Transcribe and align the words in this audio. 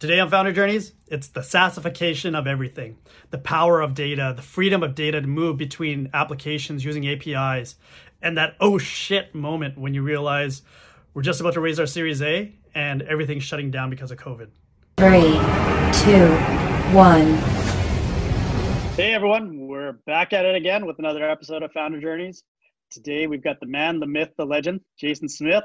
Today 0.00 0.18
on 0.18 0.30
Founder 0.30 0.50
Journeys, 0.50 0.94
it's 1.08 1.28
the 1.28 1.40
SaaSification 1.40 2.34
of 2.34 2.46
everything, 2.46 2.96
the 3.28 3.36
power 3.36 3.82
of 3.82 3.92
data, 3.92 4.32
the 4.34 4.40
freedom 4.40 4.82
of 4.82 4.94
data 4.94 5.20
to 5.20 5.26
move 5.26 5.58
between 5.58 6.08
applications 6.14 6.82
using 6.86 7.06
APIs, 7.06 7.76
and 8.22 8.38
that 8.38 8.56
oh 8.60 8.78
shit 8.78 9.34
moment 9.34 9.76
when 9.76 9.92
you 9.92 10.02
realize 10.02 10.62
we're 11.12 11.20
just 11.20 11.42
about 11.42 11.52
to 11.52 11.60
raise 11.60 11.78
our 11.78 11.86
Series 11.86 12.22
A 12.22 12.50
and 12.74 13.02
everything's 13.02 13.42
shutting 13.42 13.70
down 13.70 13.90
because 13.90 14.10
of 14.10 14.16
COVID. 14.16 14.48
Three, 14.96 15.20
two, 16.02 16.28
one. 16.96 17.34
Hey 18.96 19.12
everyone, 19.12 19.66
we're 19.66 19.92
back 20.06 20.32
at 20.32 20.46
it 20.46 20.54
again 20.54 20.86
with 20.86 20.98
another 20.98 21.28
episode 21.28 21.62
of 21.62 21.72
Founder 21.72 22.00
Journeys. 22.00 22.42
Today 22.90 23.26
we've 23.26 23.44
got 23.44 23.60
the 23.60 23.66
man, 23.66 24.00
the 24.00 24.06
myth, 24.06 24.30
the 24.38 24.46
legend, 24.46 24.80
Jason 24.98 25.28
Smith. 25.28 25.64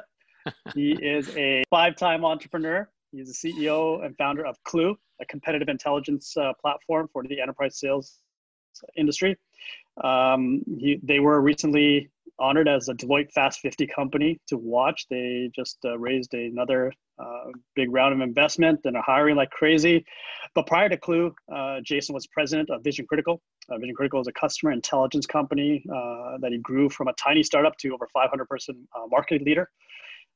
he 0.73 0.91
is 1.01 1.29
a 1.37 1.63
five 1.69 1.95
time 1.95 2.25
entrepreneur 2.25 2.89
He's 3.15 3.39
the 3.41 3.53
CEO 3.53 4.05
and 4.05 4.15
founder 4.17 4.45
of 4.45 4.57
Klue, 4.67 4.95
a 5.21 5.25
competitive 5.25 5.69
intelligence 5.69 6.35
uh, 6.35 6.51
platform 6.59 7.07
for 7.13 7.23
the 7.23 7.39
enterprise 7.39 7.79
sales 7.79 8.19
industry. 8.97 9.37
Um, 10.03 10.61
he, 10.77 10.99
they 11.01 11.21
were 11.21 11.39
recently 11.39 12.09
honored 12.39 12.67
as 12.67 12.89
a 12.89 12.93
Deloitte 12.93 13.31
Fast 13.31 13.61
50 13.61 13.87
company 13.87 14.39
to 14.47 14.57
watch. 14.57 15.05
They 15.09 15.49
just 15.55 15.77
uh, 15.85 15.97
raised 15.97 16.33
another 16.33 16.91
uh, 17.17 17.45
big 17.75 17.89
round 17.93 18.13
of 18.13 18.19
investment 18.19 18.81
and 18.83 18.97
are 18.97 19.03
hiring 19.03 19.37
like 19.37 19.49
crazy. 19.49 20.05
But 20.53 20.67
prior 20.67 20.89
to 20.89 20.97
Klue, 20.97 21.33
uh, 21.53 21.79
Jason 21.81 22.13
was 22.13 22.27
president 22.27 22.69
of 22.69 22.83
Vision 22.83 23.05
Critical. 23.07 23.41
Uh, 23.69 23.77
Vision 23.77 23.95
Critical 23.95 24.19
is 24.19 24.27
a 24.27 24.33
customer 24.33 24.73
intelligence 24.73 25.25
company 25.25 25.85
uh, 25.89 26.37
that 26.41 26.51
he 26.51 26.57
grew 26.57 26.89
from 26.89 27.07
a 27.07 27.13
tiny 27.13 27.43
startup 27.43 27.77
to 27.77 27.93
over 27.93 28.09
500 28.13 28.45
person 28.49 28.85
uh, 28.93 29.07
market 29.09 29.41
leader. 29.41 29.69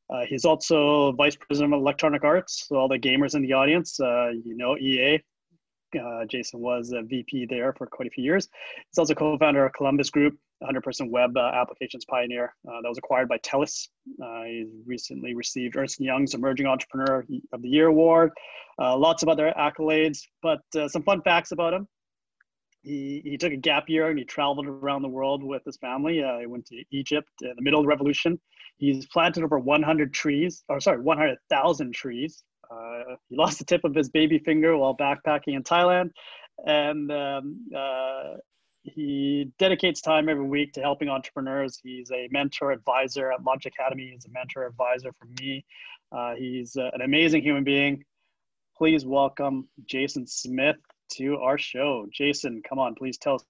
Uh, 0.09 0.26
he's 0.27 0.45
also 0.45 1.12
vice 1.13 1.36
president 1.36 1.73
of 1.73 1.80
Electronic 1.80 2.23
Arts. 2.23 2.68
So 2.68 2.76
all 2.76 2.88
the 2.88 2.99
gamers 2.99 3.36
in 3.36 3.41
the 3.41 3.54
audience, 3.54 3.99
uh, 3.99 4.30
you 4.44 4.55
know 4.55 4.77
EA. 4.77 5.22
Uh, 5.99 6.23
Jason 6.26 6.59
was 6.59 6.91
a 6.91 7.02
VP 7.02 7.48
there 7.48 7.73
for 7.73 7.88
quite 7.88 8.07
a 8.07 8.12
few 8.12 8.24
years. 8.24 8.48
He's 8.90 8.99
also 8.99 9.16
co-founder 9.16 9.66
of 9.66 9.74
Columbus 9.74 10.12
Group, 10.12 10.38
100% 10.63 11.10
web 11.10 11.35
uh, 11.35 11.51
applications 11.54 12.05
pioneer 12.05 12.54
uh, 12.68 12.82
that 12.84 12.90
was 12.90 12.99
acquired 12.99 13.27
by 13.27 13.40
TELUS. 13.40 13.88
Uh, 14.24 14.43
he 14.43 14.68
recently 14.85 15.34
received 15.34 15.76
Ernst 15.76 15.99
Young's 15.99 16.35
Emerging 16.35 16.68
Entrepreneur 16.68 17.26
of 17.54 17.62
the 17.63 17.68
Year 17.68 17.88
award. 17.88 18.32
lots 18.77 19.23
of 19.23 19.29
other 19.29 19.51
accolades, 19.57 20.20
but 20.44 20.60
some 20.90 21.01
fun 21.01 21.23
facts 21.23 21.51
about 21.51 21.73
him 21.73 21.88
he, 22.82 23.22
he 23.24 23.38
took 23.38 23.52
a 23.52 23.58
gap 23.58 23.90
year 23.90 24.10
and 24.10 24.18
he 24.18 24.26
traveled 24.26 24.68
around 24.68 25.02
the 25.02 25.10
world 25.10 25.44
with 25.44 25.63
his 25.66 25.77
family. 25.77 26.24
Uh, 26.24 26.40
he 26.40 26.46
went 26.46 26.66
to 26.68 26.84
Egypt 26.91 27.30
in 27.41 27.54
the 27.55 27.62
middle 27.62 27.80
of 27.80 27.84
the 27.84 27.90
revolution. 27.90 28.40
He's 28.77 29.05
planted 29.08 29.44
over 29.44 29.60
100 29.60 30.13
trees, 30.13 30.63
or 30.70 30.80
sorry, 30.80 31.02
100,000 31.02 31.94
trees. 31.94 32.44
Uh, 32.72 33.16
he 33.27 33.35
lost 33.35 33.60
the 33.60 33.66
tip 33.66 33.84
of 33.84 33.96
his 33.96 34.10
baby 34.10 34.40
finger 34.40 34.77
while 34.77 34.96
backpacking 34.96 35.55
in 35.55 35.63
Thailand. 35.63 36.12
And 36.66 37.12
um, 37.12 37.66
uh, 37.76 38.35
he 38.84 39.52
dedicates 39.60 40.02
time 40.02 40.30
every 40.30 40.46
week 40.46 40.74
to 40.74 40.82
helping 40.82 41.10
entrepreneurs. 41.10 41.80
He's 41.84 42.12
a 42.12 42.27
mentor 42.32 42.72
advisor 42.72 43.32
at 43.32 43.44
Launch 43.44 43.66
Academy. 43.66 44.12
He's 44.13 44.26
a 44.26 44.32
mentor 44.32 44.66
advisor 44.66 45.12
for 45.20 45.27
me. 45.41 45.66
Uh, 46.12 46.35
he's 46.35 46.76
uh, 46.77 46.90
an 46.94 47.02
amazing 47.02 47.44
human 47.44 47.63
being. 47.63 48.04
Please 48.77 49.05
welcome 49.05 49.68
Jason 49.85 50.26
Smith 50.26 50.77
to 51.18 51.38
our 51.38 51.57
show. 51.57 52.07
Jason, 52.12 52.62
come 52.68 52.79
on, 52.79 52.96
please 52.96 53.18
tell 53.18 53.41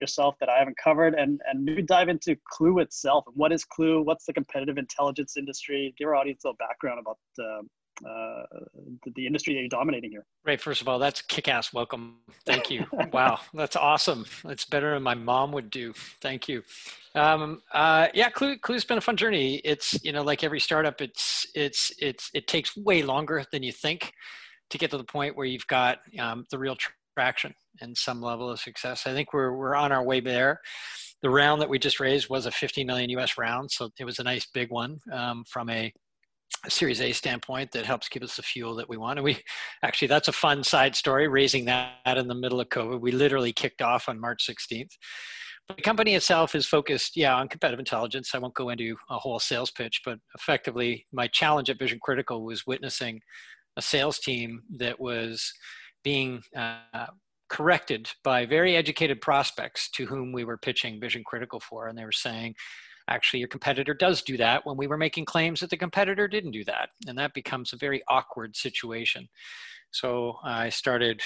yourself 0.00 0.36
that 0.40 0.48
I 0.48 0.58
haven't 0.58 0.76
covered 0.82 1.14
and, 1.14 1.40
and 1.48 1.64
maybe 1.64 1.82
dive 1.82 2.08
into 2.08 2.36
Klue 2.52 2.82
itself. 2.82 3.24
What 3.34 3.52
is 3.52 3.64
Klue? 3.64 4.04
What's 4.04 4.24
the 4.24 4.32
competitive 4.32 4.78
intelligence 4.78 5.36
industry? 5.36 5.94
Give 5.98 6.08
our 6.08 6.16
audience 6.16 6.44
a 6.44 6.48
little 6.48 6.56
background 6.56 7.00
about 7.00 7.18
uh, 7.38 7.62
uh, 8.08 8.42
the, 9.04 9.12
the, 9.14 9.26
industry 9.26 9.52
that 9.52 9.60
you're 9.60 9.68
dominating 9.68 10.10
here. 10.10 10.24
Right. 10.44 10.60
First 10.60 10.80
of 10.80 10.88
all, 10.88 10.98
that's 10.98 11.20
kick-ass 11.20 11.74
welcome. 11.74 12.16
Thank 12.46 12.70
you. 12.70 12.86
wow, 13.12 13.40
that's 13.54 13.76
awesome. 13.76 14.24
That's 14.42 14.64
better 14.64 14.94
than 14.94 15.02
my 15.02 15.14
mom 15.14 15.52
would 15.52 15.68
do. 15.68 15.92
Thank 16.22 16.48
you. 16.48 16.62
Um, 17.14 17.60
uh, 17.72 18.08
yeah, 18.14 18.30
Klue, 18.30 18.58
Klue's 18.60 18.84
been 18.84 18.96
a 18.96 19.02
fun 19.02 19.18
journey. 19.18 19.56
It's 19.64 20.02
you 20.02 20.12
know 20.12 20.22
like 20.22 20.42
every 20.42 20.60
startup, 20.60 21.02
it's 21.02 21.46
it's 21.54 21.92
it's 21.98 22.30
it 22.32 22.46
takes 22.46 22.74
way 22.74 23.02
longer 23.02 23.44
than 23.52 23.62
you 23.62 23.72
think 23.72 24.12
to 24.70 24.78
get 24.78 24.90
to 24.92 24.96
the 24.96 25.04
point 25.04 25.36
where 25.36 25.46
you've 25.46 25.66
got 25.66 25.98
um, 26.18 26.46
the 26.50 26.58
real 26.58 26.76
traction 27.16 27.54
and 27.80 27.96
some 27.96 28.20
level 28.20 28.50
of 28.50 28.60
success. 28.60 29.06
I 29.06 29.12
think 29.12 29.32
we're 29.32 29.56
we're 29.56 29.74
on 29.74 29.92
our 29.92 30.02
way 30.02 30.20
there. 30.20 30.60
The 31.22 31.30
round 31.30 31.60
that 31.60 31.68
we 31.68 31.78
just 31.78 32.00
raised 32.00 32.30
was 32.30 32.46
a 32.46 32.50
50 32.50 32.84
million 32.84 33.10
US 33.10 33.36
round, 33.36 33.70
so 33.70 33.90
it 33.98 34.04
was 34.04 34.18
a 34.18 34.24
nice 34.24 34.46
big 34.46 34.70
one 34.70 34.98
um, 35.12 35.44
from 35.46 35.68
a, 35.68 35.92
a 36.64 36.70
Series 36.70 37.00
A 37.00 37.12
standpoint 37.12 37.72
that 37.72 37.84
helps 37.84 38.08
give 38.08 38.22
us 38.22 38.36
the 38.36 38.42
fuel 38.42 38.74
that 38.76 38.88
we 38.88 38.96
want. 38.96 39.18
And 39.18 39.24
we 39.24 39.38
actually 39.82 40.08
that's 40.08 40.28
a 40.28 40.32
fun 40.32 40.64
side 40.64 40.96
story. 40.96 41.28
Raising 41.28 41.66
that 41.66 42.16
in 42.16 42.28
the 42.28 42.34
middle 42.34 42.60
of 42.60 42.68
COVID, 42.68 43.00
we 43.00 43.12
literally 43.12 43.52
kicked 43.52 43.82
off 43.82 44.08
on 44.08 44.20
March 44.20 44.46
16th. 44.48 44.92
But 45.68 45.76
the 45.76 45.82
company 45.82 46.16
itself 46.16 46.56
is 46.56 46.66
focused, 46.66 47.16
yeah, 47.16 47.36
on 47.36 47.46
competitive 47.46 47.78
intelligence. 47.78 48.34
I 48.34 48.38
won't 48.38 48.54
go 48.54 48.70
into 48.70 48.96
a 49.08 49.18
whole 49.18 49.38
sales 49.38 49.70
pitch, 49.70 50.00
but 50.04 50.18
effectively, 50.34 51.06
my 51.12 51.28
challenge 51.28 51.70
at 51.70 51.78
Vision 51.78 52.00
Critical 52.02 52.44
was 52.44 52.66
witnessing 52.66 53.20
a 53.76 53.82
sales 53.82 54.18
team 54.18 54.62
that 54.78 54.98
was 54.98 55.52
being 56.02 56.42
uh, 56.56 57.06
corrected 57.48 58.08
by 58.22 58.46
very 58.46 58.76
educated 58.76 59.20
prospects 59.20 59.90
to 59.90 60.06
whom 60.06 60.32
we 60.32 60.44
were 60.44 60.56
pitching 60.56 61.00
Vision 61.00 61.22
Critical 61.24 61.60
for. 61.60 61.88
And 61.88 61.98
they 61.98 62.04
were 62.04 62.12
saying, 62.12 62.54
actually, 63.08 63.40
your 63.40 63.48
competitor 63.48 63.92
does 63.92 64.22
do 64.22 64.36
that 64.36 64.64
when 64.64 64.76
we 64.76 64.86
were 64.86 64.96
making 64.96 65.24
claims 65.24 65.60
that 65.60 65.70
the 65.70 65.76
competitor 65.76 66.28
didn't 66.28 66.52
do 66.52 66.64
that. 66.64 66.90
And 67.06 67.18
that 67.18 67.34
becomes 67.34 67.72
a 67.72 67.76
very 67.76 68.02
awkward 68.08 68.56
situation. 68.56 69.28
So 69.90 70.36
I 70.44 70.68
started 70.68 71.20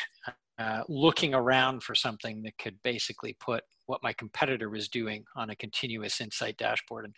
uh, 0.58 0.82
looking 0.88 1.34
around 1.34 1.82
for 1.82 1.94
something 1.94 2.42
that 2.42 2.56
could 2.58 2.78
basically 2.82 3.36
put 3.40 3.62
what 3.86 4.02
my 4.02 4.12
competitor 4.14 4.70
was 4.70 4.88
doing 4.88 5.24
on 5.36 5.50
a 5.50 5.56
continuous 5.56 6.20
insight 6.20 6.56
dashboard 6.56 7.04
and 7.04 7.14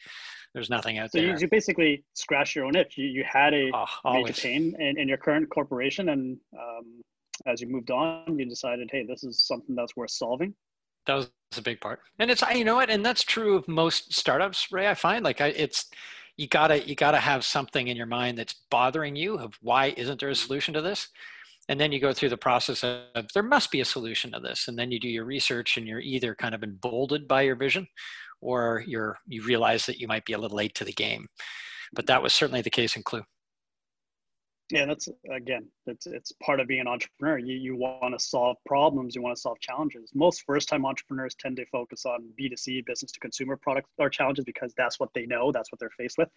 there's 0.53 0.71
nothing 0.71 0.99
out 0.99 1.13
so 1.13 1.19
there. 1.19 1.37
So 1.37 1.43
you 1.43 1.49
basically 1.49 2.03
scratch 2.15 2.57
your 2.57 2.65
own 2.65 2.75
itch. 2.75 2.95
You, 2.97 3.07
you 3.07 3.25
had 3.31 3.55
a 3.55 3.71
oh, 4.05 4.15
major 4.15 4.33
pain 4.33 4.75
in, 4.81 4.99
in 4.99 5.07
your 5.07 5.19
current 5.19 5.49
corporation 5.51 6.09
and 6.09 6.39
um, 6.59 7.03
as 7.45 7.61
you 7.61 7.69
moved 7.69 7.91
on, 7.91 8.39
you 8.39 8.47
decided, 8.47 8.89
hey, 8.91 9.05
this 9.05 9.25
is 9.25 9.41
something 9.41 9.75
that's 9.75 9.97
worth 9.97 10.11
solving? 10.11 10.55
That 11.07 11.15
was 11.15 11.31
a 11.57 11.63
big 11.63 11.81
part, 11.81 12.01
and 12.19 12.31
it's 12.31 12.43
you 12.53 12.65
know 12.65 12.75
what, 12.75 12.91
and 12.91 13.05
that's 13.05 13.23
true 13.23 13.57
of 13.57 13.69
most 13.69 14.13
startups, 14.13 14.73
Ray. 14.73 14.89
I 14.89 14.95
find 14.95 15.25
like 15.25 15.41
I, 15.41 15.49
it's 15.49 15.87
you 16.37 16.49
gotta 16.49 16.87
you 16.87 16.97
gotta 16.97 17.19
have 17.19 17.45
something 17.45 17.87
in 17.87 17.97
your 17.97 18.07
mind 18.07 18.39
that's 18.39 18.57
bothering 18.71 19.15
you 19.15 19.39
of 19.39 19.55
why 19.63 19.95
isn't 19.97 20.19
there 20.19 20.31
a 20.31 20.35
solution 20.35 20.75
to 20.75 20.83
this, 20.83 21.09
and 21.69 21.79
then 21.79 21.93
you 21.93 22.01
go 22.01 22.13
through 22.13 22.31
the 22.31 22.37
process 22.37 22.83
of 22.83 23.27
there 23.35 23.45
must 23.45 23.71
be 23.71 23.81
a 23.81 23.85
solution 23.85 24.33
to 24.33 24.41
this, 24.41 24.67
and 24.67 24.77
then 24.77 24.91
you 24.91 24.99
do 24.99 25.09
your 25.09 25.25
research, 25.25 25.77
and 25.77 25.87
you're 25.87 26.01
either 26.01 26.35
kind 26.35 26.57
of 26.57 26.65
emboldened 26.65 27.29
by 27.29 27.43
your 27.43 27.57
vision, 27.57 27.87
or 28.41 28.83
you're 28.85 29.17
you 29.29 29.45
realize 29.45 29.87
that 29.87 30.01
you 30.01 30.09
might 30.09 30.25
be 30.25 30.33
a 30.33 30.39
little 30.39 30.57
late 30.57 30.75
to 30.75 30.85
the 30.85 30.93
game. 30.93 31.29
But 31.93 32.07
that 32.09 32.21
was 32.21 32.35
certainly 32.35 32.63
the 32.63 32.71
case 32.71 32.97
in 32.97 33.05
Klue 33.05 33.23
yeah 34.71 34.85
that's 34.85 35.09
again 35.31 35.65
it's 35.87 36.07
it's 36.07 36.33
part 36.43 36.59
of 36.59 36.67
being 36.67 36.81
an 36.81 36.89
entrepreneur. 36.89 37.39
You, 37.39 37.55
you 37.55 37.77
want 37.77 38.19
to 38.19 38.25
solve 38.25 38.57
problems 38.67 39.15
you 39.15 39.23
want 39.23 39.37
to 39.37 39.41
solve 39.41 39.61
challenges. 39.61 40.11
Most 40.15 40.43
first 40.45 40.69
time 40.69 40.85
entrepreneurs 40.85 41.35
tend 41.39 41.57
to 41.57 41.67
focus 41.67 42.05
on 42.05 42.29
b2c 42.41 42.85
business 42.85 43.13
to 43.13 43.21
consumer 43.21 43.57
products 43.57 43.91
or 43.99 44.11
challenges 44.11 44.45
because 44.45 44.75
that's 44.77 44.99
what 44.99 45.11
they 45.15 45.27
know 45.27 45.53
that's 45.53 45.71
what 45.71 45.79
they're 45.79 45.91
faced 45.91 46.19
with. 46.19 46.29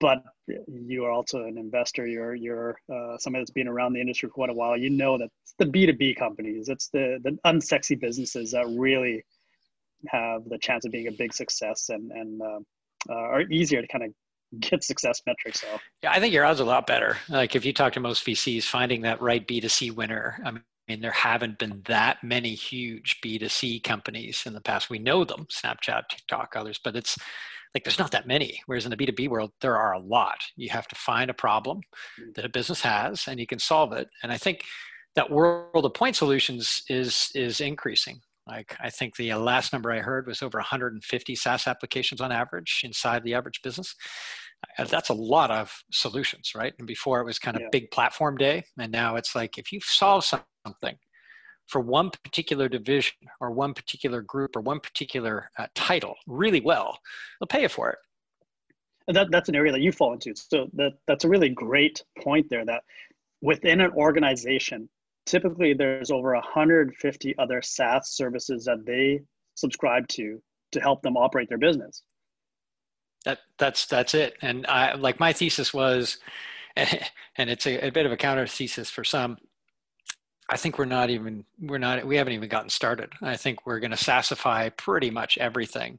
But 0.00 0.22
you 0.46 1.04
are 1.04 1.10
also 1.10 1.44
an 1.44 1.58
investor. 1.58 2.06
You're 2.06 2.34
you're 2.34 2.78
uh, 2.92 3.18
somebody 3.18 3.42
that's 3.42 3.50
been 3.50 3.68
around 3.68 3.94
the 3.94 4.00
industry 4.00 4.28
for 4.28 4.34
quite 4.34 4.50
a 4.50 4.54
while. 4.54 4.76
You 4.76 4.90
know 4.90 5.18
that 5.18 5.30
it's 5.42 5.54
the 5.58 5.66
b2b 5.66 6.16
companies 6.16 6.68
it's 6.68 6.88
the 6.88 7.18
the 7.24 7.36
unsexy 7.44 7.98
businesses 7.98 8.52
that 8.52 8.66
really 8.78 9.24
have 10.08 10.48
the 10.48 10.58
chance 10.58 10.84
of 10.84 10.92
being 10.92 11.08
a 11.08 11.12
big 11.12 11.32
success 11.32 11.88
and 11.88 12.12
and 12.12 12.40
uh, 12.42 12.60
uh, 13.10 13.14
are 13.14 13.42
easier 13.42 13.82
to 13.82 13.88
kind 13.88 14.04
of 14.04 14.12
get 14.60 14.84
success 14.84 15.22
metrics 15.26 15.60
So 15.60 15.66
Yeah, 16.02 16.12
I 16.12 16.20
think 16.20 16.32
your 16.32 16.44
odds 16.44 16.60
are 16.60 16.64
a 16.64 16.66
lot 16.66 16.86
better. 16.86 17.18
Like 17.28 17.56
if 17.56 17.64
you 17.64 17.72
talk 17.72 17.92
to 17.94 18.00
most 18.00 18.24
VCs, 18.24 18.64
finding 18.64 19.02
that 19.02 19.20
right 19.20 19.46
B2C 19.46 19.94
winner, 19.94 20.40
I 20.44 20.52
mean, 20.88 21.00
there 21.00 21.10
haven't 21.10 21.58
been 21.58 21.82
that 21.86 22.22
many 22.22 22.54
huge 22.54 23.20
B2C 23.24 23.82
companies 23.82 24.42
in 24.46 24.52
the 24.52 24.60
past. 24.60 24.90
We 24.90 24.98
know 24.98 25.24
them, 25.24 25.46
Snapchat, 25.46 26.08
TikTok, 26.10 26.54
others, 26.56 26.78
but 26.82 26.96
it's 26.96 27.16
like 27.74 27.84
there's 27.84 27.98
not 27.98 28.12
that 28.12 28.26
many. 28.26 28.60
Whereas 28.66 28.84
in 28.84 28.90
the 28.90 28.96
B2B 28.96 29.28
world, 29.28 29.50
there 29.60 29.76
are 29.76 29.94
a 29.94 29.98
lot. 29.98 30.38
You 30.56 30.70
have 30.70 30.86
to 30.88 30.94
find 30.94 31.28
a 31.28 31.34
problem 31.34 31.80
that 32.36 32.44
a 32.44 32.48
business 32.48 32.82
has 32.82 33.26
and 33.26 33.40
you 33.40 33.46
can 33.46 33.58
solve 33.58 33.92
it. 33.92 34.08
And 34.22 34.30
I 34.30 34.36
think 34.36 34.62
that 35.16 35.30
world 35.30 35.84
of 35.84 35.94
point 35.94 36.16
solutions 36.16 36.82
is 36.88 37.30
is 37.34 37.60
increasing. 37.60 38.20
Like 38.46 38.76
I 38.78 38.90
think 38.90 39.16
the 39.16 39.34
last 39.34 39.72
number 39.72 39.90
I 39.90 40.00
heard 40.00 40.26
was 40.26 40.42
over 40.42 40.58
150 40.58 41.34
SaaS 41.34 41.66
applications 41.66 42.20
on 42.20 42.30
average 42.30 42.82
inside 42.84 43.24
the 43.24 43.34
average 43.34 43.62
business. 43.62 43.94
Uh, 44.78 44.84
that's 44.84 45.08
a 45.08 45.14
lot 45.14 45.50
of 45.50 45.72
solutions, 45.92 46.52
right? 46.54 46.74
And 46.78 46.86
before 46.86 47.20
it 47.20 47.24
was 47.24 47.38
kind 47.38 47.56
of 47.56 47.62
yeah. 47.62 47.68
big 47.72 47.90
platform 47.90 48.36
day, 48.36 48.64
and 48.78 48.92
now 48.92 49.16
it's 49.16 49.34
like 49.34 49.58
if 49.58 49.72
you 49.72 49.80
solve 49.82 50.24
something 50.24 50.96
for 51.66 51.80
one 51.80 52.10
particular 52.10 52.68
division 52.68 53.16
or 53.40 53.50
one 53.50 53.74
particular 53.74 54.20
group 54.22 54.56
or 54.56 54.60
one 54.60 54.80
particular 54.80 55.50
uh, 55.58 55.66
title 55.74 56.14
really 56.26 56.60
well, 56.60 56.98
they'll 57.40 57.46
pay 57.46 57.62
you 57.62 57.68
for 57.68 57.90
it. 57.90 57.98
And 59.06 59.16
that, 59.16 59.30
that's 59.30 59.48
an 59.48 59.54
area 59.54 59.72
that 59.72 59.80
you 59.80 59.92
fall 59.92 60.12
into. 60.14 60.34
So 60.34 60.68
that 60.74 60.92
that's 61.06 61.24
a 61.24 61.28
really 61.28 61.50
great 61.50 62.02
point 62.22 62.48
there. 62.48 62.64
That 62.64 62.82
within 63.42 63.80
an 63.80 63.92
organization, 63.92 64.88
typically 65.26 65.74
there's 65.74 66.10
over 66.10 66.32
150 66.34 67.38
other 67.38 67.60
SaaS 67.62 68.10
services 68.10 68.64
that 68.64 68.84
they 68.86 69.20
subscribe 69.54 70.08
to 70.08 70.42
to 70.72 70.80
help 70.80 71.02
them 71.02 71.16
operate 71.16 71.48
their 71.48 71.58
business. 71.58 72.02
That 73.24 73.38
that's 73.58 73.86
that's 73.86 74.14
it. 74.14 74.36
And 74.42 74.66
I 74.66 74.94
like 74.94 75.20
my 75.20 75.32
thesis 75.32 75.72
was, 75.72 76.18
and 76.76 77.50
it's 77.50 77.66
a, 77.66 77.86
a 77.86 77.90
bit 77.90 78.06
of 78.06 78.12
a 78.12 78.16
counter 78.16 78.46
thesis 78.46 78.90
for 78.90 79.04
some. 79.04 79.38
I 80.50 80.58
think 80.58 80.78
we're 80.78 80.84
not 80.84 81.08
even 81.10 81.44
we're 81.60 81.78
not 81.78 82.04
we 82.06 82.16
haven't 82.16 82.34
even 82.34 82.48
gotten 82.48 82.68
started. 82.68 83.12
I 83.22 83.36
think 83.36 83.66
we're 83.66 83.80
going 83.80 83.92
to 83.92 83.96
SaaSify 83.96 84.76
pretty 84.76 85.10
much 85.10 85.38
everything, 85.38 85.98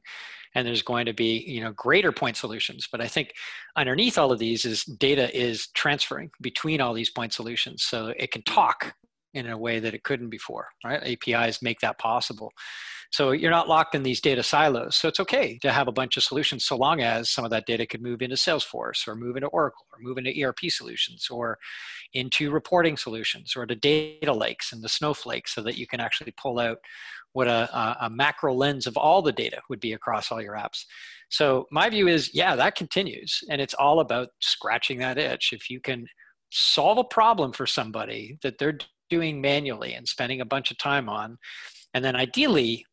and 0.54 0.66
there's 0.66 0.82
going 0.82 1.06
to 1.06 1.12
be 1.12 1.44
you 1.46 1.60
know 1.60 1.72
greater 1.72 2.12
point 2.12 2.36
solutions. 2.36 2.88
But 2.90 3.00
I 3.00 3.08
think 3.08 3.34
underneath 3.74 4.18
all 4.18 4.30
of 4.30 4.38
these 4.38 4.64
is 4.64 4.84
data 4.84 5.36
is 5.36 5.68
transferring 5.68 6.30
between 6.40 6.80
all 6.80 6.94
these 6.94 7.10
point 7.10 7.32
solutions, 7.32 7.82
so 7.82 8.12
it 8.16 8.30
can 8.30 8.42
talk 8.42 8.94
in 9.36 9.48
a 9.48 9.58
way 9.58 9.78
that 9.78 9.94
it 9.94 10.02
couldn't 10.02 10.30
before. 10.30 10.68
Right? 10.84 11.18
APIs 11.28 11.62
make 11.62 11.80
that 11.80 11.98
possible. 11.98 12.52
So 13.12 13.30
you're 13.30 13.50
not 13.50 13.68
locked 13.68 13.94
in 13.94 14.02
these 14.02 14.20
data 14.20 14.42
silos. 14.42 14.96
So 14.96 15.08
it's 15.08 15.20
okay 15.20 15.58
to 15.58 15.72
have 15.72 15.88
a 15.88 15.92
bunch 15.92 16.16
of 16.16 16.22
solutions 16.22 16.64
so 16.64 16.76
long 16.76 17.00
as 17.00 17.30
some 17.30 17.44
of 17.44 17.50
that 17.50 17.66
data 17.66 17.86
could 17.86 18.02
move 18.02 18.20
into 18.20 18.36
Salesforce 18.36 19.06
or 19.06 19.14
move 19.14 19.36
into 19.36 19.48
Oracle 19.48 19.86
or 19.92 19.98
move 20.00 20.18
into 20.18 20.34
ERP 20.42 20.58
solutions 20.68 21.28
or 21.30 21.58
into 22.14 22.50
reporting 22.50 22.96
solutions 22.96 23.54
or 23.56 23.64
to 23.66 23.74
data 23.74 24.32
lakes 24.32 24.72
and 24.72 24.82
the 24.82 24.88
snowflake 24.88 25.46
so 25.46 25.62
that 25.62 25.78
you 25.78 25.86
can 25.86 26.00
actually 26.00 26.32
pull 26.36 26.58
out 26.58 26.78
what 27.32 27.46
a, 27.46 27.96
a, 28.00 28.08
macro 28.08 28.54
lens 28.54 28.86
of 28.86 28.96
all 28.96 29.20
the 29.20 29.32
data 29.32 29.60
would 29.68 29.78
be 29.78 29.92
across 29.92 30.32
all 30.32 30.40
your 30.40 30.54
apps. 30.54 30.84
So 31.28 31.66
my 31.70 31.90
view 31.90 32.08
is, 32.08 32.34
yeah, 32.34 32.56
that 32.56 32.76
continues. 32.76 33.40
And 33.50 33.60
it's 33.60 33.74
all 33.74 34.00
about 34.00 34.28
scratching 34.40 35.00
that 35.00 35.18
itch. 35.18 35.52
If 35.52 35.68
you 35.68 35.78
can 35.78 36.06
solve 36.50 36.96
a 36.96 37.04
problem 37.04 37.52
for 37.52 37.66
somebody 37.66 38.38
that 38.42 38.56
they're 38.58 38.78
doing 39.08 39.40
manually 39.40 39.94
and 39.94 40.06
spending 40.06 40.40
a 40.40 40.46
bunch 40.46 40.70
of 40.70 40.78
time 40.78 41.08
on, 41.08 41.38
and 41.94 42.04
then 42.04 42.16
ideally, 42.16 42.84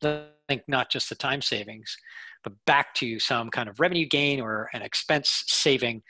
think 0.47 0.63
not 0.67 0.89
just 0.89 1.09
the 1.09 1.15
time 1.15 1.41
savings, 1.41 1.95
but 2.43 2.53
back 2.65 2.93
to 2.95 3.19
some 3.19 3.49
kind 3.49 3.69
of 3.69 3.79
revenue 3.79 4.05
gain 4.05 4.39
or 4.39 4.69
an 4.73 4.81
expense 4.81 5.43
saving. 5.47 6.01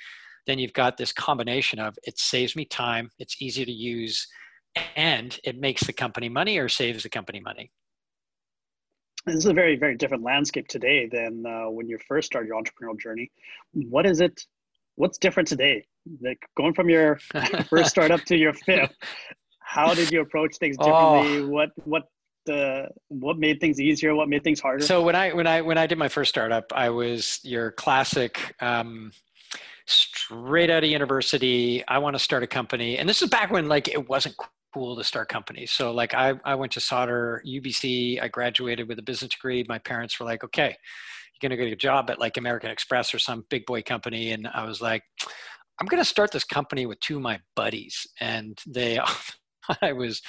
Then 0.47 0.59
you've 0.59 0.73
got 0.73 0.97
this 0.97 1.13
combination 1.13 1.79
of 1.79 1.95
it 2.03 2.19
saves 2.19 2.55
me 2.55 2.65
time, 2.65 3.09
it's 3.19 3.41
easy 3.41 3.65
to 3.65 3.71
use, 3.71 4.27
and 4.95 5.39
it 5.43 5.59
makes 5.59 5.85
the 5.85 5.93
company 5.93 6.29
money 6.29 6.57
or 6.57 6.67
saves 6.67 7.03
the 7.03 7.09
company 7.09 7.39
money. 7.39 7.71
This 9.25 9.35
is 9.35 9.45
a 9.45 9.53
very, 9.53 9.77
very 9.77 9.95
different 9.95 10.23
landscape 10.23 10.67
today 10.67 11.07
than 11.07 11.45
uh, 11.45 11.69
when 11.69 11.87
you 11.87 11.97
first 12.07 12.25
started 12.25 12.47
your 12.47 12.61
entrepreneurial 12.61 12.99
journey. 12.99 13.31
What 13.71 14.05
is 14.05 14.19
it? 14.19 14.45
What's 14.95 15.17
different 15.17 15.47
today? 15.47 15.85
Like 16.21 16.39
going 16.57 16.73
from 16.73 16.89
your 16.89 17.19
first 17.69 17.91
startup 17.91 18.21
to 18.25 18.37
your 18.37 18.51
fifth, 18.51 18.93
how 19.73 19.93
did 19.95 20.11
you 20.11 20.21
approach 20.21 20.57
things 20.57 20.77
differently? 20.77 21.39
Oh. 21.39 21.47
What 21.47 21.69
what 21.85 22.03
the 22.45 22.89
what 23.09 23.39
made 23.39 23.59
things 23.59 23.79
easier? 23.79 24.13
What 24.13 24.29
made 24.29 24.43
things 24.43 24.59
harder? 24.59 24.85
So 24.85 25.01
when 25.01 25.15
i 25.15 25.33
when 25.33 25.47
i 25.47 25.61
when 25.61 25.77
i 25.77 25.87
did 25.87 25.97
my 25.97 26.09
first 26.09 26.29
startup 26.29 26.71
i 26.73 26.89
was 26.89 27.39
your 27.43 27.71
classic 27.71 28.53
um, 28.61 29.11
straight 29.87 30.69
out 30.69 30.83
of 30.83 30.89
university 30.89 31.83
i 31.87 31.97
want 31.97 32.15
to 32.15 32.19
start 32.19 32.43
a 32.43 32.47
company. 32.47 32.97
And 32.99 33.09
this 33.09 33.21
is 33.21 33.29
back 33.29 33.49
when 33.51 33.67
like 33.67 33.87
it 33.87 34.07
wasn't 34.07 34.35
cool 34.73 34.95
to 34.95 35.03
start 35.03 35.27
companies. 35.29 35.71
So 35.71 35.91
like 35.91 36.13
i, 36.13 36.33
I 36.45 36.53
went 36.55 36.71
to 36.73 36.79
sauder 36.79 37.41
ubc 37.47 38.21
i 38.21 38.27
graduated 38.27 38.87
with 38.87 38.99
a 38.99 39.03
business 39.03 39.31
degree. 39.31 39.65
My 39.67 39.79
parents 39.79 40.19
were 40.19 40.25
like 40.25 40.43
okay 40.43 40.77
you're 41.33 41.49
going 41.49 41.57
to 41.57 41.65
get 41.65 41.73
a 41.73 41.75
job 41.75 42.11
at 42.11 42.19
like 42.19 42.37
american 42.37 42.69
express 42.69 43.11
or 43.11 43.19
some 43.19 43.45
big 43.49 43.65
boy 43.65 43.81
company. 43.81 44.33
And 44.33 44.47
i 44.53 44.65
was 44.65 44.81
like 44.81 45.03
i'm 45.79 45.87
going 45.87 46.03
to 46.03 46.09
start 46.15 46.31
this 46.31 46.43
company 46.43 46.85
with 46.85 46.99
two 46.99 47.15
of 47.15 47.23
my 47.23 47.39
buddies. 47.55 48.05
And 48.19 48.59
they 48.67 48.99
i 49.81 49.93
was 49.93 50.21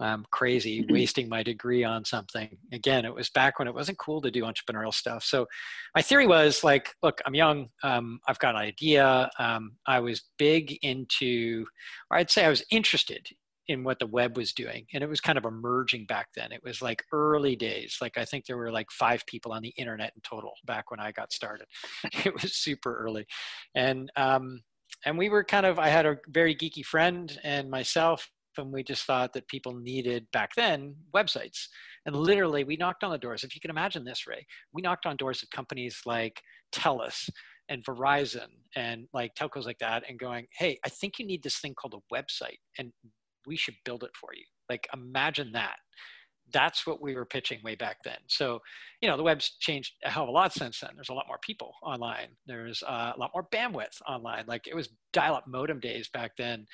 I'm 0.00 0.24
crazy 0.30 0.82
mm-hmm. 0.82 0.92
wasting 0.92 1.28
my 1.28 1.42
degree 1.42 1.84
on 1.84 2.04
something. 2.04 2.56
Again, 2.72 3.04
it 3.04 3.14
was 3.14 3.30
back 3.30 3.58
when 3.58 3.66
it 3.68 3.74
wasn't 3.74 3.98
cool 3.98 4.20
to 4.20 4.30
do 4.30 4.44
entrepreneurial 4.44 4.94
stuff. 4.94 5.24
So 5.24 5.46
my 5.94 6.02
theory 6.02 6.26
was 6.26 6.62
like, 6.62 6.94
look, 7.02 7.20
I'm 7.26 7.34
young. 7.34 7.68
Um, 7.82 8.20
I've 8.28 8.38
got 8.38 8.54
an 8.54 8.60
idea. 8.60 9.28
Um, 9.38 9.72
I 9.86 10.00
was 10.00 10.22
big 10.38 10.78
into, 10.82 11.66
or 12.10 12.18
I'd 12.18 12.30
say 12.30 12.44
I 12.44 12.48
was 12.48 12.64
interested 12.70 13.26
in 13.66 13.84
what 13.84 13.98
the 13.98 14.06
web 14.06 14.36
was 14.36 14.52
doing. 14.52 14.86
And 14.94 15.02
it 15.02 15.08
was 15.08 15.20
kind 15.20 15.36
of 15.36 15.44
emerging 15.44 16.06
back 16.06 16.28
then. 16.34 16.52
It 16.52 16.62
was 16.64 16.80
like 16.80 17.04
early 17.12 17.54
days. 17.54 17.98
Like 18.00 18.16
I 18.16 18.24
think 18.24 18.46
there 18.46 18.56
were 18.56 18.72
like 18.72 18.90
five 18.90 19.22
people 19.26 19.52
on 19.52 19.62
the 19.62 19.74
internet 19.76 20.12
in 20.14 20.22
total 20.22 20.52
back 20.64 20.90
when 20.90 21.00
I 21.00 21.12
got 21.12 21.32
started. 21.32 21.66
it 22.24 22.32
was 22.32 22.54
super 22.54 22.96
early. 22.96 23.26
And, 23.74 24.10
um, 24.16 24.62
and 25.04 25.18
we 25.18 25.28
were 25.28 25.44
kind 25.44 25.66
of, 25.66 25.78
I 25.78 25.88
had 25.88 26.06
a 26.06 26.16
very 26.28 26.56
geeky 26.56 26.84
friend 26.84 27.38
and 27.44 27.70
myself 27.70 28.30
and 28.58 28.72
we 28.72 28.82
just 28.82 29.04
thought 29.04 29.32
that 29.32 29.48
people 29.48 29.74
needed 29.74 30.26
back 30.32 30.50
then 30.56 30.94
websites. 31.14 31.66
And 32.06 32.16
literally, 32.16 32.64
we 32.64 32.76
knocked 32.76 33.04
on 33.04 33.10
the 33.10 33.18
doors. 33.18 33.44
If 33.44 33.54
you 33.54 33.60
can 33.60 33.70
imagine 33.70 34.04
this, 34.04 34.26
Ray, 34.26 34.46
we 34.72 34.82
knocked 34.82 35.06
on 35.06 35.16
doors 35.16 35.42
of 35.42 35.50
companies 35.50 36.00
like 36.06 36.42
TELUS 36.72 37.30
and 37.68 37.84
Verizon 37.84 38.48
and 38.76 39.06
like 39.12 39.34
telcos 39.34 39.66
like 39.66 39.78
that, 39.78 40.04
and 40.08 40.18
going, 40.18 40.46
"Hey, 40.56 40.78
I 40.84 40.88
think 40.88 41.18
you 41.18 41.26
need 41.26 41.42
this 41.42 41.58
thing 41.58 41.74
called 41.74 41.94
a 41.94 42.14
website, 42.14 42.58
and 42.78 42.92
we 43.46 43.56
should 43.56 43.74
build 43.84 44.04
it 44.04 44.10
for 44.20 44.30
you." 44.34 44.44
Like, 44.68 44.86
imagine 44.94 45.52
that. 45.52 45.76
That's 46.52 46.86
what 46.86 47.02
we 47.02 47.14
were 47.14 47.26
pitching 47.26 47.60
way 47.62 47.74
back 47.74 47.98
then. 48.04 48.18
So, 48.28 48.60
you 49.02 49.08
know, 49.08 49.16
the 49.18 49.22
web's 49.22 49.56
changed 49.60 49.94
a 50.04 50.10
hell 50.10 50.22
of 50.22 50.30
a 50.30 50.32
lot 50.32 50.52
since 50.54 50.80
then. 50.80 50.90
There's 50.94 51.10
a 51.10 51.14
lot 51.14 51.26
more 51.28 51.38
people 51.42 51.74
online. 51.82 52.28
There's 52.46 52.82
uh, 52.82 53.12
a 53.14 53.18
lot 53.18 53.32
more 53.34 53.46
bandwidth 53.54 54.00
online. 54.08 54.44
Like 54.46 54.66
it 54.66 54.74
was 54.74 54.88
dial-up 55.12 55.44
modem 55.46 55.78
days 55.80 56.08
back 56.08 56.32
then. 56.38 56.66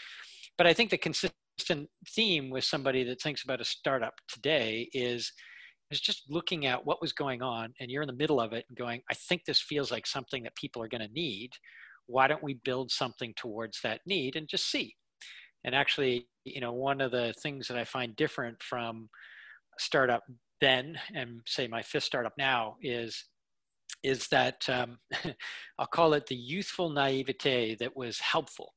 But 0.57 0.69
I 0.69 0.75
think 0.75 0.91
the 0.91 0.99
consistent 0.99 1.35
consistent 1.57 1.89
theme 2.09 2.51
with 2.51 2.65
somebody 2.65 3.05
that 3.05 3.21
thinks 3.21 3.45
about 3.45 3.61
a 3.61 3.65
startup 3.65 4.15
today 4.29 4.89
is 4.93 5.33
is 5.91 6.01
just 6.01 6.25
looking 6.29 6.67
at 6.67 6.85
what 6.85 7.01
was 7.01 7.13
going 7.13 7.43
on 7.43 7.73
and 7.79 7.91
you're 7.91 8.03
in 8.03 8.09
the 8.09 8.13
middle 8.13 8.41
of 8.41 8.53
it 8.53 8.65
and 8.69 8.79
going 8.79 9.01
i 9.11 9.15
think 9.15 9.43
this 9.45 9.61
feels 9.61 9.93
like 9.93 10.07
something 10.07 10.43
that 10.43 10.57
people 10.57 10.83
are 10.83 10.89
going 10.89 11.07
to 11.07 11.13
need. 11.13 11.51
Why 12.07 12.27
don't 12.27 12.43
we 12.43 12.61
build 12.65 12.91
something 12.91 13.33
towards 13.35 13.81
that 13.83 14.01
need 14.05 14.37
and 14.37 14.47
just 14.49 14.71
see? 14.71 14.95
And 15.65 15.75
actually 15.75 16.27
you 16.45 16.61
know 16.61 16.73
one 16.73 17.01
of 17.01 17.11
the 17.11 17.35
things 17.43 17.69
that 17.69 17.77
i 17.77 17.85
find 17.85 18.15
different 18.17 18.63
from 18.63 19.09
startup 19.79 20.23
then 20.61 20.99
and 21.15 21.41
say 21.47 21.67
my 21.67 21.83
fifth 21.83 22.05
startup 22.05 22.35
now 22.39 22.77
is 22.83 23.25
is 24.03 24.29
that 24.29 24.63
um, 24.69 24.99
i'll 25.79 25.87
call 25.87 26.15
it 26.15 26.27
the 26.27 26.37
youthful 26.37 26.91
naivete 26.91 27.75
that 27.77 27.97
was 27.97 28.21
helpful 28.21 28.73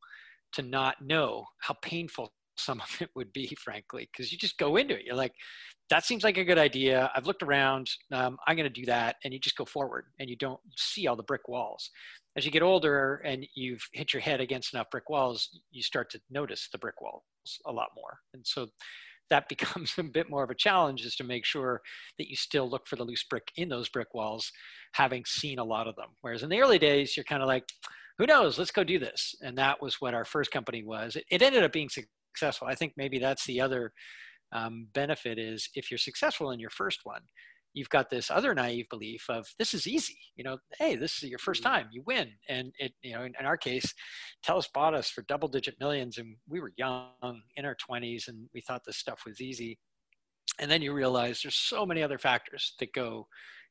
to 0.54 0.62
not 0.62 0.96
know 1.02 1.46
how 1.60 1.76
painful 1.82 2.32
some 2.59 2.81
of 2.81 3.01
it 3.01 3.09
would 3.15 3.33
be, 3.33 3.56
frankly, 3.63 4.09
because 4.12 4.31
you 4.31 4.38
just 4.38 4.57
go 4.57 4.75
into 4.75 4.95
it. 4.95 5.06
You're 5.06 5.15
like, 5.15 5.33
that 5.90 6.06
seems 6.06 6.23
like 6.23 6.37
a 6.37 6.44
good 6.44 6.57
idea. 6.57 7.09
I've 7.16 7.28
looked 7.28 7.44
around. 7.44 7.90
Um, 8.11 8.37
I'm 8.45 8.56
going 8.56 8.71
to 8.71 8.81
do 8.81 8.85
that. 8.87 9.16
And 9.23 9.33
you 9.33 9.40
just 9.40 9.56
go 9.56 9.66
forward 9.66 10.06
and 10.19 10.30
you 10.30 10.35
don't 10.35 10.59
see 10.76 11.07
all 11.07 11.16
the 11.16 11.23
brick 11.23 11.47
walls. 11.47 11.90
As 12.35 12.45
you 12.45 12.52
get 12.52 12.61
older 12.61 13.21
and 13.26 13.47
you've 13.56 13.87
hit 13.94 14.14
your 14.14 14.21
head 14.21 14.42
against 14.42 14.73
enough 14.73 14.90
brick 14.92 15.09
walls, 15.09 15.49
you 15.71 15.81
start 15.81 16.09
to 16.11 16.19
notice 16.30 16.68
the 16.71 16.78
brick 16.78 17.02
walls 17.02 17.23
a 17.66 17.71
lot 17.71 17.90
more. 17.95 18.19
And 18.33 18.45
so 18.45 18.68
that 19.30 19.49
becomes 19.49 19.94
a 19.97 20.04
bit 20.04 20.30
more 20.30 20.44
of 20.44 20.49
a 20.49 20.56
challenge 20.56 21.06
is 21.06 21.16
to 21.16 21.23
make 21.23 21.45
sure 21.45 21.81
that 22.18 22.30
you 22.30 22.35
still 22.35 22.69
look 22.69 22.87
for 22.87 22.95
the 22.95 23.04
loose 23.04 23.23
brick 23.23 23.52
in 23.56 23.69
those 23.69 23.90
brick 23.90 24.14
walls, 24.14 24.52
having 24.94 25.23
seen 25.26 25.59
a 25.59 25.64
lot 25.64 25.87
of 25.87 25.95
them. 25.95 26.09
Whereas 26.21 26.44
in 26.44 26.49
the 26.49 26.61
early 26.61 26.80
days, 26.80 27.16
you're 27.16 27.23
kind 27.23 27.42
of 27.42 27.47
like, 27.47 27.64
who 28.18 28.26
knows, 28.26 28.57
let's 28.57 28.71
go 28.71 28.83
do 28.83 28.99
this. 28.99 29.35
And 29.42 29.57
that 29.57 29.81
was 29.81 30.02
what 30.02 30.14
our 30.14 30.26
first 30.26 30.52
company 30.52 30.83
was. 30.83 31.16
It, 31.16 31.26
it 31.30 31.42
ended 31.42 31.64
up 31.64 31.71
being 31.71 31.90
successful. 32.38 32.68
I 32.68 32.76
think 32.76 32.94
maybe 32.98 33.20
that's 33.20 33.46
the 33.46 33.62
other 33.62 33.92
um, 34.54 34.88
benefit 34.94 35.38
is 35.40 35.70
if 35.74 35.90
you're 35.90 35.98
successful 35.98 36.52
in 36.52 36.60
your 36.60 36.70
first 36.70 37.02
one, 37.04 37.22
you've 37.74 37.90
got 37.90 38.10
this 38.10 38.32
other 38.32 38.54
naive 38.56 38.88
belief 38.90 39.26
of 39.30 39.46
this 39.60 39.74
is 39.74 39.88
easy. 39.88 40.18
You 40.36 40.44
know, 40.44 40.58
hey, 40.80 40.96
this 40.96 41.24
is 41.24 41.30
your 41.30 41.40
first 41.40 41.64
mm-hmm. 41.64 41.74
time, 41.74 41.88
you 41.92 42.04
win. 42.06 42.30
And 42.50 42.72
it, 42.80 42.94
you 43.02 43.14
know, 43.14 43.24
in, 43.24 43.34
in 43.40 43.46
our 43.46 43.58
case, 43.58 43.94
TELUS 44.46 44.68
bought 44.74 44.94
us 44.94 45.10
for 45.10 45.24
double 45.24 45.48
digit 45.48 45.76
millions 45.80 46.18
and 46.18 46.36
we 46.48 46.60
were 46.60 46.72
young 46.78 47.42
in 47.56 47.66
our 47.66 47.76
20s 47.90 48.28
and 48.28 48.48
we 48.54 48.62
thought 48.62 48.82
this 48.86 48.98
stuff 48.98 49.22
was 49.26 49.42
easy. 49.42 49.78
And 50.60 50.72
then 50.72 50.82
you 50.82 50.94
realize 50.94 51.42
there's 51.42 51.56
so 51.56 51.86
many 51.86 52.02
other 52.02 52.18
factors 52.18 52.74
that 52.80 52.94
go 52.94 53.28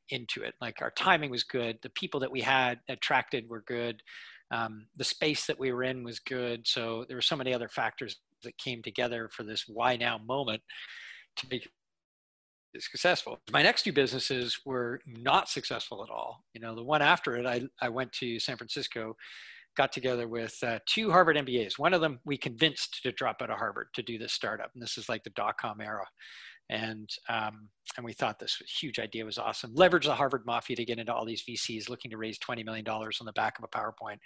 into 0.09 0.41
it. 0.41 0.53
Like 0.61 0.81
our 0.81 0.91
timing 0.91 1.31
was 1.31 1.43
good, 1.43 1.79
the 1.81 1.89
people 1.89 2.19
that 2.21 2.31
we 2.31 2.41
had 2.41 2.79
attracted 2.87 3.49
were 3.49 3.63
good, 3.67 4.01
um, 4.51 4.87
the 4.95 5.03
space 5.03 5.45
that 5.47 5.59
we 5.59 5.71
were 5.73 5.83
in 5.83 6.03
was 6.03 6.19
good. 6.19 6.65
So 6.65 7.03
there 7.07 7.17
were 7.17 7.21
so 7.21 7.35
many 7.35 7.53
other 7.53 7.67
factors 7.67 8.17
that 8.43 8.57
came 8.57 8.81
together 8.81 9.29
for 9.31 9.43
this 9.43 9.65
why 9.67 9.95
now 9.95 10.17
moment 10.17 10.61
to 11.37 11.47
make 11.49 11.65
it 11.65 12.83
successful. 12.83 13.39
My 13.51 13.63
next 13.63 13.83
two 13.83 13.93
businesses 13.93 14.59
were 14.65 14.99
not 15.05 15.49
successful 15.49 16.03
at 16.03 16.09
all. 16.09 16.43
You 16.53 16.61
know, 16.61 16.75
the 16.75 16.83
one 16.83 17.01
after 17.01 17.35
it, 17.35 17.45
I, 17.45 17.63
I 17.81 17.89
went 17.89 18.11
to 18.13 18.39
San 18.39 18.57
Francisco, 18.57 19.15
got 19.75 19.91
together 19.91 20.27
with 20.27 20.57
uh, 20.63 20.79
two 20.85 21.11
Harvard 21.11 21.37
MBAs. 21.37 21.79
One 21.79 21.93
of 21.93 22.01
them 22.01 22.19
we 22.25 22.37
convinced 22.37 23.01
to 23.03 23.11
drop 23.11 23.41
out 23.41 23.51
of 23.51 23.57
Harvard 23.57 23.87
to 23.93 24.01
do 24.01 24.17
this 24.17 24.33
startup. 24.33 24.71
And 24.73 24.81
this 24.81 24.97
is 24.97 25.07
like 25.09 25.23
the 25.23 25.29
dot 25.31 25.55
com 25.59 25.81
era. 25.81 26.05
And, 26.69 27.09
um, 27.29 27.69
and 27.95 28.05
we 28.05 28.11
thought 28.11 28.39
this 28.39 28.61
huge 28.81 28.99
idea 28.99 29.23
was 29.23 29.37
awesome. 29.37 29.73
Leverage 29.73 30.05
the 30.05 30.15
Harvard 30.15 30.45
Mafia 30.45 30.75
to 30.75 30.83
get 30.83 30.99
into 30.99 31.13
all 31.13 31.25
these 31.25 31.43
VCs 31.47 31.89
looking 31.89 32.11
to 32.11 32.17
raise 32.17 32.37
$20 32.39 32.65
million 32.65 32.85
on 32.85 33.25
the 33.25 33.31
back 33.31 33.57
of 33.57 33.63
a 33.63 33.69
PowerPoint. 33.69 34.17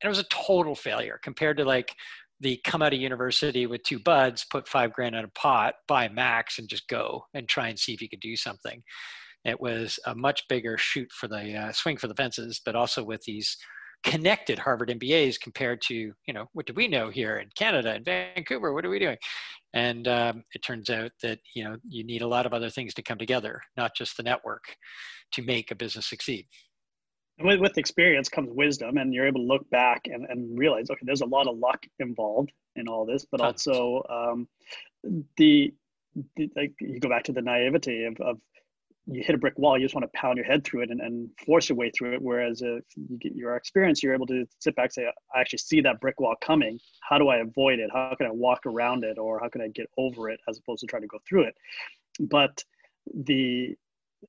And 0.00 0.04
it 0.04 0.08
was 0.08 0.20
a 0.20 0.24
total 0.24 0.76
failure 0.76 1.18
compared 1.24 1.56
to 1.56 1.64
like 1.64 1.92
the 2.40 2.60
come 2.64 2.82
out 2.82 2.92
of 2.92 3.00
university 3.00 3.66
with 3.66 3.82
two 3.82 3.98
buds, 3.98 4.46
put 4.50 4.68
five 4.68 4.92
grand 4.92 5.16
in 5.16 5.24
a 5.24 5.28
pot, 5.28 5.74
buy 5.86 6.08
max, 6.08 6.58
and 6.58 6.68
just 6.68 6.88
go 6.88 7.24
and 7.34 7.48
try 7.48 7.68
and 7.68 7.78
see 7.78 7.92
if 7.92 8.02
you 8.02 8.08
could 8.08 8.20
do 8.20 8.36
something. 8.36 8.82
It 9.44 9.60
was 9.60 9.98
a 10.06 10.14
much 10.14 10.42
bigger 10.48 10.76
shoot 10.78 11.10
for 11.10 11.28
the 11.28 11.54
uh, 11.54 11.72
swing 11.72 11.96
for 11.96 12.08
the 12.08 12.14
fences, 12.14 12.60
but 12.64 12.76
also 12.76 13.02
with 13.02 13.22
these 13.22 13.56
connected 14.04 14.58
Harvard 14.58 14.90
MBAs 14.90 15.40
compared 15.40 15.80
to, 15.82 15.94
you 15.94 16.34
know, 16.34 16.46
what 16.52 16.66
do 16.66 16.72
we 16.72 16.86
know 16.88 17.10
here 17.10 17.38
in 17.38 17.48
Canada 17.56 17.92
and 17.92 18.04
Vancouver? 18.04 18.72
What 18.72 18.84
are 18.84 18.90
we 18.90 18.98
doing? 18.98 19.16
And 19.74 20.06
um, 20.06 20.44
it 20.54 20.62
turns 20.62 20.88
out 20.88 21.10
that, 21.22 21.40
you 21.54 21.64
know, 21.64 21.76
you 21.88 22.04
need 22.04 22.22
a 22.22 22.28
lot 22.28 22.46
of 22.46 22.54
other 22.54 22.70
things 22.70 22.94
to 22.94 23.02
come 23.02 23.18
together, 23.18 23.60
not 23.76 23.94
just 23.96 24.16
the 24.16 24.22
network 24.22 24.76
to 25.32 25.42
make 25.42 25.70
a 25.70 25.74
business 25.74 26.08
succeed. 26.08 26.46
With, 27.40 27.60
with 27.60 27.78
experience 27.78 28.28
comes 28.28 28.50
wisdom, 28.52 28.96
and 28.96 29.14
you're 29.14 29.26
able 29.26 29.40
to 29.40 29.46
look 29.46 29.68
back 29.70 30.02
and, 30.06 30.26
and 30.28 30.58
realize, 30.58 30.90
okay, 30.90 31.02
there's 31.02 31.20
a 31.20 31.26
lot 31.26 31.46
of 31.46 31.58
luck 31.58 31.86
involved 32.00 32.52
in 32.76 32.88
all 32.88 33.06
this, 33.06 33.24
but 33.30 33.38
Tons. 33.38 33.66
also 33.66 34.02
um, 34.10 34.48
the, 35.36 35.72
the, 36.36 36.50
like 36.56 36.74
you 36.80 36.98
go 36.98 37.08
back 37.08 37.24
to 37.24 37.32
the 37.32 37.42
naivety 37.42 38.04
of, 38.04 38.20
of 38.20 38.38
you 39.10 39.22
hit 39.24 39.34
a 39.34 39.38
brick 39.38 39.56
wall, 39.56 39.78
you 39.78 39.84
just 39.84 39.94
want 39.94 40.04
to 40.04 40.18
pound 40.18 40.36
your 40.36 40.44
head 40.44 40.64
through 40.64 40.82
it 40.82 40.90
and, 40.90 41.00
and 41.00 41.30
force 41.46 41.68
your 41.68 41.78
way 41.78 41.90
through 41.90 42.12
it. 42.14 42.20
Whereas 42.20 42.60
if 42.60 42.84
you 42.96 43.18
get 43.18 43.34
your 43.34 43.56
experience, 43.56 44.02
you're 44.02 44.12
able 44.12 44.26
to 44.26 44.44
sit 44.58 44.76
back 44.76 44.86
and 44.86 44.92
say, 44.92 45.12
I 45.34 45.40
actually 45.40 45.60
see 45.60 45.80
that 45.80 46.00
brick 46.00 46.20
wall 46.20 46.34
coming. 46.42 46.78
How 47.08 47.18
do 47.18 47.28
I 47.28 47.38
avoid 47.38 47.78
it? 47.78 47.90
How 47.92 48.14
can 48.18 48.26
I 48.26 48.32
walk 48.32 48.66
around 48.66 49.04
it? 49.04 49.16
Or 49.16 49.40
how 49.40 49.48
can 49.48 49.62
I 49.62 49.68
get 49.68 49.88
over 49.96 50.28
it 50.28 50.40
as 50.46 50.58
opposed 50.58 50.80
to 50.80 50.86
trying 50.86 51.02
to 51.02 51.08
go 51.08 51.18
through 51.26 51.44
it? 51.44 51.54
But 52.20 52.62
the 53.14 53.76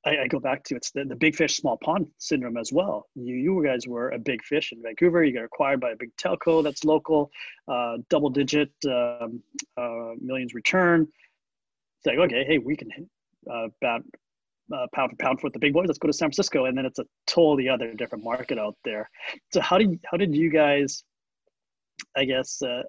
I, 0.05 0.17
I 0.24 0.27
go 0.27 0.39
back 0.39 0.63
to 0.65 0.75
it's 0.75 0.91
the, 0.91 1.03
the 1.03 1.15
big 1.15 1.36
fish, 1.36 1.58
small 1.58 1.77
pond 1.77 2.08
syndrome 2.17 2.58
as 2.58 2.72
well. 2.72 3.08
You 3.15 3.36
you 3.36 3.63
guys 3.63 3.88
were 3.88 4.10
a 4.12 4.19
big 4.19 4.43
fish 4.43 4.72
in 4.72 4.81
Vancouver. 4.81 5.24
You 5.24 5.34
got 5.34 5.43
acquired 5.43 5.81
by 5.81 5.91
a 5.91 5.96
big 5.96 6.15
telco 6.15 6.63
that's 6.63 6.84
local, 6.84 7.31
uh, 7.67 7.98
double 8.10 8.29
digit 8.29 8.72
um, 8.86 9.41
uh, 9.77 10.12
millions 10.22 10.53
return. 10.53 11.08
It's 11.98 12.05
like, 12.05 12.17
okay, 12.17 12.46
hey, 12.46 12.60
we 12.60 12.75
can 12.77 12.89
uh, 13.51 13.67
bat 13.81 14.01
uh, 14.74 14.88
pound 14.93 15.12
for 15.12 15.17
pound 15.17 15.39
with 15.43 15.53
the 15.53 15.60
big 15.60 15.74
boys. 15.74 15.88
Let's 15.88 16.00
go 16.00 16.08
to 16.08 16.13
San 16.13 16.27
Francisco, 16.27 16.65
and 16.65 16.77
then 16.77 16.86
it's 16.86 17.00
a 17.00 17.05
totally 17.25 17.67
other 17.67 17.93
different 17.93 18.24
market 18.24 18.60
out 18.60 18.77
there. 18.86 19.10
So 19.51 19.60
how 19.60 19.77
did 19.77 20.00
how 20.10 20.17
did 20.17 20.36
you 20.36 20.50
guys, 20.50 21.03
I 22.15 22.25
guess, 22.25 22.62
uh, 22.62 22.84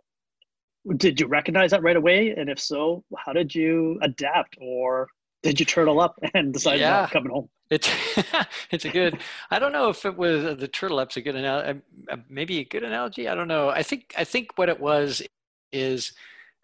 did 0.97 1.19
you 1.19 1.26
recognize 1.26 1.71
that 1.71 1.83
right 1.83 1.97
away? 1.97 2.35
And 2.37 2.50
if 2.50 2.61
so, 2.61 3.04
how 3.16 3.33
did 3.33 3.54
you 3.54 3.99
adapt, 4.02 4.57
or 4.61 5.09
did 5.42 5.59
you 5.59 5.66
turtle 5.66 6.00
up 6.00 6.18
and 6.35 6.52
decide 6.52 6.80
yeah. 6.80 6.90
not 6.90 7.11
coming 7.11 7.32
home? 7.32 7.49
It's 7.70 7.88
it's 8.70 8.85
a 8.85 8.88
good. 8.88 9.20
I 9.50 9.59
don't 9.59 9.73
know 9.73 9.88
if 9.88 10.04
it 10.04 10.16
was 10.16 10.44
uh, 10.44 10.54
the 10.54 10.68
turtle 10.68 10.99
up's 10.99 11.16
a 11.16 11.20
good 11.20 11.37
analogy. 11.37 11.80
Uh, 12.11 12.16
maybe 12.28 12.59
a 12.59 12.64
good 12.64 12.82
analogy. 12.82 13.28
I 13.28 13.35
don't 13.35 13.49
know. 13.49 13.68
I 13.68 13.82
think 13.82 14.12
I 14.16 14.25
think 14.25 14.56
what 14.56 14.68
it 14.68 14.80
was 14.80 15.23
is 15.73 16.12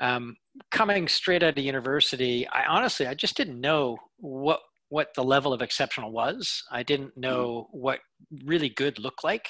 um, 0.01 0.37
coming 0.71 1.09
straight 1.09 1.43
out 1.43 1.57
of 1.57 1.65
university. 1.65 2.47
I 2.49 2.65
honestly 2.67 3.07
I 3.07 3.15
just 3.15 3.37
didn't 3.37 3.61
know 3.61 3.99
what 4.19 4.61
what 4.89 5.09
the 5.15 5.25
level 5.25 5.53
of 5.53 5.63
exceptional 5.63 6.13
was. 6.13 6.63
I 6.71 6.83
didn't 6.83 7.11
mm-hmm. 7.11 7.21
know 7.21 7.69
what 7.71 8.01
really 8.45 8.69
good 8.69 8.99
looked 8.99 9.25
like. 9.25 9.49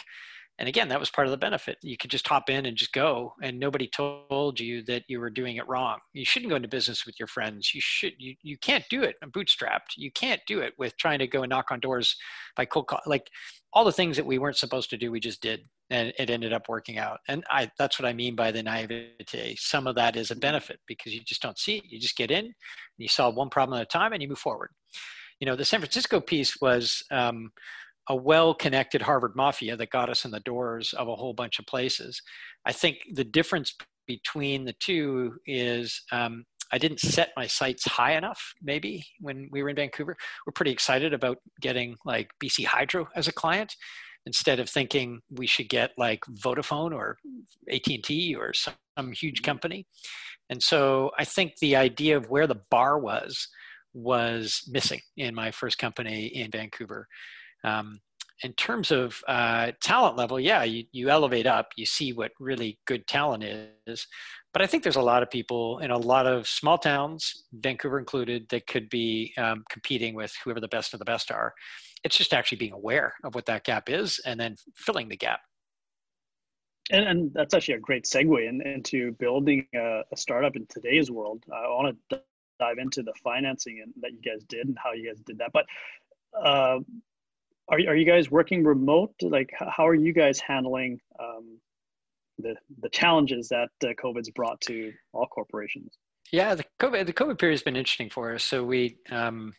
And 0.59 0.69
again, 0.69 0.89
that 0.89 1.01
was 1.01 1.11
part 1.11 1.27
of 1.27 1.31
the 1.31 1.37
benefit. 1.37 1.77
You 1.83 1.99
could 1.99 2.11
just 2.11 2.27
hop 2.27 2.49
in 2.49 2.65
and 2.65 2.77
just 2.77 2.93
go, 2.93 3.35
and 3.43 3.59
nobody 3.59 3.89
told 3.89 4.59
you 4.59 4.83
that 4.85 5.05
you 5.07 5.21
were 5.21 5.29
doing 5.29 5.57
it 5.57 5.69
wrong. 5.69 5.99
You 6.15 6.25
shouldn't 6.25 6.49
go 6.49 6.57
into 6.57 6.69
business 6.69 7.05
with 7.05 7.17
your 7.19 7.27
friends. 7.27 7.75
You 7.75 7.81
should. 7.83 8.15
You, 8.19 8.35
you 8.43 8.57
can't 8.57 8.85
do 8.89 9.03
it 9.03 9.17
I'm 9.23 9.31
bootstrapped. 9.31 9.97
You 9.97 10.11
can't 10.11 10.41
do 10.47 10.61
it 10.61 10.73
with 10.79 10.97
trying 10.97 11.19
to 11.19 11.27
go 11.27 11.43
and 11.43 11.51
knock 11.51 11.67
on 11.71 11.81
doors 11.81 12.17
by 12.57 12.65
cold 12.65 12.87
call. 12.87 13.01
Like 13.05 13.29
all 13.73 13.85
the 13.85 13.93
things 13.93 14.17
that 14.17 14.27
we 14.27 14.39
weren't 14.39 14.57
supposed 14.57 14.89
to 14.91 14.97
do, 14.97 15.11
we 15.11 15.21
just 15.21 15.43
did, 15.43 15.61
and 15.91 16.15
it 16.19 16.31
ended 16.31 16.55
up 16.55 16.69
working 16.69 16.97
out. 16.97 17.19
And 17.29 17.45
I 17.51 17.71
that's 17.79 17.99
what 17.99 18.09
I 18.09 18.15
mean 18.15 18.35
by 18.35 18.51
the 18.51 18.63
naivete. 18.63 19.57
Some 19.59 19.87
of 19.87 19.95
that 19.97 20.17
is 20.17 20.31
a 20.31 20.37
benefit 20.37 20.81
because 20.87 21.13
you 21.13 21.21
just 21.21 21.43
don't 21.43 21.59
see 21.59 21.77
it. 21.79 21.85
You 21.87 22.01
just 22.01 22.17
get 22.17 22.31
in, 22.31 22.47
and 22.47 22.55
you 22.97 23.09
solve 23.09 23.35
one 23.35 23.51
problem 23.51 23.79
at 23.79 23.83
a 23.83 23.87
time, 23.87 24.15
and 24.15 24.23
you 24.23 24.29
move 24.29 24.39
forward 24.39 24.71
you 25.41 25.47
know, 25.47 25.57
the 25.57 25.65
San 25.65 25.81
Francisco 25.81 26.21
piece 26.21 26.61
was 26.61 27.05
um, 27.11 27.53
a 28.09 28.17
well-connected 28.17 29.03
Harvard 29.03 29.35
mafia 29.35 29.77
that 29.77 29.91
got 29.91 30.09
us 30.09 30.25
in 30.25 30.31
the 30.31 30.41
doors 30.41 30.93
of 30.93 31.09
a 31.09 31.17
whole 31.17 31.35
bunch 31.35 31.59
of 31.59 31.67
places. 31.67 32.21
I 32.65 32.73
think 32.73 32.99
the 33.13 33.25
difference 33.25 33.75
between 34.07 34.65
the 34.65 34.75
two 34.79 35.35
is 35.47 36.03
um, 36.13 36.45
I 36.73 36.79
didn't 36.79 37.01
set 37.01 37.33
my 37.37 37.47
sights 37.47 37.87
high 37.87 38.17
enough. 38.17 38.53
Maybe 38.63 39.05
when 39.21 39.49
we 39.51 39.63
were 39.63 39.69
in 39.69 39.77
Vancouver, 39.77 40.17
we're 40.47 40.53
pretty 40.53 40.73
excited 40.73 41.13
about 41.13 41.39
getting 41.61 41.97
like 42.05 42.31
BC 42.43 42.65
Hydro 42.65 43.09
as 43.15 43.29
a 43.29 43.33
client 43.33 43.75
instead 44.27 44.59
of 44.59 44.69
thinking 44.69 45.21
we 45.31 45.47
should 45.47 45.69
get 45.69 45.93
like 45.97 46.21
Vodafone 46.45 46.93
or 46.93 47.17
AT&T 47.73 48.35
or 48.35 48.53
some, 48.53 48.75
some 48.99 49.13
huge 49.13 49.41
mm-hmm. 49.43 49.51
company. 49.51 49.87
And 50.51 50.63
so 50.63 51.11
I 51.19 51.25
think 51.25 51.57
the 51.57 51.77
idea 51.77 52.17
of 52.17 52.29
where 52.29 52.47
the 52.47 52.61
bar 52.71 52.99
was 52.99 53.49
was 53.95 54.63
missing 54.69 55.01
in 55.17 55.35
my 55.35 55.51
first 55.51 55.79
company 55.79 56.27
in 56.27 56.51
Vancouver. 56.51 57.09
Um, 57.67 58.01
in 58.43 58.53
terms 58.53 58.91
of 58.91 59.23
uh, 59.29 59.73
talent 59.83 60.17
level, 60.17 60.39
yeah, 60.39 60.63
you, 60.63 60.85
you 60.93 61.09
elevate 61.09 61.47
up, 61.47 61.69
you 61.77 61.87
see 61.87 62.13
what 62.13 62.33
really 62.39 62.79
good 62.87 63.07
talent 63.07 63.45
is. 63.87 64.07
But 64.53 64.63
I 64.63 64.67
think 64.67 64.83
there's 64.83 64.97
a 64.97 65.03
lot 65.03 65.23
of 65.23 65.31
people 65.31 65.79
in 65.79 65.91
a 65.91 65.99
lot 65.99 66.27
of 66.27 66.47
small 66.47 66.77
towns, 66.77 67.45
Vancouver 67.53 67.99
included, 67.99 68.49
that 68.51 68.67
could 68.67 68.91
be 68.91 69.33
um, 69.39 69.65
competing 69.71 70.15
with 70.15 70.35
whoever 70.45 70.61
the 70.61 70.69
best 70.69 70.93
of 70.93 70.99
the 70.99 71.05
best 71.05 71.31
are. 71.31 71.55
It's 72.05 72.17
just 72.17 72.35
actually 72.35 72.59
being 72.59 72.73
aware 72.73 73.15
of 73.25 73.35
what 73.35 73.47
that 73.47 73.65
gap 73.65 73.89
is 73.89 74.21
and 74.27 74.39
then 74.39 74.57
filling 74.75 75.09
the 75.09 75.17
gap. 75.17 75.41
And, 76.91 77.05
and 77.05 77.35
that's 77.35 77.55
actually 77.55 77.75
a 77.75 77.81
great 77.81 78.05
segue 78.05 78.49
in, 78.49 78.61
into 78.61 79.13
building 79.13 79.67
a, 79.75 80.03
a, 80.13 80.17
startup 80.17 80.57
in 80.57 80.67
today's 80.67 81.11
world. 81.11 81.43
I 81.53 81.67
want 81.69 81.97
to 82.11 82.21
dive 82.61 82.79
into 82.79 83.03
the 83.03 83.13
financing 83.25 83.83
and 83.83 83.93
that 84.03 84.13
you 84.13 84.21
guys 84.21 84.45
did 84.45 84.69
and 84.69 84.79
how 84.83 84.93
you 84.93 85.09
guys 85.09 85.21
did 85.21 85.39
that. 85.39 85.51
But 85.53 85.67
uh, 86.39 86.79
are 87.69 87.79
are 87.79 87.97
you 87.97 88.07
guys 88.07 88.31
working 88.31 88.65
remote? 88.65 89.15
Like, 89.23 89.51
how 89.59 89.87
are 89.87 89.95
you 89.95 90.13
guys 90.13 90.41
handling 90.41 91.01
um, 91.21 91.59
the 92.39 92.55
the 92.81 92.89
challenges 92.91 93.49
that 93.49 93.69
uh, 93.85 93.89
COVID's 94.03 94.31
brought 94.31 94.61
to 94.63 94.93
all 95.13 95.27
corporations? 95.27 95.99
Yeah, 96.33 96.55
the 96.55 96.65
COVID 96.81 97.07
the 97.07 97.13
COVID 97.13 97.39
period 97.39 97.55
has 97.55 97.63
been 97.63 97.77
interesting 97.77 98.11
for 98.11 98.35
us. 98.35 98.45
So 98.45 98.65
we. 98.65 98.99
Um, 99.11 99.55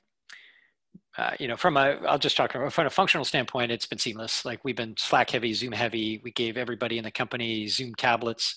uh, 1.17 1.31
you 1.39 1.47
know, 1.47 1.57
from 1.57 1.77
a, 1.77 1.99
I'll 2.07 2.19
just 2.19 2.37
talk 2.37 2.51
from 2.51 2.85
a 2.85 2.91
functional 2.91 3.25
standpoint, 3.25 3.71
it's 3.71 3.87
been 3.87 3.97
seamless. 3.97 4.45
Like 4.45 4.63
we've 4.63 4.75
been 4.75 4.93
Slack 4.99 5.31
heavy, 5.31 5.51
Zoom 5.51 5.71
heavy. 5.71 6.21
We 6.23 6.31
gave 6.31 6.57
everybody 6.57 6.99
in 6.99 7.03
the 7.03 7.09
company 7.09 7.65
Zoom 7.67 7.95
tablets 7.95 8.55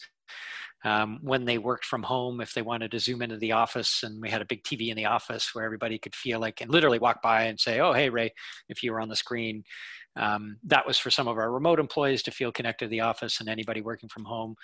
um, 0.85 1.19
when 1.23 1.45
they 1.45 1.59
worked 1.59 1.85
from 1.85 2.03
home 2.03 2.41
if 2.41 2.55
they 2.55 2.63
wanted 2.63 2.91
to 2.91 2.99
zoom 2.99 3.23
into 3.23 3.37
the 3.37 3.53
office 3.53 4.03
and 4.03 4.21
we 4.21 4.31
had 4.31 4.43
a 4.43 4.47
big 4.47 4.63
tv 4.63 4.89
in 4.89 4.97
the 4.97 5.05
office 5.05 5.55
where 5.55 5.65
everybody 5.65 5.99
could 5.99 6.15
feel 6.15 6.41
like 6.41 6.61
and 6.61 6.71
literally 6.71 6.99
walk 6.99 7.23
by 7.23 7.45
and 7.45 7.59
say 7.59 7.81
oh 7.81 7.93
hey 7.93 8.09
ray 8.09 8.33
if 8.69 8.83
you 8.83 8.93
were 8.93 9.01
on 9.01 9.09
the 9.09 9.17
screen 9.17 9.63
um, 10.17 10.57
that 10.65 10.87
was 10.87 10.99
for 10.99 11.11
some 11.11 11.29
of 11.29 11.39
our 11.39 11.53
remote 11.53 11.79
employees 11.79 12.23
to 12.23 12.33
feel 12.33 12.51
connected 12.51 12.87
to 12.87 12.91
the 12.91 13.01
office 13.01 13.41
and 13.41 13.49
anybody 13.49 13.81
working 13.81 14.09
from 14.09 14.25
home 14.25 14.55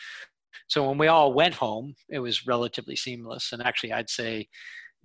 so 0.68 0.88
when 0.88 0.98
we 0.98 1.06
all 1.06 1.32
went 1.32 1.54
home 1.54 1.94
it 2.08 2.18
was 2.18 2.46
relatively 2.46 2.96
seamless 2.96 3.52
and 3.52 3.62
actually 3.62 3.92
i'd 3.92 4.10
say 4.10 4.48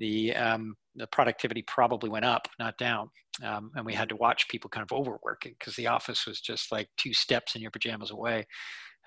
the 0.02 0.36
um, 0.36 0.76
the 0.96 1.08
productivity 1.08 1.62
probably 1.62 2.10
went 2.10 2.26
up, 2.26 2.48
not 2.60 2.78
down. 2.78 3.10
Um, 3.44 3.72
and 3.76 3.86
we 3.86 3.94
had 3.94 4.10
to 4.10 4.16
watch 4.18 4.50
people 4.50 4.70
kind 4.70 4.84
of 4.84 4.96
overworking 4.96 5.56
because 5.58 5.76
the 5.76 5.88
office 5.88 6.26
was 6.28 6.42
just 6.42 6.72
like 6.72 6.90
two 6.98 7.14
steps 7.14 7.56
in 7.56 7.62
your 7.62 7.72
pajamas 7.72 8.12
away. 8.12 8.46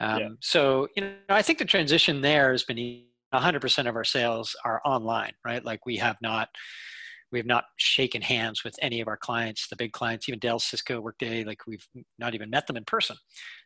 Um, 0.00 0.20
yeah. 0.20 0.28
So, 0.40 0.88
you 0.96 1.02
know, 1.02 1.14
I 1.28 1.42
think 1.42 1.58
the 1.58 1.64
transition 1.64 2.20
there 2.20 2.52
has 2.52 2.64
been 2.64 3.02
100% 3.32 3.88
of 3.88 3.96
our 3.96 4.04
sales 4.04 4.56
are 4.64 4.80
online, 4.84 5.32
right? 5.44 5.64
Like 5.64 5.86
we 5.86 5.96
have 5.96 6.16
not, 6.20 6.48
we 7.32 7.38
have 7.38 7.46
not 7.46 7.64
shaken 7.76 8.22
hands 8.22 8.64
with 8.64 8.76
any 8.80 9.00
of 9.00 9.08
our 9.08 9.16
clients, 9.16 9.68
the 9.68 9.76
big 9.76 9.92
clients, 9.92 10.28
even 10.28 10.38
Dell, 10.38 10.58
Cisco, 10.58 11.00
Workday, 11.00 11.44
like 11.44 11.66
we've 11.66 11.86
not 12.18 12.34
even 12.34 12.50
met 12.50 12.66
them 12.66 12.76
in 12.76 12.84
person. 12.84 13.16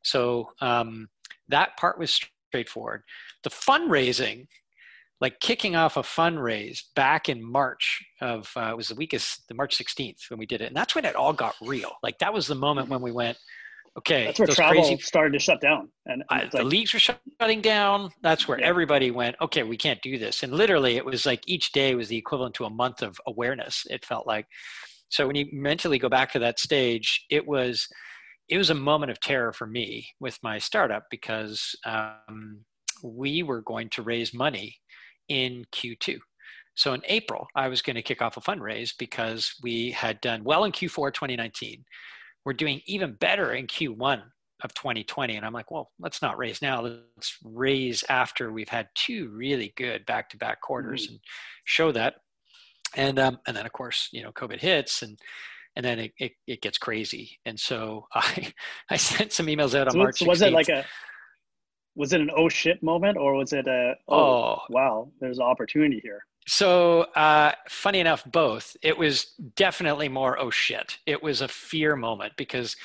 So 0.03 0.51
um, 0.61 1.09
that 1.49 1.77
part 1.77 1.99
was 1.99 2.19
straightforward. 2.51 3.03
The 3.45 3.51
fundraising, 3.51 4.47
like 5.21 5.41
kicking 5.41 5.77
off 5.77 5.97
a 5.97 6.03
fundraise 6.03 6.83
back 6.95 7.29
in 7.29 7.43
March 7.43 8.03
of, 8.21 8.51
uh, 8.57 8.73
was 8.77 8.89
the 8.89 8.95
weakest, 8.95 9.49
the 9.49 9.55
March 9.55 9.77
16th 9.77 10.31
when 10.31 10.39
we 10.39 10.47
did 10.47 10.61
it. 10.61 10.67
And 10.67 10.77
that's 10.77 10.95
when 10.95 11.05
it 11.05 11.17
all 11.17 11.33
got 11.33 11.57
real. 11.61 11.93
Like 12.03 12.19
that 12.21 12.33
was 12.33 12.47
the 12.47 12.55
moment 12.55 12.89
when 12.89 13.03
we 13.03 13.13
went, 13.13 13.37
okay, 13.97 14.27
that's 14.27 14.39
where 14.39 14.49
travel 14.49 14.83
crazy, 14.83 14.99
started 15.03 15.33
to 15.33 15.39
shut 15.39 15.61
down, 15.61 15.89
and, 16.07 16.23
and 16.31 16.43
like, 16.43 16.51
the 16.51 16.65
leagues 16.65 16.93
were 16.93 16.99
shutting 16.99 17.61
down. 17.61 18.11
That's 18.23 18.47
where 18.47 18.61
yeah. 18.61 18.67
everybody 18.67 19.11
went. 19.11 19.37
Okay, 19.41 19.63
we 19.63 19.77
can't 19.77 20.01
do 20.03 20.19
this, 20.19 20.43
and 20.43 20.53
literally, 20.53 20.97
it 20.97 21.05
was 21.05 21.27
like 21.27 21.43
each 21.47 21.73
day 21.73 21.95
was 21.95 22.09
the 22.09 22.17
equivalent 22.17 22.55
to 22.57 22.65
a 22.65 22.71
month 22.71 23.03
of 23.03 23.21
awareness. 23.27 23.87
It 23.91 24.05
felt 24.05 24.27
like. 24.27 24.47
So 25.11 25.27
when 25.27 25.37
you 25.37 25.47
mentally 25.53 25.99
go 25.99 26.11
back 26.11 26.33
to 26.33 26.39
that 26.41 26.59
stage, 26.59 27.25
it 27.31 27.47
was 27.47 27.89
it 28.49 28.59
was 28.59 28.71
a 28.71 28.75
moment 28.75 29.11
of 29.11 29.21
terror 29.21 29.53
for 29.53 29.67
me 29.67 30.09
with 30.21 30.39
my 30.43 30.59
startup 30.59 31.05
because 31.11 31.75
um, 31.85 32.61
we 33.03 33.43
were 33.43 33.61
going 33.63 33.91
to 33.91 34.03
raise 34.03 34.33
money 34.33 34.77
in 35.29 35.65
Q2. 35.73 36.19
So 36.75 36.95
in 36.95 37.03
April, 37.07 37.47
I 37.55 37.69
was 37.69 37.83
going 37.83 37.97
to 37.97 38.03
kick 38.03 38.23
off 38.23 38.37
a 38.37 38.41
fundraise 38.41 38.93
because 38.99 39.53
we 39.63 39.91
had 39.91 40.21
done 40.21 40.45
well 40.45 40.65
in 40.65 40.73
Q4 40.73 41.13
2019 41.13 41.85
we're 42.49 42.55
doing 42.55 42.81
even 42.87 43.13
better 43.13 43.53
in 43.53 43.67
Q1 43.67 44.23
of 44.65 44.75
2020 44.75 45.37
and 45.37 45.47
i'm 45.47 45.53
like 45.53 45.71
well 45.71 45.93
let's 46.01 46.21
not 46.21 46.37
raise 46.37 46.61
now 46.61 46.81
let's 46.81 47.37
raise 47.45 48.03
after 48.09 48.51
we've 48.51 48.71
had 48.71 48.89
two 48.97 49.29
really 49.29 49.73
good 49.77 50.05
back-to-back 50.05 50.61
quarters 50.61 51.05
mm-hmm. 51.05 51.13
and 51.13 51.21
show 51.63 51.93
that 51.93 52.15
and 52.97 53.21
um, 53.21 53.39
and 53.47 53.57
then 53.57 53.65
of 53.65 53.73
course 53.73 54.09
you 54.13 54.21
know 54.21 54.33
covid 54.33 54.59
hits 54.59 55.03
and 55.03 55.17
and 55.77 55.85
then 55.85 56.01
it, 56.01 56.13
it, 56.19 56.33
it 56.49 56.61
gets 56.61 56.77
crazy 56.77 57.39
and 57.45 57.61
so 57.61 58.07
i 58.15 58.53
i 58.91 58.97
sent 58.97 59.31
some 59.31 59.47
emails 59.47 59.79
out 59.79 59.87
on 59.87 59.93
so 59.93 59.99
march 59.99 60.19
16th. 60.19 60.27
was 60.27 60.43
it 60.43 60.53
like 60.53 60.69
a 60.71 60.85
was 61.95 62.13
it 62.13 62.21
an 62.21 62.31
oh 62.37 62.49
shit 62.49 62.83
moment 62.83 63.17
or 63.17 63.35
was 63.35 63.53
it 63.53 63.69
a 63.69 63.95
oh, 64.09 64.17
oh. 64.17 64.59
wow 64.71 65.09
there's 65.21 65.39
an 65.39 65.45
opportunity 65.45 66.01
here 66.03 66.25
so 66.49 67.03
uh, 67.15 67.53
funny 67.69 68.01
enough 68.01 68.25
both. 68.25 68.77
It 68.83 68.99
was 68.99 69.35
definitely 69.55 70.09
more 70.09 70.39
oh 70.39 70.51
shit. 70.51 70.99
It 71.07 71.23
was 71.23 71.41
a 71.41 71.49
fear 71.49 71.95
moment 71.97 72.33
because 72.37 72.77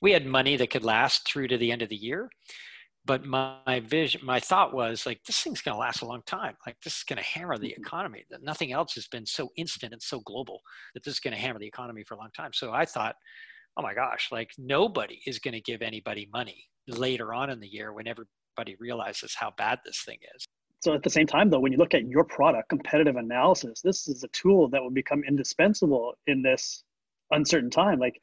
we 0.00 0.12
had 0.12 0.26
money 0.26 0.56
that 0.56 0.70
could 0.70 0.84
last 0.84 1.26
through 1.26 1.48
to 1.48 1.56
the 1.56 1.72
end 1.72 1.82
of 1.82 1.88
the 1.88 1.96
year 1.96 2.28
but 3.04 3.24
my 3.24 3.80
vision 3.84 4.20
my 4.24 4.38
thought 4.38 4.72
was 4.72 5.06
like 5.06 5.22
this 5.24 5.40
thing's 5.40 5.60
going 5.60 5.74
to 5.74 5.80
last 5.80 6.02
a 6.02 6.06
long 6.06 6.22
time. 6.26 6.54
Like 6.66 6.76
this 6.84 6.98
is 6.98 7.04
going 7.04 7.16
to 7.16 7.22
hammer 7.24 7.58
the 7.58 7.70
mm-hmm. 7.70 7.82
economy. 7.82 8.24
That 8.30 8.42
nothing 8.42 8.72
else 8.72 8.94
has 8.94 9.08
been 9.08 9.26
so 9.26 9.50
instant 9.56 9.92
and 9.92 10.02
so 10.02 10.20
global 10.20 10.60
that 10.94 11.04
this 11.04 11.14
is 11.14 11.20
going 11.20 11.34
to 11.34 11.40
hammer 11.40 11.58
the 11.58 11.66
economy 11.66 12.04
for 12.04 12.14
a 12.14 12.18
long 12.18 12.30
time. 12.36 12.52
So 12.52 12.72
i 12.72 12.84
thought 12.84 13.16
oh 13.76 13.82
my 13.82 13.94
gosh 13.94 14.28
like 14.30 14.50
nobody 14.58 15.20
is 15.26 15.38
going 15.38 15.54
to 15.54 15.60
give 15.60 15.82
anybody 15.82 16.28
money 16.32 16.66
later 16.86 17.32
on 17.32 17.50
in 17.50 17.60
the 17.60 17.68
year 17.68 17.92
when 17.92 18.06
everybody 18.06 18.76
realizes 18.78 19.34
how 19.34 19.52
bad 19.56 19.78
this 19.84 20.02
thing 20.04 20.18
is 20.36 20.44
so 20.82 20.94
at 20.94 21.04
the 21.04 21.10
same 21.10 21.28
time, 21.28 21.48
though, 21.48 21.60
when 21.60 21.70
you 21.70 21.78
look 21.78 21.94
at 21.94 22.08
your 22.08 22.24
product, 22.24 22.68
competitive 22.68 23.14
analysis, 23.14 23.80
this 23.82 24.08
is 24.08 24.24
a 24.24 24.28
tool 24.28 24.68
that 24.70 24.82
will 24.82 24.90
become 24.90 25.22
indispensable 25.22 26.14
in 26.26 26.42
this 26.42 26.82
uncertain 27.30 27.70
time. 27.70 28.00
Like 28.00 28.20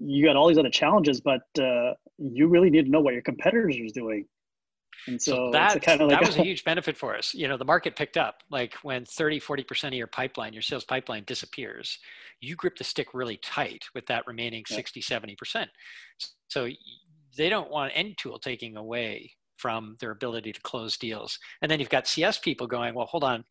you 0.00 0.24
got 0.24 0.34
all 0.34 0.48
these 0.48 0.56
other 0.56 0.70
challenges, 0.70 1.20
but 1.20 1.42
uh, 1.60 1.92
you 2.16 2.48
really 2.48 2.70
need 2.70 2.86
to 2.86 2.90
know 2.90 3.00
what 3.00 3.12
your 3.12 3.22
competitors 3.22 3.76
are 3.76 3.92
doing. 3.92 4.24
And 5.06 5.20
so, 5.20 5.32
so 5.32 5.50
that, 5.52 5.82
kind 5.82 6.00
of 6.00 6.08
like 6.08 6.20
that 6.20 6.26
was 6.26 6.38
a 6.38 6.42
huge 6.44 6.64
benefit 6.64 6.96
for 6.96 7.14
us. 7.14 7.34
You 7.34 7.46
know, 7.46 7.58
the 7.58 7.66
market 7.66 7.94
picked 7.94 8.16
up 8.16 8.42
like 8.50 8.72
when 8.82 9.04
30, 9.04 9.38
40% 9.38 9.88
of 9.88 9.92
your 9.92 10.06
pipeline, 10.06 10.54
your 10.54 10.62
sales 10.62 10.84
pipeline 10.84 11.24
disappears, 11.26 11.98
you 12.40 12.56
grip 12.56 12.78
the 12.78 12.84
stick 12.84 13.08
really 13.12 13.36
tight 13.36 13.84
with 13.94 14.06
that 14.06 14.26
remaining 14.26 14.64
yeah. 14.70 14.76
60, 14.76 15.02
70%. 15.02 15.66
So 16.48 16.68
they 17.36 17.50
don't 17.50 17.70
want 17.70 17.92
any 17.94 18.14
tool 18.18 18.38
taking 18.38 18.78
away 18.78 19.32
from 19.58 19.96
their 20.00 20.10
ability 20.10 20.52
to 20.52 20.60
close 20.62 20.96
deals. 20.96 21.38
And 21.60 21.70
then 21.70 21.80
you've 21.80 21.90
got 21.90 22.06
CS 22.06 22.38
people 22.38 22.66
going, 22.66 22.94
well, 22.94 23.06
hold 23.06 23.24
on, 23.24 23.44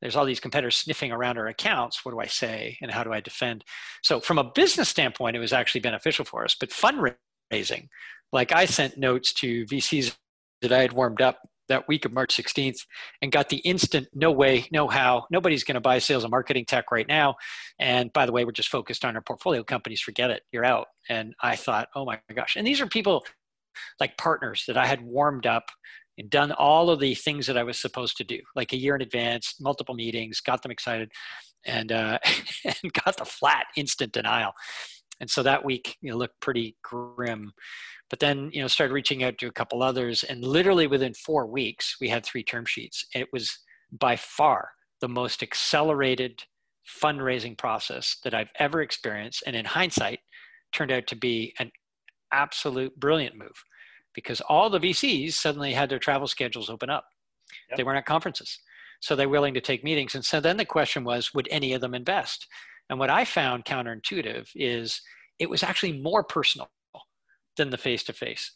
there's 0.00 0.16
all 0.16 0.24
these 0.24 0.40
competitors 0.40 0.76
sniffing 0.76 1.12
around 1.12 1.38
our 1.38 1.46
accounts. 1.46 2.04
What 2.04 2.12
do 2.12 2.20
I 2.20 2.26
say 2.26 2.78
and 2.80 2.90
how 2.90 3.04
do 3.04 3.12
I 3.12 3.20
defend? 3.20 3.64
So, 4.02 4.18
from 4.20 4.38
a 4.38 4.44
business 4.44 4.88
standpoint, 4.88 5.36
it 5.36 5.40
was 5.40 5.52
actually 5.52 5.82
beneficial 5.82 6.24
for 6.24 6.44
us. 6.44 6.56
But 6.58 6.70
fundraising, 6.70 7.88
like 8.32 8.52
I 8.52 8.64
sent 8.64 8.98
notes 8.98 9.32
to 9.34 9.66
VCs 9.66 10.16
that 10.62 10.72
I 10.72 10.80
had 10.80 10.92
warmed 10.92 11.20
up 11.20 11.40
that 11.68 11.88
week 11.88 12.04
of 12.04 12.12
March 12.12 12.36
16th 12.36 12.84
and 13.22 13.32
got 13.32 13.48
the 13.48 13.58
instant 13.58 14.08
no 14.12 14.30
way, 14.30 14.66
no 14.70 14.88
how. 14.88 15.26
Nobody's 15.30 15.64
going 15.64 15.76
to 15.76 15.80
buy 15.80 15.98
sales 15.98 16.24
and 16.24 16.30
marketing 16.30 16.66
tech 16.66 16.90
right 16.90 17.08
now. 17.08 17.36
And 17.78 18.12
by 18.12 18.26
the 18.26 18.32
way, 18.32 18.44
we're 18.44 18.52
just 18.52 18.68
focused 18.68 19.04
on 19.04 19.14
our 19.14 19.22
portfolio 19.22 19.62
companies. 19.62 20.00
Forget 20.00 20.30
it. 20.30 20.42
You're 20.52 20.64
out. 20.64 20.88
And 21.08 21.34
I 21.42 21.56
thought, 21.56 21.88
oh 21.94 22.04
my 22.04 22.20
gosh. 22.34 22.56
And 22.56 22.66
these 22.66 22.80
are 22.80 22.86
people 22.86 23.24
like 23.98 24.16
partners 24.18 24.64
that 24.66 24.76
I 24.76 24.86
had 24.86 25.02
warmed 25.02 25.46
up 25.46 25.64
and 26.18 26.30
done 26.30 26.52
all 26.52 26.90
of 26.90 27.00
the 27.00 27.14
things 27.14 27.46
that 27.46 27.56
I 27.56 27.62
was 27.62 27.78
supposed 27.78 28.16
to 28.18 28.24
do, 28.24 28.40
like 28.54 28.72
a 28.72 28.78
year 28.78 28.94
in 28.94 29.02
advance, 29.02 29.54
multiple 29.60 29.94
meetings, 29.94 30.40
got 30.40 30.62
them 30.62 30.72
excited, 30.72 31.10
and 31.66 31.92
uh, 31.92 32.18
and 32.64 32.92
got 33.04 33.16
the 33.16 33.24
flat 33.24 33.66
instant 33.76 34.12
denial. 34.12 34.52
And 35.20 35.30
so 35.30 35.42
that 35.42 35.64
week, 35.64 35.96
you 36.00 36.10
know, 36.10 36.16
looked 36.16 36.40
pretty 36.40 36.76
grim. 36.82 37.52
But 38.08 38.20
then, 38.20 38.50
you 38.52 38.60
know, 38.60 38.66
started 38.66 38.94
reaching 38.94 39.22
out 39.22 39.38
to 39.38 39.46
a 39.46 39.52
couple 39.52 39.82
others, 39.82 40.24
and 40.24 40.44
literally 40.44 40.86
within 40.86 41.14
four 41.14 41.46
weeks, 41.46 41.96
we 42.00 42.08
had 42.08 42.24
three 42.24 42.42
term 42.42 42.66
sheets. 42.66 43.06
It 43.14 43.28
was 43.32 43.56
by 43.92 44.16
far 44.16 44.70
the 45.00 45.08
most 45.08 45.42
accelerated 45.42 46.42
fundraising 47.02 47.56
process 47.56 48.16
that 48.24 48.34
I've 48.34 48.50
ever 48.58 48.82
experienced, 48.82 49.44
and 49.46 49.54
in 49.54 49.64
hindsight, 49.64 50.20
turned 50.72 50.90
out 50.90 51.06
to 51.08 51.16
be 51.16 51.54
an 51.58 51.70
absolute 52.32 52.98
brilliant 52.98 53.36
move 53.36 53.64
because 54.14 54.40
all 54.42 54.70
the 54.70 54.80
VCs 54.80 55.32
suddenly 55.32 55.72
had 55.72 55.88
their 55.88 55.98
travel 55.98 56.26
schedules 56.26 56.70
open 56.70 56.90
up. 56.90 57.04
Yep. 57.70 57.76
They 57.76 57.84
weren't 57.84 57.98
at 57.98 58.06
conferences. 58.06 58.58
So 59.00 59.16
they're 59.16 59.28
willing 59.28 59.54
to 59.54 59.60
take 59.60 59.82
meetings. 59.82 60.14
And 60.14 60.24
so 60.24 60.40
then 60.40 60.56
the 60.56 60.64
question 60.64 61.04
was, 61.04 61.32
would 61.32 61.48
any 61.50 61.72
of 61.72 61.80
them 61.80 61.94
invest? 61.94 62.46
And 62.88 62.98
what 62.98 63.10
I 63.10 63.24
found 63.24 63.64
counterintuitive 63.64 64.50
is 64.54 65.00
it 65.38 65.48
was 65.48 65.62
actually 65.62 66.00
more 66.00 66.22
personal 66.22 66.70
than 67.56 67.70
the 67.70 67.78
face 67.78 68.02
to 68.04 68.12
face 68.12 68.52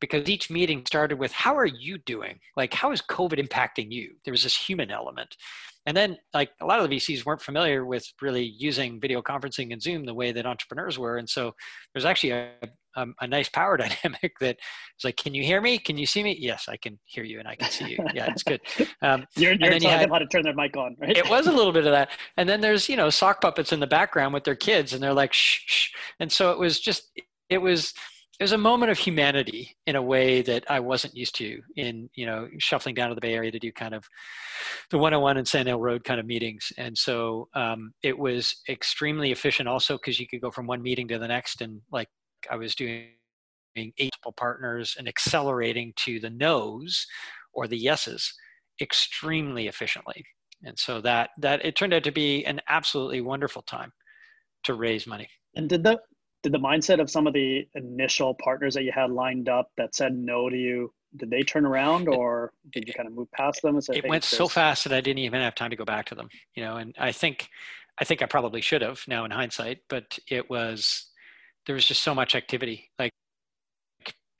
because 0.00 0.28
each 0.28 0.50
meeting 0.50 0.84
started 0.86 1.18
with, 1.18 1.32
How 1.32 1.56
are 1.56 1.66
you 1.66 1.98
doing? 1.98 2.40
Like, 2.56 2.74
how 2.74 2.90
is 2.90 3.02
COVID 3.02 3.38
impacting 3.38 3.92
you? 3.92 4.14
There 4.24 4.32
was 4.32 4.42
this 4.42 4.56
human 4.56 4.90
element. 4.90 5.36
And 5.86 5.96
then, 5.96 6.18
like, 6.34 6.50
a 6.60 6.66
lot 6.66 6.80
of 6.80 6.88
the 6.88 6.96
VCs 6.96 7.24
weren't 7.24 7.40
familiar 7.40 7.86
with 7.86 8.06
really 8.20 8.44
using 8.44 9.00
video 9.00 9.22
conferencing 9.22 9.72
and 9.72 9.80
Zoom 9.80 10.04
the 10.04 10.14
way 10.14 10.30
that 10.32 10.46
entrepreneurs 10.46 10.98
were. 10.98 11.16
And 11.16 11.28
so 11.28 11.52
there's 11.94 12.04
actually 12.04 12.30
a, 12.30 12.50
a, 12.96 13.06
a 13.22 13.26
nice 13.26 13.48
power 13.48 13.76
dynamic 13.78 14.32
that 14.40 14.56
is 14.56 15.04
like, 15.04 15.16
can 15.16 15.34
you 15.34 15.42
hear 15.42 15.60
me? 15.60 15.78
Can 15.78 15.96
you 15.96 16.06
see 16.06 16.22
me? 16.22 16.36
Yes, 16.38 16.66
I 16.68 16.76
can 16.76 16.98
hear 17.06 17.24
you 17.24 17.38
and 17.38 17.48
I 17.48 17.54
can 17.54 17.70
see 17.70 17.90
you. 17.90 17.98
Yeah, 18.14 18.30
it's 18.30 18.42
good. 18.42 18.60
Um, 19.02 19.26
you're, 19.36 19.52
you're 19.52 19.58
telling 19.70 19.82
you 19.82 19.88
had, 19.88 20.00
them 20.02 20.10
how 20.10 20.18
to 20.18 20.26
turn 20.26 20.42
their 20.42 20.54
mic 20.54 20.76
on, 20.76 20.94
right? 21.00 21.16
it 21.16 21.28
was 21.30 21.46
a 21.46 21.52
little 21.52 21.72
bit 21.72 21.86
of 21.86 21.92
that. 21.92 22.10
And 22.36 22.46
then 22.46 22.60
there's, 22.60 22.88
you 22.88 22.96
know, 22.96 23.08
sock 23.08 23.40
puppets 23.40 23.72
in 23.72 23.80
the 23.80 23.86
background 23.86 24.34
with 24.34 24.44
their 24.44 24.54
kids 24.54 24.92
and 24.92 25.02
they're 25.02 25.14
like, 25.14 25.32
shh, 25.32 25.60
shh. 25.66 25.88
And 26.18 26.30
so 26.30 26.50
it 26.50 26.58
was 26.58 26.78
just, 26.80 27.10
it 27.48 27.58
was, 27.58 27.94
it 28.40 28.44
was 28.44 28.52
a 28.52 28.58
moment 28.58 28.90
of 28.90 28.96
humanity 28.96 29.76
in 29.86 29.96
a 29.96 30.02
way 30.02 30.40
that 30.40 30.64
I 30.70 30.80
wasn't 30.80 31.14
used 31.14 31.34
to 31.36 31.60
in, 31.76 32.08
you 32.14 32.24
know, 32.24 32.48
shuffling 32.56 32.94
down 32.94 33.10
to 33.10 33.14
the 33.14 33.20
Bay 33.20 33.34
Area 33.34 33.50
to 33.50 33.58
do 33.58 33.70
kind 33.70 33.94
of 33.94 34.08
the 34.90 34.96
101 34.96 35.36
and 35.36 35.46
Sand 35.46 35.68
Hill 35.68 35.78
Road 35.78 36.04
kind 36.04 36.18
of 36.18 36.24
meetings. 36.24 36.72
And 36.78 36.96
so 36.96 37.48
um, 37.54 37.92
it 38.02 38.18
was 38.18 38.56
extremely 38.66 39.30
efficient 39.30 39.68
also 39.68 39.98
because 39.98 40.18
you 40.18 40.26
could 40.26 40.40
go 40.40 40.50
from 40.50 40.66
one 40.66 40.80
meeting 40.80 41.06
to 41.08 41.18
the 41.18 41.28
next 41.28 41.60
and 41.60 41.82
like 41.92 42.08
I 42.50 42.56
was 42.56 42.74
doing 42.74 43.10
eight 43.76 44.14
partners 44.38 44.96
and 44.98 45.06
accelerating 45.06 45.92
to 45.96 46.18
the 46.18 46.30
no's 46.30 47.06
or 47.52 47.68
the 47.68 47.76
yeses 47.76 48.32
extremely 48.80 49.68
efficiently. 49.68 50.24
And 50.64 50.78
so 50.78 51.02
that 51.02 51.30
that 51.40 51.62
it 51.62 51.76
turned 51.76 51.92
out 51.92 52.04
to 52.04 52.10
be 52.10 52.46
an 52.46 52.62
absolutely 52.70 53.20
wonderful 53.20 53.60
time 53.60 53.92
to 54.64 54.72
raise 54.72 55.06
money. 55.06 55.28
And 55.54 55.68
did 55.68 55.84
the 55.84 56.00
did 56.42 56.52
the 56.52 56.58
mindset 56.58 57.00
of 57.00 57.10
some 57.10 57.26
of 57.26 57.34
the 57.34 57.66
initial 57.74 58.34
partners 58.42 58.74
that 58.74 58.82
you 58.82 58.92
had 58.92 59.10
lined 59.10 59.48
up 59.48 59.70
that 59.76 59.94
said 59.94 60.14
no 60.16 60.48
to 60.48 60.56
you 60.56 60.92
did 61.16 61.30
they 61.30 61.42
turn 61.42 61.66
around 61.66 62.08
or 62.08 62.52
did 62.72 62.86
you 62.86 62.94
kind 62.94 63.08
of 63.08 63.14
move 63.14 63.30
past 63.32 63.62
them 63.62 63.78
it 63.88 64.08
went 64.08 64.24
so 64.24 64.46
fast 64.46 64.84
that 64.84 64.92
i 64.92 65.00
didn't 65.00 65.18
even 65.18 65.40
have 65.40 65.54
time 65.54 65.70
to 65.70 65.76
go 65.76 65.84
back 65.84 66.06
to 66.06 66.14
them 66.14 66.28
you 66.54 66.62
know 66.62 66.76
and 66.76 66.94
i 66.98 67.10
think 67.10 67.48
i 67.98 68.04
think 68.04 68.22
i 68.22 68.26
probably 68.26 68.60
should 68.60 68.82
have 68.82 69.02
now 69.08 69.24
in 69.24 69.30
hindsight 69.30 69.78
but 69.88 70.18
it 70.28 70.48
was 70.48 71.10
there 71.66 71.74
was 71.74 71.86
just 71.86 72.02
so 72.02 72.14
much 72.14 72.34
activity. 72.34 72.90
Like 72.98 73.12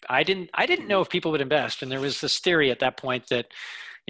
i 0.08 0.22
didn't 0.22 0.48
i 0.54 0.64
didn't 0.64 0.88
know 0.88 1.00
if 1.02 1.10
people 1.10 1.30
would 1.30 1.42
invest 1.42 1.82
and 1.82 1.92
there 1.92 2.00
was 2.00 2.20
this 2.20 2.38
theory 2.38 2.70
at 2.70 2.78
that 2.80 2.96
point 2.96 3.28
that 3.28 3.46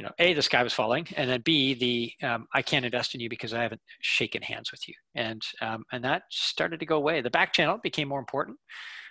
you 0.01 0.07
know, 0.07 0.13
a 0.19 0.33
the 0.33 0.41
sky 0.41 0.63
was 0.63 0.73
falling, 0.73 1.07
and 1.15 1.29
then 1.29 1.43
b 1.43 1.75
the 1.75 2.27
um, 2.27 2.49
I 2.55 2.63
can't 2.63 2.87
invest 2.87 3.15
in 3.15 3.21
you 3.21 3.29
because 3.29 3.53
I 3.53 3.61
haven't 3.61 3.83
shaken 4.01 4.41
hands 4.41 4.71
with 4.71 4.89
you, 4.89 4.95
and 5.15 5.43
um, 5.61 5.85
and 5.93 6.03
that 6.05 6.23
started 6.31 6.81
to 6.81 6.87
go 6.87 6.97
away. 6.97 7.21
The 7.21 7.29
back 7.29 7.53
channel 7.53 7.77
became 7.83 8.09
more 8.09 8.19
important, 8.19 8.57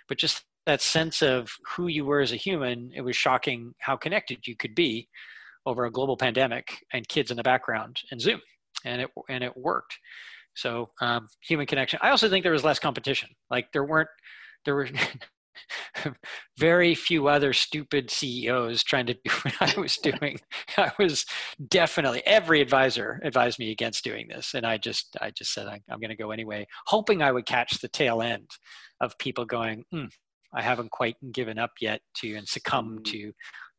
but 0.08 0.18
just 0.18 0.42
that 0.66 0.80
sense 0.80 1.22
of 1.22 1.48
who 1.64 1.86
you 1.86 2.04
were 2.04 2.20
as 2.20 2.32
a 2.32 2.36
human, 2.36 2.90
it 2.92 3.02
was 3.02 3.14
shocking 3.14 3.72
how 3.78 3.96
connected 3.96 4.48
you 4.48 4.56
could 4.56 4.74
be 4.74 5.08
over 5.64 5.84
a 5.84 5.92
global 5.92 6.16
pandemic 6.16 6.84
and 6.92 7.06
kids 7.06 7.30
in 7.30 7.36
the 7.36 7.44
background 7.44 8.00
and 8.10 8.20
Zoom, 8.20 8.40
and 8.84 9.02
it 9.02 9.10
and 9.28 9.44
it 9.44 9.56
worked. 9.56 9.96
So 10.56 10.90
um, 11.00 11.28
human 11.40 11.66
connection. 11.66 12.00
I 12.02 12.10
also 12.10 12.28
think 12.28 12.42
there 12.42 12.50
was 12.50 12.64
less 12.64 12.80
competition. 12.80 13.28
Like 13.48 13.70
there 13.72 13.84
weren't 13.84 14.10
there 14.64 14.74
were 14.74 14.88
very 16.58 16.94
few 16.94 17.28
other 17.28 17.52
stupid 17.52 18.10
CEOs 18.10 18.82
trying 18.82 19.06
to 19.06 19.14
do 19.14 19.30
what 19.42 19.54
I 19.60 19.80
was 19.80 19.96
doing. 19.96 20.38
I 20.76 20.92
was 20.98 21.24
definitely 21.68 22.22
every 22.26 22.60
advisor 22.60 23.20
advised 23.24 23.58
me 23.58 23.70
against 23.70 24.04
doing 24.04 24.28
this, 24.28 24.54
and 24.54 24.66
I 24.66 24.78
just 24.78 25.16
I 25.20 25.30
just 25.30 25.52
said 25.52 25.66
I, 25.66 25.80
am 25.90 26.00
going 26.00 26.10
to 26.10 26.16
go 26.16 26.30
anyway, 26.30 26.66
hoping 26.86 27.22
I 27.22 27.32
would 27.32 27.46
catch 27.46 27.78
the 27.80 27.88
tail 27.88 28.22
end 28.22 28.50
of 29.00 29.18
people 29.18 29.44
going, 29.44 29.84
mm, 29.94 30.10
I 30.54 30.62
haven't 30.62 30.90
quite 30.90 31.16
given 31.32 31.58
up 31.58 31.72
yet 31.80 32.00
to 32.16 32.34
and 32.34 32.46
succumb 32.46 32.98
mm. 33.00 33.04
to 33.12 33.32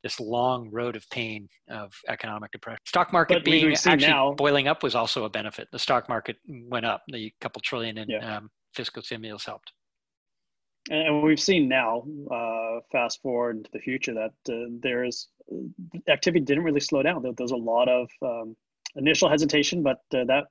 this 0.03 0.19
long 0.19 0.69
road 0.71 0.95
of 0.95 1.07
pain 1.09 1.47
of 1.69 1.93
economic 2.09 2.51
depression. 2.51 2.79
Stock 2.87 3.13
market 3.13 3.35
but 3.35 3.43
being 3.45 3.71
actually 3.71 3.97
now, 3.97 4.33
boiling 4.33 4.67
up 4.67 4.81
was 4.81 4.95
also 4.95 5.25
a 5.25 5.29
benefit. 5.29 5.67
The 5.71 5.79
stock 5.79 6.09
market 6.09 6.37
went 6.47 6.85
up, 6.85 7.03
the 7.07 7.31
couple 7.39 7.61
trillion 7.61 7.97
in 7.99 8.09
yeah. 8.09 8.37
um, 8.37 8.49
fiscal 8.73 9.03
stimulus 9.03 9.45
helped 9.45 9.71
and 10.89 11.21
we've 11.21 11.39
seen 11.39 11.67
now, 11.67 12.03
uh, 12.31 12.79
fast 12.91 13.21
forward 13.21 13.57
into 13.57 13.69
the 13.71 13.79
future, 13.79 14.13
that 14.13 14.53
uh, 14.53 14.69
there's 14.81 15.27
activity 16.07 16.43
didn't 16.43 16.63
really 16.63 16.79
slow 16.79 17.03
down. 17.03 17.21
There, 17.21 17.33
was 17.37 17.51
a 17.51 17.57
lot 17.57 17.87
of 17.87 18.09
um, 18.21 18.55
initial 18.95 19.29
hesitation, 19.29 19.83
but 19.83 19.99
uh, 20.13 20.25
that 20.25 20.45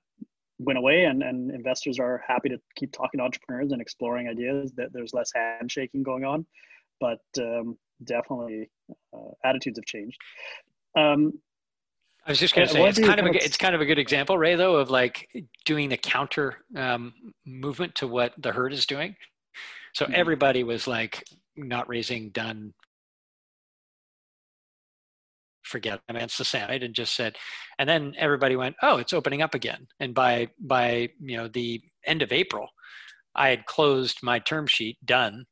went 0.58 0.78
away, 0.78 1.04
and, 1.04 1.22
and 1.22 1.50
investors 1.50 1.98
are 1.98 2.22
happy 2.26 2.48
to 2.50 2.58
keep 2.76 2.92
talking 2.92 3.18
to 3.18 3.24
entrepreneurs 3.24 3.72
and 3.72 3.80
exploring 3.80 4.28
ideas. 4.28 4.72
That 4.76 4.92
there's 4.92 5.12
less 5.12 5.30
handshaking 5.34 6.02
going 6.02 6.24
on, 6.24 6.46
but 7.00 7.20
um, 7.38 7.76
definitely 8.04 8.70
uh, 9.12 9.30
attitudes 9.44 9.78
have 9.78 9.86
changed. 9.86 10.18
Um, 10.96 11.32
I 12.26 12.32
was 12.32 12.38
just 12.38 12.54
going 12.54 12.68
to 12.68 12.72
say 12.72 12.86
it's 12.86 12.98
kind 12.98 13.18
of 13.18 13.26
a, 13.26 13.44
it's 13.44 13.56
kind 13.56 13.74
of 13.74 13.80
a 13.80 13.86
good 13.86 13.98
example, 13.98 14.36
Ray, 14.36 14.54
though, 14.54 14.76
of 14.76 14.90
like 14.90 15.28
doing 15.64 15.88
the 15.88 15.96
counter 15.96 16.58
um, 16.76 17.14
movement 17.46 17.94
to 17.96 18.06
what 18.06 18.34
the 18.38 18.52
herd 18.52 18.72
is 18.72 18.86
doing. 18.86 19.16
So 19.94 20.04
mm-hmm. 20.04 20.14
everybody 20.14 20.64
was 20.64 20.86
like 20.86 21.24
not 21.56 21.88
raising, 21.88 22.30
done, 22.30 22.74
forget 25.70 26.00
I 26.08 26.12
mean, 26.12 26.22
it's 26.22 26.36
the 26.36 26.44
same. 26.44 26.64
I 26.68 26.78
didn't 26.78 26.96
just 26.96 27.14
said, 27.14 27.36
and 27.78 27.88
then 27.88 28.14
everybody 28.18 28.56
went, 28.56 28.76
oh, 28.82 28.98
it's 28.98 29.12
opening 29.12 29.40
up 29.40 29.54
again. 29.54 29.86
And 30.00 30.14
by 30.14 30.48
by 30.58 31.10
you 31.20 31.36
know 31.36 31.48
the 31.48 31.80
end 32.04 32.22
of 32.22 32.32
April, 32.32 32.68
I 33.34 33.48
had 33.48 33.66
closed 33.66 34.18
my 34.22 34.38
term 34.40 34.66
sheet, 34.66 34.98
done, 35.04 35.46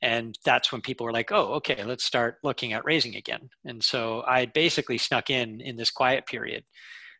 and 0.00 0.38
that's 0.44 0.72
when 0.72 0.80
people 0.80 1.04
were 1.04 1.12
like, 1.12 1.32
oh, 1.32 1.54
okay, 1.54 1.84
let's 1.84 2.04
start 2.04 2.36
looking 2.42 2.72
at 2.72 2.84
raising 2.84 3.16
again. 3.16 3.50
And 3.64 3.82
so 3.82 4.22
I 4.26 4.46
basically 4.46 4.98
snuck 4.98 5.28
in 5.28 5.60
in 5.60 5.76
this 5.76 5.90
quiet 5.90 6.26
period 6.26 6.64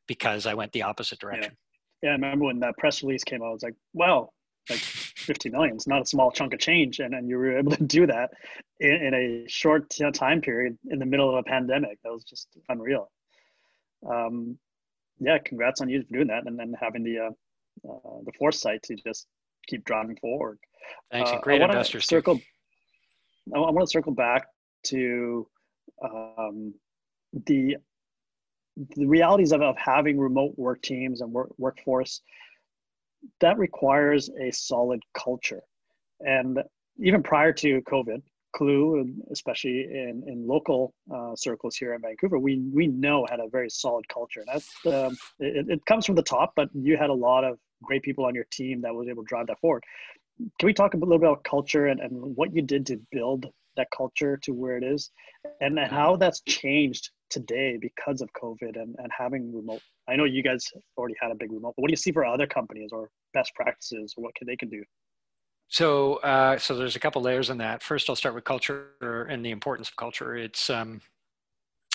because 0.07 0.47
I 0.47 0.55
went 0.55 0.73
the 0.73 0.83
opposite 0.83 1.19
direction. 1.19 1.57
Yeah, 2.03 2.09
yeah 2.09 2.11
I 2.11 2.15
remember 2.15 2.47
when 2.47 2.61
that 2.61 2.77
press 2.79 3.03
release 3.03 3.25
came 3.25 3.43
out. 3.43 3.49
I 3.49 3.53
was 3.53 3.63
like, 3.63 3.75
wow, 3.93 4.31
like 4.71 4.81
50 4.81 5.51
million. 5.51 5.75
It's 5.75 5.87
not 5.87 6.03
a 6.03 6.07
small 6.07 6.31
chunk 6.31 6.55
of 6.55 6.61
change 6.61 6.99
and, 7.01 7.15
and 7.15 7.29
you 7.29 7.37
were 7.37 7.59
able 7.59 7.73
to 7.77 7.83
do 7.83 8.07
that 8.07 8.31
in, 8.81 8.93
in 8.93 9.15
a 9.15 9.49
short 9.49 9.95
time 10.15 10.41
period 10.41 10.79
in 10.89 10.99
the 10.99 11.07
middle 11.07 11.29
of 11.29 11.37
a 11.37 11.43
pandemic. 11.43 11.99
That 12.03 12.13
was 12.13 12.25
just 12.25 12.49
unreal. 12.69 13.11
Um, 14.09 14.59
yeah 15.21 15.39
congrats 15.39 15.81
on 15.81 15.89
you 15.89 16.03
for 16.03 16.13
doing 16.13 16.29
that 16.29 16.47
and 16.47 16.59
then 16.59 16.75
having 16.81 17.03
the 17.03 17.19
uh, 17.19 17.31
uh, 17.89 18.21
the 18.25 18.33
foresight 18.39 18.83
to 18.85 18.97
just 18.97 19.27
keep 19.67 19.85
driving 19.85 20.17
forward. 20.17 20.59
Thanks 21.11 21.31
uh, 21.31 21.39
great 21.39 21.63
investors 21.63 22.07
circle 22.07 22.41
I, 23.55 23.59
I 23.59 23.71
want 23.71 23.87
to 23.87 23.91
circle 23.91 24.13
back 24.13 24.47
to 24.85 25.47
um, 26.03 26.75
the 27.47 27.77
the 28.97 29.07
realities 29.07 29.53
of, 29.53 29.63
of 29.63 29.77
having 29.77 30.19
remote 30.19 30.55
work 30.57 30.83
teams 30.83 31.21
and 31.21 31.33
work, 31.33 31.51
workforce 31.59 32.21
that 33.41 33.59
requires 33.59 34.31
a 34.41 34.51
solid 34.51 35.01
culture. 35.17 35.63
And 36.21 36.63
even 36.99 37.23
prior 37.23 37.53
to 37.53 37.83
COVID, 37.83 38.23
Klue, 38.55 39.13
especially 39.33 39.81
in, 39.83 40.23
in 40.27 40.47
local 40.47 40.95
uh, 41.13 41.35
circles 41.35 41.77
here 41.77 41.95
in 41.95 42.01
Vancouver, 42.01 42.39
we 42.39 42.63
we 42.73 42.87
know 42.87 43.27
had 43.29 43.41
a 43.41 43.49
very 43.49 43.69
solid 43.69 44.09
culture. 44.09 44.41
And 44.41 44.49
that's 44.53 44.71
um, 44.87 45.17
it, 45.41 45.67
it 45.69 45.87
comes 45.87 46.07
from 46.07 46.15
the 46.15 46.23
top, 46.23 46.53
but 46.55 46.69
you 46.73 46.97
had 46.97 47.11
a 47.11 47.15
lot 47.15 47.43
of 47.45 47.59
great 47.83 48.03
people 48.03 48.25
on 48.25 48.35
your 48.35 48.47
team 48.53 48.81
that 48.83 48.95
was 48.95 49.09
able 49.09 49.25
to 49.25 49.29
drive 49.29 49.49
that 49.49 49.59
forward. 49.61 49.83
Can 50.59 50.67
we 50.67 50.73
talk 50.73 50.95
a 50.95 50.97
little 50.97 51.19
bit 51.19 51.29
about 51.29 51.45
culture 51.45 51.87
and, 51.87 52.01
and 52.01 52.13
what 52.37 52.55
you 52.55 52.63
did 52.63 52.87
to 52.87 53.01
build 53.11 53.47
that 53.77 53.89
culture 53.97 54.37
to 54.45 54.53
where 54.53 54.77
it 54.77 54.85
is, 54.85 55.11
and, 55.61 55.79
and 55.79 55.91
how 55.91 56.17
that's 56.17 56.41
changed 56.43 57.11
today 57.35 57.77
because 57.81 58.21
of 58.23 58.29
COVID 58.33 58.81
and, 58.81 58.95
and 58.99 59.11
having 59.17 59.55
remote. 59.55 59.83
I 60.09 60.17
know 60.17 60.25
you 60.25 60.43
guys 60.43 60.65
already 60.97 61.17
had 61.21 61.31
a 61.31 61.35
big 61.35 61.53
remote, 61.53 61.75
but 61.77 61.83
what 61.83 61.89
do 61.89 61.93
you 61.93 61.97
see 61.97 62.13
for 62.13 62.25
other 62.25 62.47
companies 62.47 62.91
or 62.93 63.11
best 63.35 63.55
practices 63.55 64.15
or 64.17 64.25
what 64.25 64.35
can 64.37 64.47
they 64.47 64.57
can 64.57 64.71
do? 64.71 64.83
So, 65.69 66.17
uh, 66.17 66.59
so 66.59 66.77
there's 66.77 66.97
a 66.97 67.01
couple 67.01 67.21
layers 67.23 67.51
in 67.51 67.59
that. 67.59 67.83
First, 67.83 68.09
I'll 68.09 68.17
start 68.17 68.35
with 68.35 68.45
culture 68.45 69.27
and 69.29 69.45
the 69.45 69.51
importance 69.51 69.89
of 69.89 69.97
culture. 69.97 70.37
It's, 70.37 70.71
um, 70.71 71.01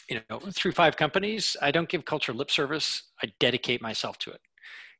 you 0.09 0.19
know, 0.29 0.39
through 0.39 0.73
five 0.73 0.97
companies, 0.97 1.55
I 1.61 1.71
don't 1.71 1.87
give 1.87 2.03
culture 2.03 2.33
lip 2.33 2.51
service. 2.51 3.03
I 3.23 3.31
dedicate 3.39 3.81
myself 3.81 4.17
to 4.19 4.31
it. 4.31 4.41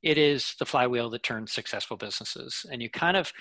It 0.02 0.18
is 0.18 0.56
the 0.60 0.66
flywheel 0.66 1.10
that 1.10 1.24
turns 1.24 1.52
successful 1.52 1.98
businesses, 1.98 2.66
and 2.72 2.82
you 2.82 2.90
kind 2.90 3.18
of, 3.18 3.34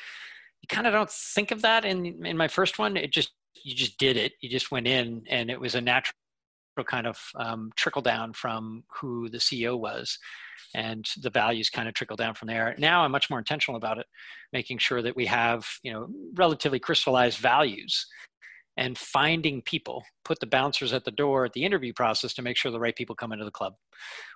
you 0.60 0.66
kind 0.74 0.88
of 0.88 0.92
don't 0.92 1.10
think 1.10 1.52
of 1.52 1.62
that 1.62 1.84
in 1.84 2.26
in 2.26 2.36
my 2.36 2.48
first 2.48 2.80
one. 2.80 2.96
It 2.96 3.12
just 3.12 3.30
you 3.62 3.76
just 3.76 3.96
did 3.98 4.16
it. 4.16 4.32
You 4.40 4.48
just 4.48 4.72
went 4.72 4.88
in, 4.88 5.22
and 5.28 5.50
it 5.50 5.60
was 5.60 5.76
a 5.76 5.80
natural 5.80 6.16
kind 6.84 7.06
of 7.06 7.18
um, 7.36 7.70
trickle 7.76 8.02
down 8.02 8.32
from 8.32 8.84
who 9.00 9.28
the 9.28 9.38
CEO 9.38 9.78
was 9.78 10.18
and 10.74 11.06
the 11.22 11.30
values 11.30 11.70
kind 11.70 11.88
of 11.88 11.94
trickle 11.94 12.16
down 12.16 12.34
from 12.34 12.48
there. 12.48 12.74
Now 12.78 13.02
I'm 13.02 13.12
much 13.12 13.30
more 13.30 13.38
intentional 13.38 13.76
about 13.76 13.98
it, 13.98 14.06
making 14.52 14.78
sure 14.78 15.02
that 15.02 15.16
we 15.16 15.26
have, 15.26 15.66
you 15.82 15.92
know, 15.92 16.08
relatively 16.34 16.78
crystallized 16.78 17.38
values 17.38 18.06
and 18.76 18.96
finding 18.96 19.60
people, 19.62 20.04
put 20.24 20.38
the 20.38 20.46
bouncers 20.46 20.92
at 20.92 21.04
the 21.04 21.10
door 21.10 21.44
at 21.44 21.52
the 21.52 21.64
interview 21.64 21.92
process 21.92 22.32
to 22.34 22.42
make 22.42 22.56
sure 22.56 22.70
the 22.70 22.78
right 22.78 22.94
people 22.94 23.16
come 23.16 23.32
into 23.32 23.44
the 23.44 23.50
club 23.50 23.74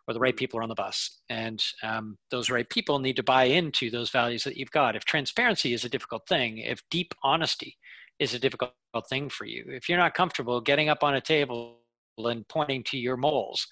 or 0.08 0.14
the 0.14 0.20
right 0.20 0.36
people 0.36 0.58
are 0.58 0.64
on 0.64 0.68
the 0.68 0.74
bus. 0.74 1.20
And 1.28 1.62
um, 1.84 2.18
those 2.30 2.50
right 2.50 2.68
people 2.68 2.98
need 2.98 3.16
to 3.16 3.22
buy 3.22 3.44
into 3.44 3.88
those 3.88 4.10
values 4.10 4.42
that 4.44 4.56
you've 4.56 4.72
got. 4.72 4.96
If 4.96 5.04
transparency 5.04 5.74
is 5.74 5.84
a 5.84 5.88
difficult 5.88 6.26
thing, 6.26 6.58
if 6.58 6.82
deep 6.90 7.14
honesty 7.22 7.76
is 8.18 8.34
a 8.34 8.38
difficult 8.38 8.72
thing 9.08 9.28
for 9.28 9.44
you, 9.44 9.64
if 9.68 9.88
you're 9.88 9.96
not 9.96 10.14
comfortable 10.14 10.60
getting 10.60 10.88
up 10.88 11.04
on 11.04 11.14
a 11.14 11.20
table 11.20 11.81
and 12.18 12.46
pointing 12.48 12.84
to 12.84 12.98
your 12.98 13.16
moles. 13.16 13.66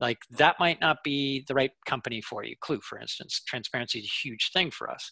Like 0.00 0.18
that 0.30 0.56
might 0.58 0.80
not 0.80 0.98
be 1.04 1.44
the 1.46 1.54
right 1.54 1.70
company 1.86 2.20
for 2.20 2.44
you. 2.44 2.56
Klue 2.62 2.82
for 2.82 2.98
instance 2.98 3.40
transparency 3.46 4.00
is 4.00 4.06
a 4.06 4.28
huge 4.28 4.50
thing 4.52 4.70
for 4.70 4.90
us. 4.90 5.10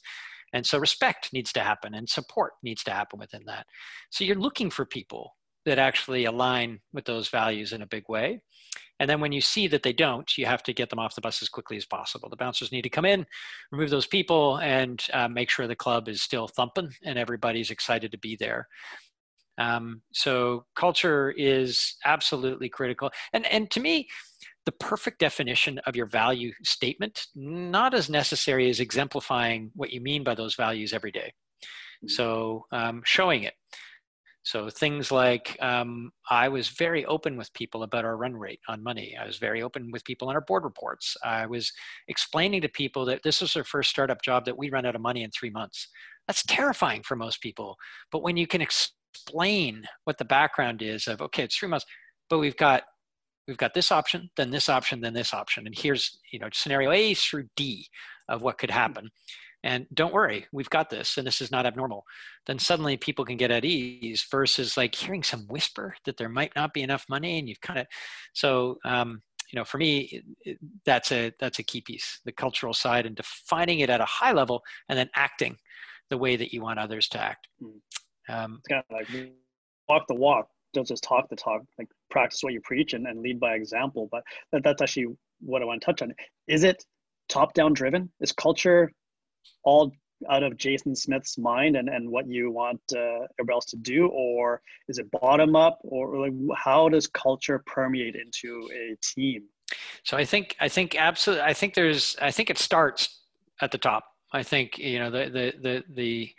And 0.52 0.66
so 0.66 0.78
respect 0.78 1.32
needs 1.32 1.52
to 1.52 1.60
happen 1.60 1.94
and 1.94 2.08
support 2.08 2.54
needs 2.62 2.82
to 2.84 2.90
happen 2.90 3.20
within 3.20 3.42
that. 3.46 3.66
So 4.10 4.24
you're 4.24 4.34
looking 4.34 4.68
for 4.68 4.84
people 4.84 5.36
that 5.64 5.78
actually 5.78 6.24
align 6.24 6.80
with 6.92 7.04
those 7.04 7.28
values 7.28 7.72
in 7.72 7.82
a 7.82 7.86
big 7.86 8.08
way. 8.08 8.40
And 8.98 9.08
then 9.08 9.20
when 9.20 9.30
you 9.30 9.40
see 9.40 9.68
that 9.68 9.82
they 9.84 9.92
don't 9.92 10.36
you 10.36 10.46
have 10.46 10.62
to 10.64 10.72
get 10.72 10.90
them 10.90 10.98
off 10.98 11.14
the 11.14 11.20
bus 11.20 11.40
as 11.40 11.48
quickly 11.48 11.76
as 11.76 11.86
possible. 11.86 12.28
The 12.28 12.36
bouncers 12.36 12.72
need 12.72 12.82
to 12.82 12.90
come 12.90 13.04
in 13.04 13.24
remove 13.70 13.90
those 13.90 14.08
people 14.08 14.56
and 14.56 15.06
uh, 15.12 15.28
make 15.28 15.50
sure 15.50 15.68
the 15.68 15.76
club 15.76 16.08
is 16.08 16.20
still 16.20 16.48
thumping 16.48 16.90
and 17.04 17.16
everybody's 17.16 17.70
excited 17.70 18.10
to 18.10 18.18
be 18.18 18.34
there 18.34 18.66
um, 19.60 20.00
so 20.12 20.64
culture 20.74 21.32
is 21.36 21.96
absolutely 22.06 22.70
critical. 22.70 23.10
And, 23.34 23.46
and 23.46 23.70
to 23.72 23.80
me, 23.80 24.08
the 24.64 24.72
perfect 24.72 25.18
definition 25.18 25.78
of 25.80 25.94
your 25.94 26.06
value 26.06 26.52
statement, 26.64 27.26
not 27.34 27.92
as 27.92 28.08
necessary 28.08 28.70
as 28.70 28.80
exemplifying 28.80 29.70
what 29.74 29.92
you 29.92 30.00
mean 30.00 30.24
by 30.24 30.34
those 30.34 30.54
values 30.54 30.94
every 30.94 31.12
day. 31.12 31.32
Mm-hmm. 32.02 32.08
So 32.08 32.64
um, 32.72 33.02
showing 33.04 33.42
it. 33.42 33.54
So 34.42 34.70
things 34.70 35.12
like 35.12 35.58
um, 35.60 36.10
I 36.30 36.48
was 36.48 36.68
very 36.70 37.04
open 37.04 37.36
with 37.36 37.52
people 37.52 37.82
about 37.82 38.06
our 38.06 38.16
run 38.16 38.34
rate 38.34 38.60
on 38.68 38.82
money. 38.82 39.14
I 39.20 39.26
was 39.26 39.36
very 39.36 39.60
open 39.60 39.90
with 39.92 40.04
people 40.04 40.30
on 40.30 40.34
our 40.34 40.40
board 40.40 40.64
reports. 40.64 41.14
I 41.22 41.44
was 41.44 41.70
explaining 42.08 42.62
to 42.62 42.68
people 42.68 43.04
that 43.04 43.22
this 43.22 43.42
was 43.42 43.52
their 43.52 43.64
first 43.64 43.90
startup 43.90 44.22
job 44.22 44.46
that 44.46 44.56
we 44.56 44.70
run 44.70 44.86
out 44.86 44.94
of 44.94 45.02
money 45.02 45.22
in 45.22 45.30
three 45.30 45.50
months. 45.50 45.86
That's 46.26 46.42
terrifying 46.44 47.02
for 47.02 47.16
most 47.16 47.42
people. 47.42 47.76
But 48.10 48.22
when 48.22 48.38
you 48.38 48.46
can 48.46 48.62
ex- 48.62 48.92
explain 49.14 49.84
what 50.04 50.18
the 50.18 50.24
background 50.24 50.82
is 50.82 51.06
of 51.06 51.20
okay 51.20 51.44
it's 51.44 51.56
three 51.56 51.68
months 51.68 51.86
but 52.28 52.38
we've 52.38 52.56
got 52.56 52.84
we've 53.50 53.58
got 53.58 53.74
this 53.74 53.90
option 53.90 54.30
then 54.36 54.50
this 54.50 54.68
option 54.68 55.00
then 55.00 55.12
this 55.12 55.34
option. 55.34 55.66
And 55.66 55.76
here's 55.76 56.18
you 56.32 56.38
know 56.38 56.48
scenario 56.52 56.92
a 56.92 57.14
through 57.14 57.48
d 57.56 57.86
of 58.28 58.42
what 58.42 58.58
could 58.58 58.70
happen. 58.70 59.10
And 59.62 59.86
don't 59.92 60.14
worry 60.14 60.46
we've 60.52 60.70
got 60.70 60.88
this 60.88 61.18
and 61.18 61.26
this 61.26 61.40
is 61.40 61.50
not 61.50 61.66
abnormal. 61.66 62.04
Then 62.46 62.58
suddenly 62.58 62.96
people 62.96 63.24
can 63.24 63.36
get 63.36 63.50
at 63.50 63.64
ease 63.64 64.24
versus 64.30 64.76
like 64.76 64.94
hearing 64.94 65.24
some 65.24 65.46
whisper 65.48 65.94
that 66.04 66.16
there 66.16 66.28
might 66.28 66.52
not 66.56 66.72
be 66.72 66.82
enough 66.82 67.04
money 67.10 67.38
and 67.38 67.48
you've 67.48 67.60
kind 67.60 67.80
of 67.80 67.86
so 68.32 68.78
um, 68.84 69.20
you 69.52 69.58
know 69.58 69.64
for 69.64 69.78
me 69.78 70.22
that's 70.86 71.10
a 71.10 71.32
that's 71.40 71.58
a 71.58 71.64
key 71.64 71.80
piece 71.80 72.20
the 72.24 72.32
cultural 72.32 72.72
side 72.72 73.04
and 73.04 73.16
defining 73.16 73.80
it 73.80 73.90
at 73.90 74.00
a 74.00 74.06
high 74.06 74.32
level 74.32 74.62
and 74.88 74.96
then 74.96 75.10
acting 75.16 75.56
the 76.08 76.18
way 76.18 76.36
that 76.36 76.52
you 76.52 76.62
want 76.62 76.78
others 76.78 77.08
to 77.08 77.20
act. 77.20 77.48
Hmm. 77.60 77.78
Um, 78.30 78.58
it's 78.58 78.68
kind 78.68 78.84
of 78.88 78.96
like 78.96 79.32
walk 79.88 80.06
the 80.08 80.14
walk, 80.14 80.48
don't 80.72 80.86
just 80.86 81.04
talk 81.04 81.28
the 81.28 81.36
talk. 81.36 81.62
Like 81.78 81.88
practice 82.10 82.42
what 82.42 82.52
you 82.52 82.60
preach 82.62 82.94
and, 82.94 83.06
and 83.06 83.20
lead 83.20 83.40
by 83.40 83.54
example. 83.54 84.08
But 84.10 84.22
that, 84.52 84.62
that's 84.64 84.82
actually 84.82 85.06
what 85.40 85.62
I 85.62 85.64
want 85.64 85.80
to 85.80 85.86
touch 85.86 86.02
on. 86.02 86.14
Is 86.48 86.64
it 86.64 86.84
top 87.28 87.54
down 87.54 87.72
driven? 87.72 88.10
Is 88.20 88.32
culture 88.32 88.90
all 89.64 89.92
out 90.28 90.42
of 90.42 90.56
Jason 90.56 90.94
Smith's 90.94 91.38
mind 91.38 91.76
and, 91.76 91.88
and 91.88 92.10
what 92.10 92.28
you 92.28 92.50
want 92.50 92.80
uh, 92.94 93.26
everybody 93.38 93.54
else 93.54 93.64
to 93.66 93.76
do, 93.76 94.08
or 94.08 94.60
is 94.88 94.98
it 94.98 95.10
bottom 95.10 95.56
up, 95.56 95.78
or 95.82 96.18
like 96.18 96.32
how 96.56 96.88
does 96.88 97.06
culture 97.06 97.62
permeate 97.66 98.16
into 98.16 98.68
a 98.74 98.96
team? 99.02 99.44
So 100.04 100.16
I 100.16 100.24
think 100.24 100.56
I 100.60 100.68
think 100.68 100.94
absolutely 100.98 101.44
I 101.44 101.54
think 101.54 101.74
there's 101.74 102.16
I 102.20 102.30
think 102.30 102.50
it 102.50 102.58
starts 102.58 103.22
at 103.62 103.70
the 103.70 103.78
top. 103.78 104.04
I 104.32 104.42
think 104.42 104.78
you 104.78 104.98
know 104.98 105.10
the 105.10 105.30
the 105.30 105.54
the 105.60 105.84
the 105.94 106.30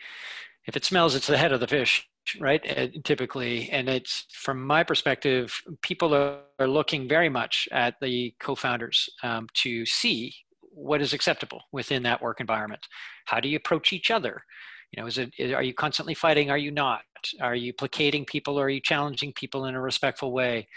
if 0.71 0.77
it 0.77 0.85
smells, 0.85 1.15
it's 1.15 1.27
the 1.27 1.37
head 1.37 1.51
of 1.51 1.59
the 1.59 1.67
fish, 1.67 2.07
right? 2.39 2.61
Uh, 2.65 2.87
typically, 3.03 3.69
and 3.71 3.89
it's 3.89 4.25
from 4.31 4.65
my 4.65 4.83
perspective, 4.85 5.61
people 5.81 6.15
are, 6.15 6.37
are 6.59 6.67
looking 6.67 7.09
very 7.09 7.27
much 7.27 7.67
at 7.73 7.95
the 7.99 8.33
co-founders 8.39 9.09
um, 9.21 9.47
to 9.53 9.85
see 9.85 10.33
what 10.61 11.01
is 11.01 11.11
acceptable 11.11 11.63
within 11.73 12.03
that 12.03 12.21
work 12.21 12.39
environment. 12.39 12.87
How 13.25 13.41
do 13.41 13.49
you 13.49 13.57
approach 13.57 13.91
each 13.91 14.09
other? 14.09 14.45
You 14.93 15.01
know, 15.01 15.07
is 15.07 15.17
it 15.17 15.33
are 15.53 15.61
you 15.61 15.73
constantly 15.73 16.13
fighting? 16.13 16.49
Are 16.49 16.57
you 16.57 16.71
not? 16.71 17.01
Are 17.41 17.55
you 17.55 17.73
placating 17.73 18.23
people? 18.23 18.57
Or 18.57 18.67
are 18.67 18.69
you 18.69 18.79
challenging 18.79 19.33
people 19.33 19.65
in 19.65 19.75
a 19.75 19.81
respectful 19.81 20.31
way? 20.31 20.69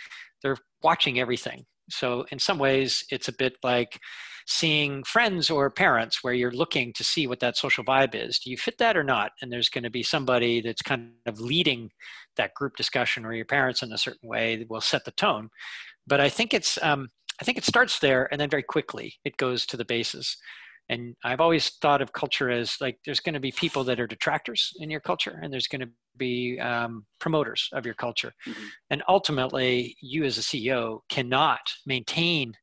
They're 0.43 0.59
watching 0.83 1.21
everything. 1.21 1.67
So 1.91 2.25
in 2.31 2.39
some 2.39 2.59
ways, 2.59 3.05
it's 3.11 3.29
a 3.29 3.33
bit 3.33 3.55
like 3.63 4.01
seeing 4.47 5.03
friends 5.05 5.51
or 5.51 5.71
parents 5.71 6.23
where 6.23 6.35
you're 6.35 6.51
looking 6.51 6.93
to 6.95 7.05
see 7.05 7.27
what 7.27 7.41
that 7.41 7.57
social 7.57 7.85
vibe 7.85 8.15
is. 8.15 8.39
Do 8.39 8.51
you 8.51 8.57
fit 8.57 8.79
that 8.79 8.97
or 8.97 9.05
not? 9.05 9.33
And 9.41 9.51
there's 9.51 9.69
going 9.69 9.85
to 9.85 9.91
be 9.91 10.03
somebody 10.03 10.61
that's 10.61 10.83
kind 10.83 11.13
of 11.27 11.41
leading 11.41 11.91
that 12.37 12.55
group 12.55 12.77
discussion 12.77 13.25
or 13.25 13.33
your 13.33 13.47
parents 13.47 13.83
in 13.83 13.93
a 13.93 13.99
certain 13.99 14.29
way 14.29 14.57
that 14.57 14.69
will 14.69 14.81
set 14.81 15.05
the 15.05 15.13
tone. 15.13 15.49
But 16.07 16.21
I 16.21 16.29
think 16.29 16.53
it's, 16.53 16.79
um, 16.83 17.09
I 17.41 17.45
think 17.45 17.59
it 17.59 17.65
starts 17.65 17.99
there 17.99 18.29
and 18.31 18.41
then 18.41 18.51
very 18.51 18.63
quickly 18.63 19.15
it 19.25 19.37
goes 19.37 19.67
to 19.67 19.77
the 19.77 19.85
bases. 19.85 20.37
And 20.89 21.17
I've 21.25 21.41
always 21.41 21.71
thought 21.81 22.03
of 22.03 22.13
culture 22.13 22.51
as 22.51 22.77
like 22.81 22.99
there's 23.05 23.21
going 23.21 23.35
to 23.35 23.41
be 23.41 23.53
people 23.53 23.85
that 23.85 24.01
are 24.01 24.07
detractors 24.07 24.73
in 24.79 24.91
your 24.91 25.01
culture, 25.01 25.41
and 25.43 25.53
there's 25.53 25.67
going 25.67 25.81
to 25.81 25.89
be 26.17 26.59
um, 26.61 27.07
promoters 27.21 27.69
of 27.73 27.87
your 27.87 27.95
culture. 27.95 28.33
Mm-hmm. 28.47 28.65
And 28.91 29.03
ultimately, 29.09 29.97
you 30.01 30.25
as 30.25 30.39
a 30.39 30.43
CEO 30.43 31.01
cannot 31.09 31.61
maintain 31.87 32.55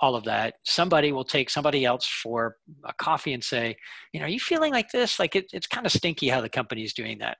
all 0.00 0.14
of 0.14 0.24
that. 0.24 0.54
Somebody 0.64 1.12
will 1.12 1.24
take 1.24 1.50
somebody 1.50 1.84
else 1.84 2.06
for 2.06 2.56
a 2.84 2.92
coffee 2.94 3.34
and 3.34 3.44
say, 3.44 3.76
you 4.12 4.20
know, 4.20 4.26
are 4.26 4.30
you 4.30 4.40
feeling 4.40 4.72
like 4.72 4.90
this? 4.90 5.18
Like 5.18 5.36
it, 5.36 5.46
it's 5.52 5.66
kind 5.66 5.86
of 5.86 5.92
stinky 5.92 6.28
how 6.28 6.40
the 6.40 6.48
company 6.48 6.84
is 6.84 6.94
doing 6.94 7.18
that. 7.18 7.36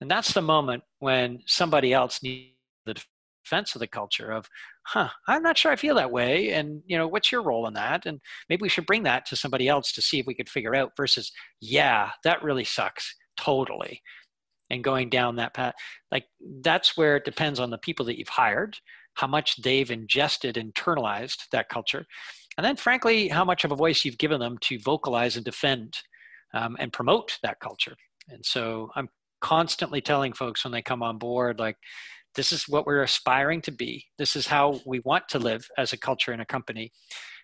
And 0.00 0.10
that's 0.10 0.32
the 0.32 0.42
moment 0.42 0.82
when 0.98 1.38
somebody 1.46 1.92
else 1.92 2.22
needs 2.22 2.56
the 2.84 2.96
defense 3.44 3.74
of 3.74 3.80
the 3.80 3.86
culture 3.86 4.30
of 4.30 4.48
huh 4.86 5.08
i'm 5.28 5.42
not 5.42 5.58
sure 5.58 5.72
i 5.72 5.76
feel 5.76 5.94
that 5.94 6.10
way 6.10 6.50
and 6.50 6.82
you 6.86 6.96
know 6.96 7.08
what's 7.08 7.30
your 7.30 7.42
role 7.42 7.66
in 7.66 7.74
that? 7.74 8.06
And 8.06 8.20
maybe 8.48 8.62
we 8.62 8.68
should 8.68 8.86
bring 8.86 9.02
that 9.04 9.26
to 9.26 9.36
somebody 9.36 9.68
else 9.68 9.92
to 9.92 10.02
see 10.02 10.18
if 10.18 10.26
we 10.26 10.34
could 10.34 10.48
figure 10.48 10.74
out 10.74 10.92
versus 10.96 11.32
yeah 11.60 12.10
that 12.24 12.42
really 12.42 12.64
sucks 12.64 13.14
totally 13.36 14.00
and 14.70 14.82
going 14.82 15.10
down 15.10 15.36
that 15.36 15.54
path. 15.54 15.74
Like 16.10 16.24
that's 16.62 16.96
where 16.96 17.16
it 17.16 17.24
depends 17.24 17.60
on 17.60 17.70
the 17.70 17.78
people 17.78 18.06
that 18.06 18.18
you've 18.18 18.28
hired 18.28 18.76
how 19.14 19.26
much 19.26 19.60
they've 19.60 19.90
ingested 19.90 20.54
internalized 20.54 21.48
that 21.52 21.68
culture 21.68 22.06
and 22.56 22.64
then 22.64 22.76
frankly 22.76 23.28
how 23.28 23.44
much 23.44 23.62
of 23.64 23.70
a 23.70 23.76
voice 23.76 24.04
you've 24.04 24.16
given 24.16 24.40
them 24.40 24.56
to 24.62 24.78
vocalize 24.78 25.36
and 25.36 25.44
defend 25.44 25.98
um, 26.54 26.76
and 26.78 26.92
promote 26.92 27.38
that 27.42 27.60
culture. 27.60 27.94
And 28.28 28.44
so 28.44 28.90
i'm 28.96 29.08
constantly 29.40 30.00
telling 30.00 30.32
folks 30.32 30.64
when 30.64 30.72
they 30.72 30.80
come 30.80 31.02
on 31.02 31.18
board 31.18 31.58
like 31.58 31.76
this 32.34 32.52
is 32.52 32.68
what 32.68 32.86
we're 32.86 33.02
aspiring 33.02 33.60
to 33.62 33.72
be. 33.72 34.06
This 34.18 34.36
is 34.36 34.46
how 34.46 34.80
we 34.86 35.00
want 35.00 35.28
to 35.30 35.38
live 35.38 35.68
as 35.76 35.92
a 35.92 35.98
culture 35.98 36.32
in 36.32 36.40
a 36.40 36.46
company. 36.46 36.92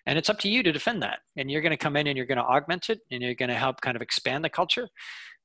And 0.05 0.17
it's 0.17 0.29
up 0.29 0.39
to 0.39 0.49
you 0.49 0.63
to 0.63 0.71
defend 0.71 1.03
that. 1.03 1.19
And 1.37 1.51
you're 1.51 1.61
going 1.61 1.71
to 1.71 1.77
come 1.77 1.95
in 1.95 2.07
and 2.07 2.17
you're 2.17 2.25
going 2.25 2.37
to 2.37 2.43
augment 2.43 2.89
it 2.89 2.99
and 3.11 3.21
you're 3.21 3.35
going 3.35 3.49
to 3.49 3.55
help 3.55 3.81
kind 3.81 3.95
of 3.95 4.01
expand 4.01 4.43
the 4.43 4.49
culture. 4.49 4.87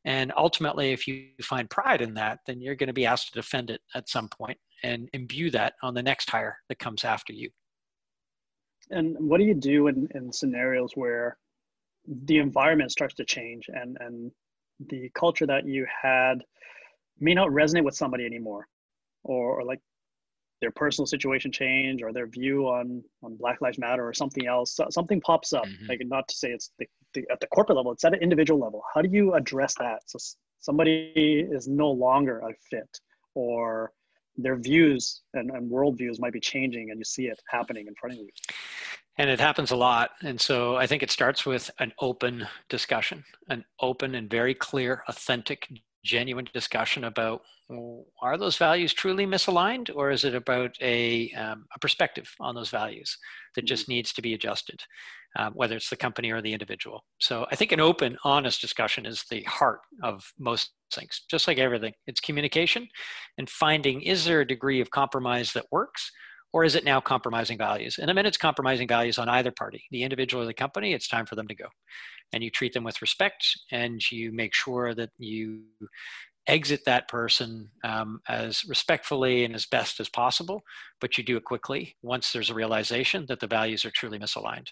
And 0.04 0.32
ultimately 0.36 0.92
if 0.92 1.06
you 1.06 1.28
find 1.42 1.68
pride 1.68 2.02
in 2.02 2.14
that 2.14 2.40
then 2.46 2.60
you're 2.60 2.76
going 2.76 2.88
to 2.88 2.94
be 2.94 3.06
asked 3.06 3.32
to 3.32 3.40
defend 3.40 3.70
it 3.70 3.80
at 3.94 4.08
some 4.08 4.28
point 4.28 4.58
and 4.82 5.08
imbue 5.12 5.50
that 5.50 5.74
on 5.82 5.94
the 5.94 6.02
next 6.02 6.30
hire 6.30 6.58
that 6.68 6.78
comes 6.78 7.04
after 7.04 7.32
you. 7.32 7.50
And 8.90 9.16
what 9.18 9.38
do 9.38 9.44
you 9.44 9.54
do 9.54 9.88
in, 9.88 10.08
in 10.14 10.30
scenarios 10.30 10.92
where 10.94 11.38
the 12.06 12.38
environment 12.38 12.92
starts 12.92 13.14
to 13.14 13.24
change 13.24 13.66
and 13.68 13.96
and 14.00 14.30
the 14.90 15.10
culture 15.14 15.46
that 15.46 15.66
you 15.66 15.86
had 16.02 16.44
may 17.18 17.32
not 17.32 17.48
resonate 17.48 17.84
with 17.84 17.94
somebody 17.94 18.26
anymore 18.26 18.66
or, 19.24 19.60
or 19.60 19.64
like 19.64 19.80
their 20.60 20.70
personal 20.70 21.06
situation 21.06 21.52
change 21.52 22.02
or 22.02 22.12
their 22.12 22.26
view 22.26 22.66
on 22.66 23.02
on 23.22 23.36
black 23.36 23.60
lives 23.60 23.78
matter 23.78 24.06
or 24.06 24.14
something 24.14 24.46
else 24.46 24.78
something 24.90 25.20
pops 25.20 25.52
up. 25.52 25.66
Mm-hmm. 25.66 25.86
like 25.88 26.00
not 26.04 26.26
to 26.28 26.34
say 26.34 26.50
it's 26.50 26.70
the, 26.78 26.86
the, 27.12 27.24
at 27.30 27.40
the 27.40 27.46
corporate 27.48 27.76
level 27.76 27.92
it's 27.92 28.04
at 28.04 28.14
an 28.14 28.22
individual 28.22 28.60
level. 28.60 28.82
How 28.94 29.02
do 29.02 29.10
you 29.10 29.34
address 29.34 29.74
that? 29.78 30.00
So 30.06 30.18
somebody 30.60 31.46
is 31.50 31.68
no 31.68 31.90
longer 31.90 32.38
a 32.38 32.54
fit 32.70 32.88
or 33.34 33.92
their 34.36 34.56
views 34.56 35.20
and, 35.34 35.50
and 35.50 35.70
worldviews 35.70 36.18
might 36.18 36.32
be 36.32 36.40
changing 36.40 36.90
and 36.90 36.98
you 36.98 37.04
see 37.04 37.26
it 37.26 37.40
happening 37.48 37.86
in 37.86 37.94
front 38.00 38.14
of 38.14 38.20
you. 38.20 38.30
And 39.18 39.30
it 39.30 39.38
happens 39.38 39.70
a 39.70 39.76
lot. 39.76 40.10
And 40.22 40.40
so 40.40 40.76
i 40.76 40.86
think 40.86 41.02
it 41.02 41.10
starts 41.10 41.44
with 41.44 41.70
an 41.78 41.92
open 41.98 42.46
discussion 42.70 43.24
an 43.50 43.64
open 43.80 44.14
and 44.14 44.30
very 44.30 44.54
clear 44.54 45.02
authentic 45.08 45.68
genuine 46.04 46.48
discussion 46.52 47.04
about 47.04 47.42
well, 47.68 48.04
are 48.20 48.36
those 48.36 48.58
values 48.58 48.92
truly 48.92 49.26
misaligned 49.26 49.90
or 49.94 50.10
is 50.10 50.24
it 50.24 50.34
about 50.34 50.76
a, 50.82 51.30
um, 51.32 51.64
a 51.74 51.78
perspective 51.78 52.30
on 52.38 52.54
those 52.54 52.68
values 52.68 53.16
that 53.54 53.64
just 53.64 53.84
mm-hmm. 53.84 53.92
needs 53.92 54.12
to 54.12 54.22
be 54.22 54.34
adjusted 54.34 54.82
um, 55.38 55.52
whether 55.54 55.74
it's 55.74 55.88
the 55.88 55.96
company 55.96 56.30
or 56.30 56.42
the 56.42 56.52
individual 56.52 57.04
so 57.18 57.46
i 57.50 57.56
think 57.56 57.72
an 57.72 57.80
open 57.80 58.16
honest 58.24 58.60
discussion 58.60 59.06
is 59.06 59.24
the 59.30 59.42
heart 59.44 59.80
of 60.02 60.22
most 60.38 60.72
things 60.92 61.22
just 61.30 61.48
like 61.48 61.58
everything 61.58 61.92
it's 62.06 62.20
communication 62.20 62.86
and 63.38 63.48
finding 63.48 64.02
is 64.02 64.24
there 64.24 64.42
a 64.42 64.46
degree 64.46 64.80
of 64.80 64.90
compromise 64.90 65.52
that 65.52 65.66
works 65.72 66.10
or 66.54 66.64
is 66.64 66.74
it 66.74 66.84
now 66.84 67.00
compromising 67.00 67.58
values 67.58 67.98
and 67.98 68.08
the 68.08 68.14
minute 68.14 68.28
it's 68.28 68.38
compromising 68.38 68.88
values 68.88 69.18
on 69.18 69.28
either 69.28 69.50
party 69.50 69.84
the 69.90 70.02
individual 70.02 70.42
or 70.42 70.46
the 70.46 70.54
company 70.54 70.94
it's 70.94 71.08
time 71.08 71.26
for 71.26 71.34
them 71.34 71.48
to 71.48 71.54
go 71.54 71.66
and 72.32 72.42
you 72.42 72.50
treat 72.50 72.72
them 72.72 72.84
with 72.84 73.02
respect 73.02 73.46
and 73.70 74.00
you 74.10 74.32
make 74.32 74.54
sure 74.54 74.94
that 74.94 75.10
you 75.18 75.62
exit 76.46 76.82
that 76.84 77.08
person 77.08 77.70
um, 77.84 78.20
as 78.28 78.64
respectfully 78.66 79.44
and 79.44 79.54
as 79.54 79.66
best 79.66 80.00
as 80.00 80.08
possible, 80.08 80.62
but 81.00 81.16
you 81.16 81.24
do 81.24 81.36
it 81.36 81.44
quickly 81.44 81.96
once 82.02 82.32
there's 82.32 82.50
a 82.50 82.54
realization 82.54 83.24
that 83.28 83.40
the 83.40 83.46
values 83.46 83.84
are 83.84 83.90
truly 83.90 84.18
misaligned. 84.18 84.68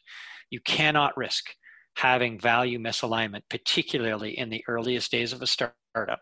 You 0.50 0.60
cannot 0.60 1.16
risk 1.16 1.46
having 1.96 2.38
value 2.38 2.78
misalignment, 2.78 3.42
particularly 3.48 4.38
in 4.38 4.50
the 4.50 4.64
earliest 4.68 5.10
days 5.10 5.32
of 5.32 5.42
a 5.42 5.46
startup, 5.46 6.20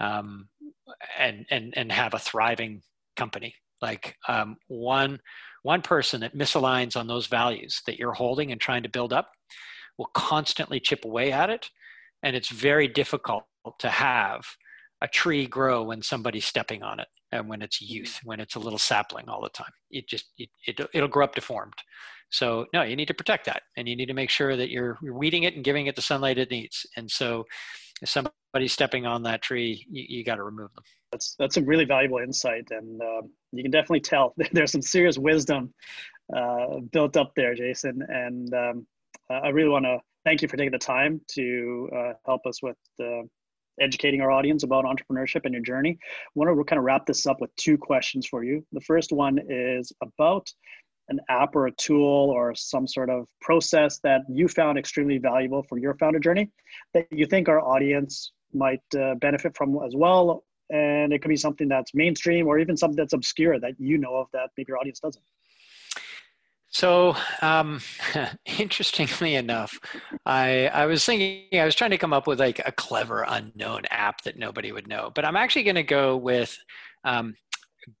um, 0.00 0.48
and, 1.18 1.46
and, 1.50 1.74
and 1.76 1.92
have 1.92 2.14
a 2.14 2.18
thriving 2.18 2.82
company. 3.16 3.54
Like 3.82 4.16
um, 4.28 4.56
one, 4.68 5.20
one 5.62 5.82
person 5.82 6.20
that 6.20 6.36
misaligns 6.36 6.96
on 6.96 7.06
those 7.06 7.26
values 7.26 7.82
that 7.86 7.98
you're 7.98 8.12
holding 8.12 8.52
and 8.52 8.60
trying 8.60 8.82
to 8.82 8.88
build 8.88 9.12
up 9.12 9.30
will 9.98 10.10
constantly 10.14 10.80
chip 10.80 11.04
away 11.04 11.32
at 11.32 11.50
it. 11.50 11.70
And 12.22 12.34
it's 12.34 12.50
very 12.50 12.88
difficult 12.88 13.44
to 13.78 13.88
have 13.88 14.44
a 15.02 15.08
tree 15.08 15.46
grow 15.46 15.82
when 15.82 16.02
somebody's 16.02 16.44
stepping 16.44 16.82
on 16.82 17.00
it 17.00 17.08
and 17.32 17.48
when 17.48 17.62
it's 17.62 17.80
youth, 17.80 18.20
when 18.24 18.40
it's 18.40 18.54
a 18.54 18.60
little 18.60 18.78
sapling 18.78 19.28
all 19.28 19.42
the 19.42 19.48
time. 19.50 19.72
It 19.90 20.08
just, 20.08 20.26
it, 20.38 20.48
it, 20.66 20.80
it'll 20.94 21.08
grow 21.08 21.24
up 21.24 21.34
deformed. 21.34 21.74
So 22.30 22.66
no, 22.72 22.82
you 22.82 22.96
need 22.96 23.08
to 23.08 23.14
protect 23.14 23.46
that 23.46 23.62
and 23.76 23.88
you 23.88 23.96
need 23.96 24.06
to 24.06 24.14
make 24.14 24.30
sure 24.30 24.56
that 24.56 24.70
you're, 24.70 24.98
you're 25.02 25.16
weeding 25.16 25.44
it 25.44 25.54
and 25.54 25.64
giving 25.64 25.86
it 25.86 25.96
the 25.96 26.02
sunlight 26.02 26.38
it 26.38 26.50
needs. 26.50 26.86
And 26.96 27.10
so 27.10 27.44
if 28.02 28.08
somebody's 28.08 28.72
stepping 28.72 29.06
on 29.06 29.22
that 29.24 29.42
tree, 29.42 29.86
you, 29.90 30.04
you 30.08 30.24
got 30.24 30.36
to 30.36 30.42
remove 30.42 30.72
them. 30.74 30.84
That's, 31.12 31.34
that's 31.38 31.56
a 31.56 31.62
really 31.62 31.84
valuable 31.84 32.18
insight. 32.18 32.66
And 32.70 33.00
um, 33.00 33.30
you 33.52 33.62
can 33.62 33.70
definitely 33.70 34.00
tell 34.00 34.34
there's 34.52 34.72
some 34.72 34.82
serious 34.82 35.18
wisdom 35.18 35.72
uh, 36.34 36.80
built 36.92 37.16
up 37.16 37.32
there, 37.36 37.54
Jason. 37.54 38.00
And 38.08 38.52
um, 38.54 38.86
I 39.30 39.48
really 39.48 39.70
want 39.70 39.84
to 39.84 39.98
thank 40.24 40.42
you 40.42 40.48
for 40.48 40.56
taking 40.56 40.72
the 40.72 40.78
time 40.78 41.20
to 41.32 41.88
uh, 41.96 42.12
help 42.26 42.46
us 42.46 42.62
with 42.62 42.76
uh, 43.00 43.22
educating 43.80 44.20
our 44.20 44.30
audience 44.30 44.62
about 44.62 44.84
entrepreneurship 44.84 45.42
and 45.44 45.54
your 45.54 45.62
journey. 45.62 45.98
I 46.02 46.30
want 46.34 46.56
to 46.56 46.64
kind 46.64 46.78
of 46.78 46.84
wrap 46.84 47.06
this 47.06 47.26
up 47.26 47.40
with 47.40 47.54
two 47.56 47.78
questions 47.78 48.26
for 48.26 48.42
you. 48.42 48.64
The 48.72 48.80
first 48.80 49.12
one 49.12 49.38
is 49.48 49.92
about 50.02 50.48
an 51.08 51.20
app 51.28 51.54
or 51.54 51.66
a 51.66 51.72
tool 51.72 52.30
or 52.30 52.54
some 52.54 52.86
sort 52.86 53.10
of 53.10 53.26
process 53.40 53.98
that 54.00 54.22
you 54.28 54.48
found 54.48 54.78
extremely 54.78 55.18
valuable 55.18 55.62
for 55.62 55.78
your 55.78 55.94
founder 55.94 56.18
journey 56.18 56.50
that 56.94 57.06
you 57.10 57.26
think 57.26 57.48
our 57.48 57.60
audience 57.60 58.32
might 58.52 58.82
uh, 58.98 59.14
benefit 59.16 59.56
from 59.56 59.78
as 59.86 59.94
well. 59.94 60.44
And 60.70 61.12
it 61.12 61.22
could 61.22 61.28
be 61.28 61.36
something 61.36 61.68
that's 61.68 61.94
mainstream 61.94 62.48
or 62.48 62.58
even 62.58 62.76
something 62.76 62.96
that's 62.96 63.12
obscure 63.12 63.60
that 63.60 63.74
you 63.78 63.98
know 63.98 64.16
of 64.16 64.26
that 64.32 64.50
maybe 64.56 64.66
your 64.68 64.78
audience 64.78 64.98
doesn't. 64.98 65.24
So, 66.68 67.16
um, 67.40 67.80
interestingly 68.58 69.36
enough, 69.36 69.78
I 70.26 70.66
I 70.66 70.86
was 70.86 71.06
thinking 71.06 71.58
I 71.58 71.64
was 71.64 71.74
trying 71.74 71.92
to 71.92 71.98
come 71.98 72.12
up 72.12 72.26
with 72.26 72.40
like 72.40 72.60
a 72.66 72.72
clever 72.72 73.24
unknown 73.26 73.82
app 73.90 74.22
that 74.24 74.36
nobody 74.36 74.72
would 74.72 74.88
know, 74.88 75.10
but 75.14 75.24
I'm 75.24 75.36
actually 75.36 75.62
going 75.62 75.76
to 75.76 75.82
go 75.82 76.16
with 76.16 76.58
um, 77.04 77.34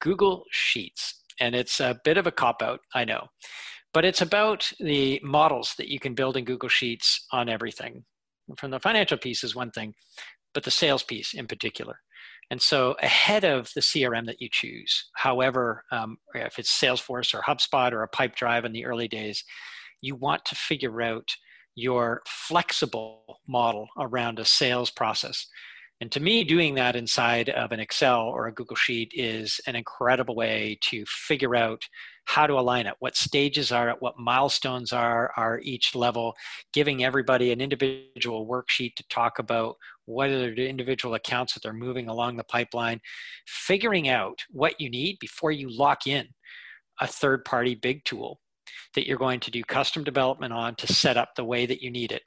Google 0.00 0.44
Sheets, 0.50 1.22
and 1.40 1.54
it's 1.54 1.80
a 1.80 2.00
bit 2.04 2.16
of 2.16 2.26
a 2.26 2.32
cop 2.32 2.62
out, 2.62 2.80
I 2.94 3.04
know, 3.04 3.28
but 3.92 4.04
it's 4.04 4.22
about 4.22 4.70
the 4.78 5.20
models 5.22 5.74
that 5.78 5.88
you 5.88 5.98
can 5.98 6.14
build 6.14 6.36
in 6.36 6.44
Google 6.44 6.68
Sheets 6.68 7.26
on 7.32 7.48
everything. 7.48 8.04
From 8.58 8.70
the 8.70 8.80
financial 8.80 9.18
piece 9.18 9.42
is 9.42 9.56
one 9.56 9.70
thing, 9.70 9.94
but 10.54 10.64
the 10.64 10.70
sales 10.70 11.02
piece 11.02 11.34
in 11.34 11.46
particular. 11.46 11.98
And 12.50 12.62
so 12.62 12.94
ahead 13.02 13.44
of 13.44 13.70
the 13.74 13.80
CRM 13.80 14.26
that 14.26 14.40
you 14.40 14.48
choose, 14.50 15.10
however, 15.14 15.84
um, 15.90 16.18
if 16.34 16.58
it's 16.58 16.80
Salesforce 16.80 17.34
or 17.34 17.42
HubSpot 17.42 17.92
or 17.92 18.02
a 18.02 18.08
Pipedrive 18.08 18.64
in 18.64 18.72
the 18.72 18.86
early 18.86 19.08
days, 19.08 19.42
you 20.00 20.14
want 20.14 20.44
to 20.44 20.54
figure 20.54 21.02
out 21.02 21.28
your 21.74 22.22
flexible 22.26 23.40
model 23.48 23.88
around 23.98 24.38
a 24.38 24.44
sales 24.44 24.90
process. 24.90 25.46
And 26.00 26.12
to 26.12 26.20
me, 26.20 26.44
doing 26.44 26.74
that 26.74 26.94
inside 26.94 27.48
of 27.48 27.72
an 27.72 27.80
Excel 27.80 28.20
or 28.20 28.46
a 28.46 28.52
Google 28.52 28.76
Sheet 28.76 29.12
is 29.14 29.60
an 29.66 29.74
incredible 29.74 30.34
way 30.34 30.78
to 30.82 31.04
figure 31.06 31.56
out 31.56 31.82
how 32.26 32.46
to 32.46 32.54
align 32.54 32.86
it, 32.86 32.94
what 32.98 33.16
stages 33.16 33.72
are 33.72 33.88
it, 33.88 33.96
what 34.00 34.18
milestones 34.18 34.92
are, 34.92 35.32
are 35.36 35.60
each 35.62 35.94
level, 35.94 36.34
giving 36.74 37.02
everybody 37.02 37.50
an 37.50 37.60
individual 37.60 38.46
worksheet 38.46 38.94
to 38.96 39.04
talk 39.08 39.38
about 39.38 39.76
what 40.04 40.28
are 40.28 40.54
the 40.54 40.68
individual 40.68 41.14
accounts 41.14 41.54
that 41.54 41.62
they're 41.62 41.72
moving 41.72 42.08
along 42.08 42.36
the 42.36 42.44
pipeline, 42.44 43.00
figuring 43.46 44.08
out 44.08 44.42
what 44.50 44.78
you 44.80 44.90
need 44.90 45.16
before 45.18 45.52
you 45.52 45.74
lock 45.74 46.06
in 46.06 46.26
a 47.00 47.06
third 47.06 47.44
party 47.44 47.74
big 47.74 48.04
tool 48.04 48.40
that 48.94 49.06
you're 49.06 49.18
going 49.18 49.40
to 49.40 49.50
do 49.50 49.62
custom 49.62 50.04
development 50.04 50.52
on 50.52 50.74
to 50.74 50.92
set 50.92 51.16
up 51.16 51.30
the 51.36 51.44
way 51.44 51.64
that 51.64 51.82
you 51.82 51.90
need 51.90 52.12
it. 52.12 52.22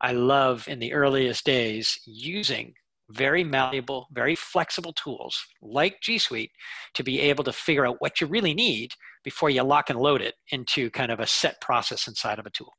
I 0.00 0.12
love 0.12 0.66
in 0.68 0.78
the 0.78 0.92
earliest 0.92 1.44
days 1.44 1.98
using 2.06 2.74
very 3.10 3.42
malleable, 3.44 4.06
very 4.12 4.34
flexible 4.34 4.92
tools 4.92 5.38
like 5.60 6.00
G 6.00 6.18
Suite 6.18 6.52
to 6.94 7.02
be 7.02 7.20
able 7.20 7.44
to 7.44 7.52
figure 7.52 7.86
out 7.86 7.96
what 7.98 8.20
you 8.20 8.26
really 8.26 8.54
need 8.54 8.92
before 9.24 9.50
you 9.50 9.62
lock 9.62 9.90
and 9.90 9.98
load 9.98 10.22
it 10.22 10.34
into 10.50 10.90
kind 10.90 11.10
of 11.10 11.20
a 11.20 11.26
set 11.26 11.60
process 11.60 12.06
inside 12.06 12.38
of 12.38 12.46
a 12.46 12.50
tool. 12.50 12.72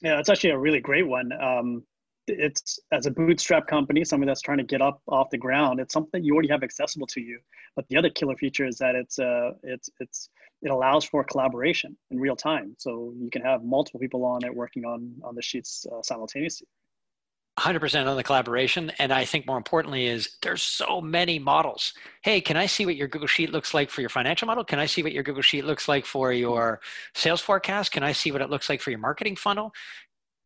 Yeah, 0.00 0.18
it's 0.18 0.28
actually 0.28 0.50
a 0.50 0.58
really 0.58 0.80
great 0.80 1.06
one. 1.06 1.30
Um, 1.40 1.84
it's 2.28 2.78
as 2.92 3.06
a 3.06 3.10
bootstrap 3.10 3.66
company, 3.66 4.04
something 4.04 4.26
that's 4.26 4.40
trying 4.40 4.58
to 4.58 4.64
get 4.64 4.80
up 4.80 5.00
off 5.08 5.30
the 5.30 5.38
ground. 5.38 5.80
It's 5.80 5.92
something 5.92 6.22
you 6.22 6.34
already 6.34 6.48
have 6.48 6.62
accessible 6.62 7.06
to 7.08 7.20
you. 7.20 7.38
But 7.76 7.86
the 7.88 7.96
other 7.96 8.10
killer 8.10 8.36
feature 8.36 8.66
is 8.66 8.78
that 8.78 8.94
it's 8.94 9.18
uh, 9.18 9.52
it's 9.62 9.90
it's 10.00 10.30
it 10.62 10.70
allows 10.70 11.04
for 11.04 11.22
collaboration 11.24 11.96
in 12.10 12.18
real 12.18 12.36
time. 12.36 12.74
So 12.78 13.12
you 13.16 13.30
can 13.30 13.42
have 13.42 13.62
multiple 13.62 14.00
people 14.00 14.24
on 14.24 14.44
it 14.44 14.54
working 14.54 14.84
on 14.84 15.14
on 15.22 15.34
the 15.34 15.42
sheets 15.42 15.86
uh, 15.90 16.02
simultaneously. 16.02 16.66
100% 17.58 18.06
on 18.06 18.16
the 18.16 18.22
collaboration 18.22 18.92
and 18.98 19.12
i 19.12 19.24
think 19.24 19.46
more 19.46 19.56
importantly 19.56 20.06
is 20.06 20.36
there's 20.42 20.62
so 20.62 21.00
many 21.00 21.38
models 21.38 21.92
hey 22.22 22.40
can 22.40 22.56
i 22.56 22.66
see 22.66 22.86
what 22.86 22.94
your 22.94 23.08
google 23.08 23.26
sheet 23.26 23.50
looks 23.50 23.74
like 23.74 23.90
for 23.90 24.00
your 24.00 24.10
financial 24.10 24.46
model 24.46 24.62
can 24.62 24.78
i 24.78 24.86
see 24.86 25.02
what 25.02 25.12
your 25.12 25.24
google 25.24 25.42
sheet 25.42 25.64
looks 25.64 25.88
like 25.88 26.06
for 26.06 26.32
your 26.32 26.80
sales 27.14 27.40
forecast 27.40 27.90
can 27.90 28.04
i 28.04 28.12
see 28.12 28.30
what 28.30 28.40
it 28.40 28.48
looks 28.48 28.68
like 28.68 28.80
for 28.80 28.90
your 28.90 29.00
marketing 29.00 29.34
funnel 29.34 29.72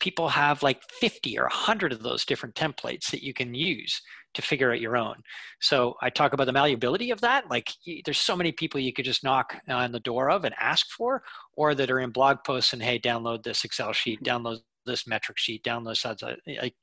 people 0.03 0.29
have 0.29 0.62
like 0.62 0.83
50 1.01 1.38
or 1.38 1.45
100 1.45 1.93
of 1.93 2.03
those 2.03 2.25
different 2.25 2.55
templates 2.55 3.11
that 3.11 3.23
you 3.23 3.33
can 3.33 3.55
use 3.55 4.03
to 4.35 4.43
figure 4.43 4.73
out 4.73 4.81
your 4.81 4.97
own 4.97 5.17
so 5.61 5.95
i 6.03 6.11
talk 6.11 6.33
about 6.33 6.47
the 6.47 6.53
malleability 6.53 7.11
of 7.11 7.21
that 7.21 7.49
like 7.51 7.71
there's 8.05 8.19
so 8.19 8.37
many 8.37 8.51
people 8.51 8.81
you 8.81 8.93
could 8.93 9.05
just 9.05 9.25
knock 9.25 9.57
on 9.69 9.93
the 9.93 10.01
door 10.01 10.31
of 10.31 10.45
and 10.45 10.55
ask 10.59 10.91
for 10.91 11.23
or 11.55 11.75
that 11.75 11.91
are 11.91 12.01
in 12.01 12.11
blog 12.11 12.38
posts 12.45 12.73
and 12.73 12.83
hey 12.83 12.99
download 12.99 13.43
this 13.43 13.65
excel 13.65 13.93
sheet 13.93 14.23
download 14.23 14.61
this 14.87 15.07
metric 15.07 15.38
sheet, 15.38 15.62
download 15.65 15.97
sides. 15.97 16.23
Like 16.47 16.75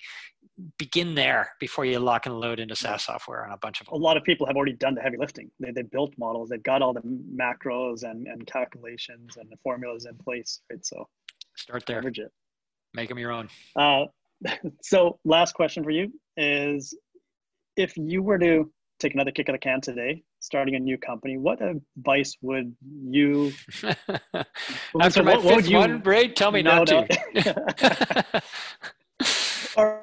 begin 0.78 1.16
there 1.16 1.52
before 1.60 1.86
you 1.86 2.00
lock 2.00 2.26
and 2.26 2.40
load 2.40 2.60
into 2.60 2.76
SaaS 2.76 3.04
software 3.04 3.46
on 3.46 3.52
a 3.52 3.58
bunch 3.58 3.80
of 3.80 3.88
them. 3.88 3.96
A 3.96 3.98
lot 3.98 4.18
of 4.18 4.24
people 4.24 4.46
have 4.46 4.56
already 4.56 4.74
done 4.74 4.96
the 4.96 5.02
heavy 5.02 5.18
lifting. 5.18 5.50
They, 5.60 5.72
they 5.72 5.84
built 5.84 6.14
models. 6.18 6.50
They've 6.50 6.64
got 6.64 6.82
all 6.82 6.94
the 6.94 7.02
macros 7.02 8.04
and, 8.04 8.28
and 8.28 8.46
calculations 8.46 9.38
and 9.38 9.50
the 9.50 9.58
formulas 9.64 10.06
in 10.06 10.16
place. 10.18 10.62
Right. 10.70 10.86
So 10.86 11.08
start 11.56 11.86
there. 11.86 11.98
Leverage 11.98 12.20
it. 12.20 12.32
Make 12.94 13.10
them 13.10 13.20
your 13.20 13.32
own. 13.32 13.50
Uh, 13.76 14.06
so 14.82 15.20
last 15.26 15.54
question 15.54 15.84
for 15.84 15.92
you 15.92 16.12
is 16.38 16.96
if 17.76 17.96
you 17.98 18.22
were 18.22 18.40
to 18.40 18.72
take 19.00 19.14
another 19.14 19.32
kick 19.32 19.50
at 19.50 19.54
the 19.54 19.58
can 19.58 19.82
today, 19.82 20.22
starting 20.40 20.76
a 20.76 20.80
new 20.80 20.98
company, 20.98 21.38
what 21.38 21.60
advice 21.62 22.38
would 22.42 22.76
you? 23.10 23.54
After 23.84 25.10
so 25.10 25.24
my 25.24 25.38
what, 25.38 25.56
fifth 25.56 25.70
you, 25.70 25.78
one, 25.78 26.02
Ray, 26.04 26.28
tell 26.30 26.52
me 26.52 26.62
no, 26.62 26.84
not 26.84 26.90
no. 26.90 27.08
to. 27.08 28.42
or 29.78 30.02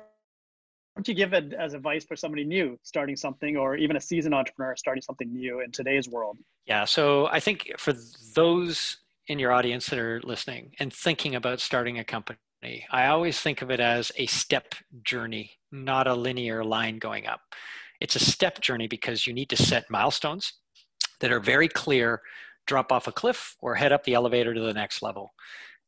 would 0.96 1.06
you 1.06 1.14
give 1.14 1.34
it 1.34 1.52
as 1.52 1.74
advice 1.74 2.04
for 2.04 2.16
somebody 2.16 2.44
new 2.44 2.78
starting 2.82 3.16
something, 3.16 3.56
or 3.56 3.76
even 3.76 3.96
a 3.96 4.00
seasoned 4.00 4.34
entrepreneur 4.34 4.74
starting 4.76 5.02
something 5.02 5.30
new 5.30 5.60
in 5.60 5.70
today's 5.70 6.08
world? 6.08 6.38
Yeah, 6.64 6.86
so 6.86 7.26
I 7.26 7.40
think 7.40 7.72
for 7.76 7.94
those 8.34 8.96
in 9.28 9.38
your 9.38 9.52
audience 9.52 9.86
that 9.86 9.98
are 9.98 10.20
listening 10.24 10.74
and 10.78 10.92
thinking 10.92 11.34
about 11.34 11.60
starting 11.60 11.98
a 11.98 12.04
company. 12.04 12.38
I 12.62 13.06
always 13.06 13.40
think 13.40 13.62
of 13.62 13.70
it 13.70 13.80
as 13.80 14.10
a 14.16 14.26
step 14.26 14.74
journey, 15.02 15.52
not 15.70 16.06
a 16.06 16.14
linear 16.14 16.64
line 16.64 16.98
going 16.98 17.26
up. 17.26 17.40
It's 18.00 18.16
a 18.16 18.20
step 18.20 18.60
journey 18.60 18.88
because 18.88 19.26
you 19.26 19.32
need 19.32 19.48
to 19.50 19.56
set 19.56 19.90
milestones 19.90 20.52
that 21.20 21.32
are 21.32 21.40
very 21.40 21.68
clear, 21.68 22.22
drop 22.66 22.92
off 22.92 23.06
a 23.06 23.12
cliff 23.12 23.56
or 23.60 23.76
head 23.76 23.92
up 23.92 24.04
the 24.04 24.14
elevator 24.14 24.52
to 24.52 24.60
the 24.60 24.74
next 24.74 25.02
level. 25.02 25.32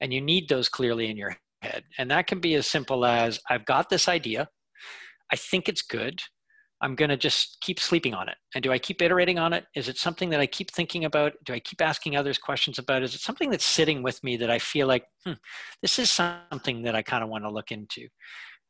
And 0.01 0.13
you 0.13 0.21
need 0.21 0.49
those 0.49 0.69
clearly 0.69 1.11
in 1.11 1.17
your 1.17 1.37
head. 1.63 1.85
And 1.99 2.11
that 2.11 2.27
can 2.27 2.41
be 2.41 2.55
as 2.55 2.67
simple 2.67 3.05
as 3.05 3.41
I've 3.51 3.67
got 3.67 3.91
this 3.91 4.09
idea. 4.09 4.49
I 5.33 5.37
think 5.37 5.69
it's 5.69 5.83
good. 5.83 6.23
I'm 6.81 6.95
going 6.95 7.11
to 7.11 7.17
just 7.17 7.59
keep 7.61 7.81
sleeping 7.81 8.15
on 8.15 8.29
it. 8.29 8.37
And 8.55 8.63
do 8.63 8.71
I 8.71 8.79
keep 8.79 9.03
iterating 9.03 9.39
on 9.39 9.53
it? 9.53 9.65
Is 9.75 9.89
it 9.89 9.99
something 9.99 10.31
that 10.31 10.41
I 10.41 10.47
keep 10.47 10.71
thinking 10.71 11.05
about? 11.05 11.33
Do 11.45 11.53
I 11.53 11.59
keep 11.59 11.81
asking 11.81 12.17
others 12.17 12.39
questions 12.39 12.79
about? 12.79 13.03
Is 13.03 13.15
it 13.15 13.21
something 13.21 13.51
that's 13.51 13.67
sitting 13.67 14.03
with 14.03 14.23
me 14.23 14.37
that 14.37 14.51
I 14.51 14.59
feel 14.59 14.87
like, 14.87 15.05
hmm, 15.25 15.33
this 15.83 15.99
is 15.99 16.11
something 16.11 16.83
that 16.83 16.95
I 16.95 17.03
kind 17.03 17.25
of 17.25 17.31
want 17.31 17.45
to 17.45 17.51
look 17.51 17.73
into? 17.73 18.07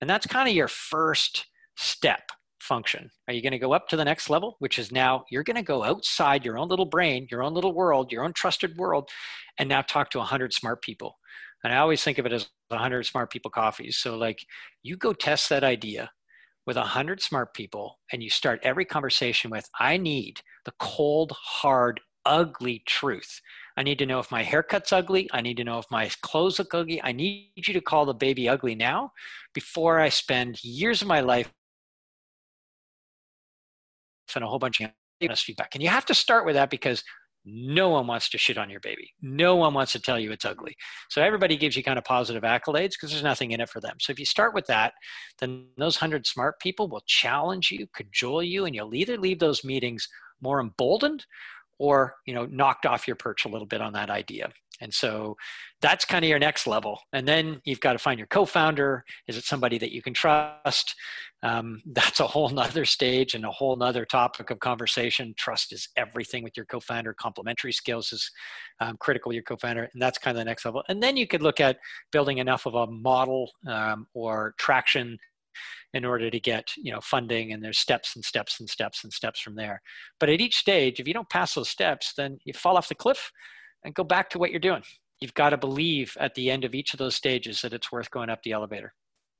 And 0.00 0.08
that's 0.08 0.26
kind 0.26 0.48
of 0.48 0.54
your 0.54 0.68
first 0.68 1.46
step 1.76 2.30
function. 2.60 3.10
Are 3.28 3.34
you 3.34 3.42
going 3.42 3.52
to 3.52 3.58
go 3.58 3.72
up 3.72 3.88
to 3.88 3.96
the 3.96 4.04
next 4.04 4.30
level, 4.30 4.56
which 4.58 4.78
is 4.78 4.90
now 4.90 5.24
you're 5.30 5.44
going 5.44 5.56
to 5.56 5.62
go 5.62 5.84
outside 5.84 6.44
your 6.44 6.58
own 6.58 6.68
little 6.68 6.86
brain, 6.86 7.26
your 7.30 7.42
own 7.42 7.54
little 7.54 7.74
world, 7.74 8.10
your 8.10 8.24
own 8.24 8.32
trusted 8.32 8.76
world, 8.76 9.08
and 9.58 9.68
now 9.68 9.82
talk 9.82 10.10
to 10.10 10.18
100 10.18 10.52
smart 10.52 10.82
people? 10.82 11.16
And 11.64 11.72
I 11.72 11.78
always 11.78 12.02
think 12.02 12.18
of 12.18 12.26
it 12.26 12.32
as 12.32 12.48
100 12.68 13.04
smart 13.04 13.30
people 13.30 13.50
coffees. 13.50 13.98
So, 13.98 14.16
like, 14.16 14.44
you 14.82 14.96
go 14.96 15.12
test 15.12 15.48
that 15.48 15.64
idea 15.64 16.10
with 16.68 16.76
100 16.76 17.22
smart 17.22 17.54
people, 17.54 17.98
and 18.12 18.22
you 18.22 18.28
start 18.28 18.60
every 18.62 18.84
conversation 18.84 19.50
with, 19.50 19.66
I 19.80 19.96
need 19.96 20.42
the 20.66 20.72
cold, 20.78 21.32
hard, 21.32 21.98
ugly 22.26 22.82
truth. 22.86 23.40
I 23.78 23.82
need 23.82 23.98
to 24.00 24.04
know 24.04 24.18
if 24.18 24.30
my 24.30 24.42
haircut's 24.42 24.92
ugly. 24.92 25.30
I 25.32 25.40
need 25.40 25.56
to 25.56 25.64
know 25.64 25.78
if 25.78 25.86
my 25.90 26.10
clothes 26.20 26.58
look 26.58 26.74
ugly. 26.74 27.02
I 27.02 27.12
need 27.12 27.52
you 27.56 27.72
to 27.72 27.80
call 27.80 28.04
the 28.04 28.12
baby 28.12 28.50
ugly 28.50 28.74
now 28.74 29.12
before 29.54 29.98
I 29.98 30.10
spend 30.10 30.62
years 30.62 31.00
of 31.00 31.08
my 31.08 31.20
life 31.20 31.50
and 34.34 34.44
a 34.44 34.46
whole 34.46 34.58
bunch 34.58 34.82
of 34.82 34.90
honest 35.22 35.44
feedback. 35.44 35.74
And 35.74 35.82
you 35.82 35.88
have 35.88 36.04
to 36.04 36.14
start 36.14 36.44
with 36.44 36.54
that 36.56 36.68
because 36.68 37.02
no 37.44 37.88
one 37.88 38.06
wants 38.06 38.28
to 38.30 38.38
shit 38.38 38.58
on 38.58 38.70
your 38.70 38.80
baby. 38.80 39.10
No 39.22 39.56
one 39.56 39.74
wants 39.74 39.92
to 39.92 40.00
tell 40.00 40.18
you 40.18 40.32
it's 40.32 40.44
ugly. 40.44 40.74
So 41.08 41.22
everybody 41.22 41.56
gives 41.56 41.76
you 41.76 41.82
kind 41.82 41.98
of 41.98 42.04
positive 42.04 42.42
accolades 42.42 42.90
because 42.90 43.10
there's 43.10 43.22
nothing 43.22 43.52
in 43.52 43.60
it 43.60 43.70
for 43.70 43.80
them. 43.80 43.96
So 44.00 44.10
if 44.10 44.18
you 44.18 44.26
start 44.26 44.54
with 44.54 44.66
that, 44.66 44.92
then 45.38 45.66
those 45.76 45.96
hundred 45.96 46.26
smart 46.26 46.60
people 46.60 46.88
will 46.88 47.02
challenge 47.06 47.70
you, 47.70 47.86
cajole 47.94 48.42
you, 48.42 48.66
and 48.66 48.74
you'll 48.74 48.94
either 48.94 49.16
leave 49.16 49.38
those 49.38 49.64
meetings 49.64 50.06
more 50.40 50.60
emboldened 50.60 51.24
or 51.78 52.14
you 52.26 52.34
know 52.34 52.46
knocked 52.46 52.86
off 52.86 53.06
your 53.06 53.16
perch 53.16 53.44
a 53.44 53.48
little 53.48 53.66
bit 53.66 53.80
on 53.80 53.92
that 53.92 54.10
idea 54.10 54.50
and 54.80 54.92
so 54.92 55.36
that's 55.80 56.04
kind 56.04 56.24
of 56.24 56.28
your 56.28 56.38
next 56.38 56.66
level. 56.66 57.00
And 57.12 57.26
then 57.26 57.60
you've 57.64 57.80
got 57.80 57.92
to 57.92 57.98
find 57.98 58.18
your 58.18 58.26
co-founder. 58.28 59.04
Is 59.26 59.36
it 59.36 59.44
somebody 59.44 59.78
that 59.78 59.92
you 59.92 60.02
can 60.02 60.14
trust? 60.14 60.94
Um, 61.42 61.82
that's 61.92 62.20
a 62.20 62.26
whole 62.26 62.48
nother 62.48 62.84
stage 62.84 63.34
and 63.34 63.44
a 63.44 63.50
whole 63.50 63.76
nother 63.76 64.04
topic 64.04 64.50
of 64.50 64.60
conversation. 64.60 65.34
Trust 65.36 65.72
is 65.72 65.88
everything 65.96 66.42
with 66.42 66.56
your 66.56 66.66
co-founder. 66.66 67.14
Complementary 67.14 67.72
skills 67.72 68.12
is 68.12 68.30
um, 68.80 68.96
critical 68.98 69.32
your 69.32 69.42
co-founder. 69.42 69.88
And 69.92 70.02
that's 70.02 70.18
kind 70.18 70.36
of 70.36 70.40
the 70.40 70.44
next 70.44 70.64
level. 70.64 70.82
And 70.88 71.02
then 71.02 71.16
you 71.16 71.26
could 71.26 71.42
look 71.42 71.60
at 71.60 71.78
building 72.12 72.38
enough 72.38 72.66
of 72.66 72.74
a 72.74 72.86
model 72.86 73.50
um, 73.66 74.06
or 74.14 74.54
traction 74.58 75.18
in 75.94 76.04
order 76.04 76.30
to 76.30 76.38
get 76.38 76.68
you 76.76 76.92
know 76.92 77.00
funding 77.00 77.52
and 77.52 77.64
there's 77.64 77.78
steps 77.78 78.14
and 78.14 78.24
steps 78.24 78.60
and 78.60 78.68
steps 78.68 79.04
and 79.04 79.12
steps 79.12 79.40
from 79.40 79.56
there. 79.56 79.80
But 80.20 80.28
at 80.28 80.40
each 80.40 80.56
stage 80.56 81.00
if 81.00 81.08
you 81.08 81.14
don't 81.14 81.30
pass 81.30 81.54
those 81.54 81.70
steps 81.70 82.12
then 82.16 82.38
you 82.44 82.52
fall 82.52 82.76
off 82.76 82.88
the 82.88 82.94
cliff 82.94 83.32
and 83.84 83.94
go 83.94 84.04
back 84.04 84.30
to 84.30 84.38
what 84.38 84.50
you're 84.50 84.60
doing 84.60 84.82
you've 85.20 85.34
got 85.34 85.50
to 85.50 85.56
believe 85.56 86.16
at 86.20 86.34
the 86.34 86.50
end 86.50 86.64
of 86.64 86.74
each 86.74 86.92
of 86.92 86.98
those 86.98 87.14
stages 87.14 87.60
that 87.62 87.72
it's 87.72 87.90
worth 87.90 88.10
going 88.10 88.30
up 88.30 88.42
the 88.42 88.52
elevator 88.52 88.92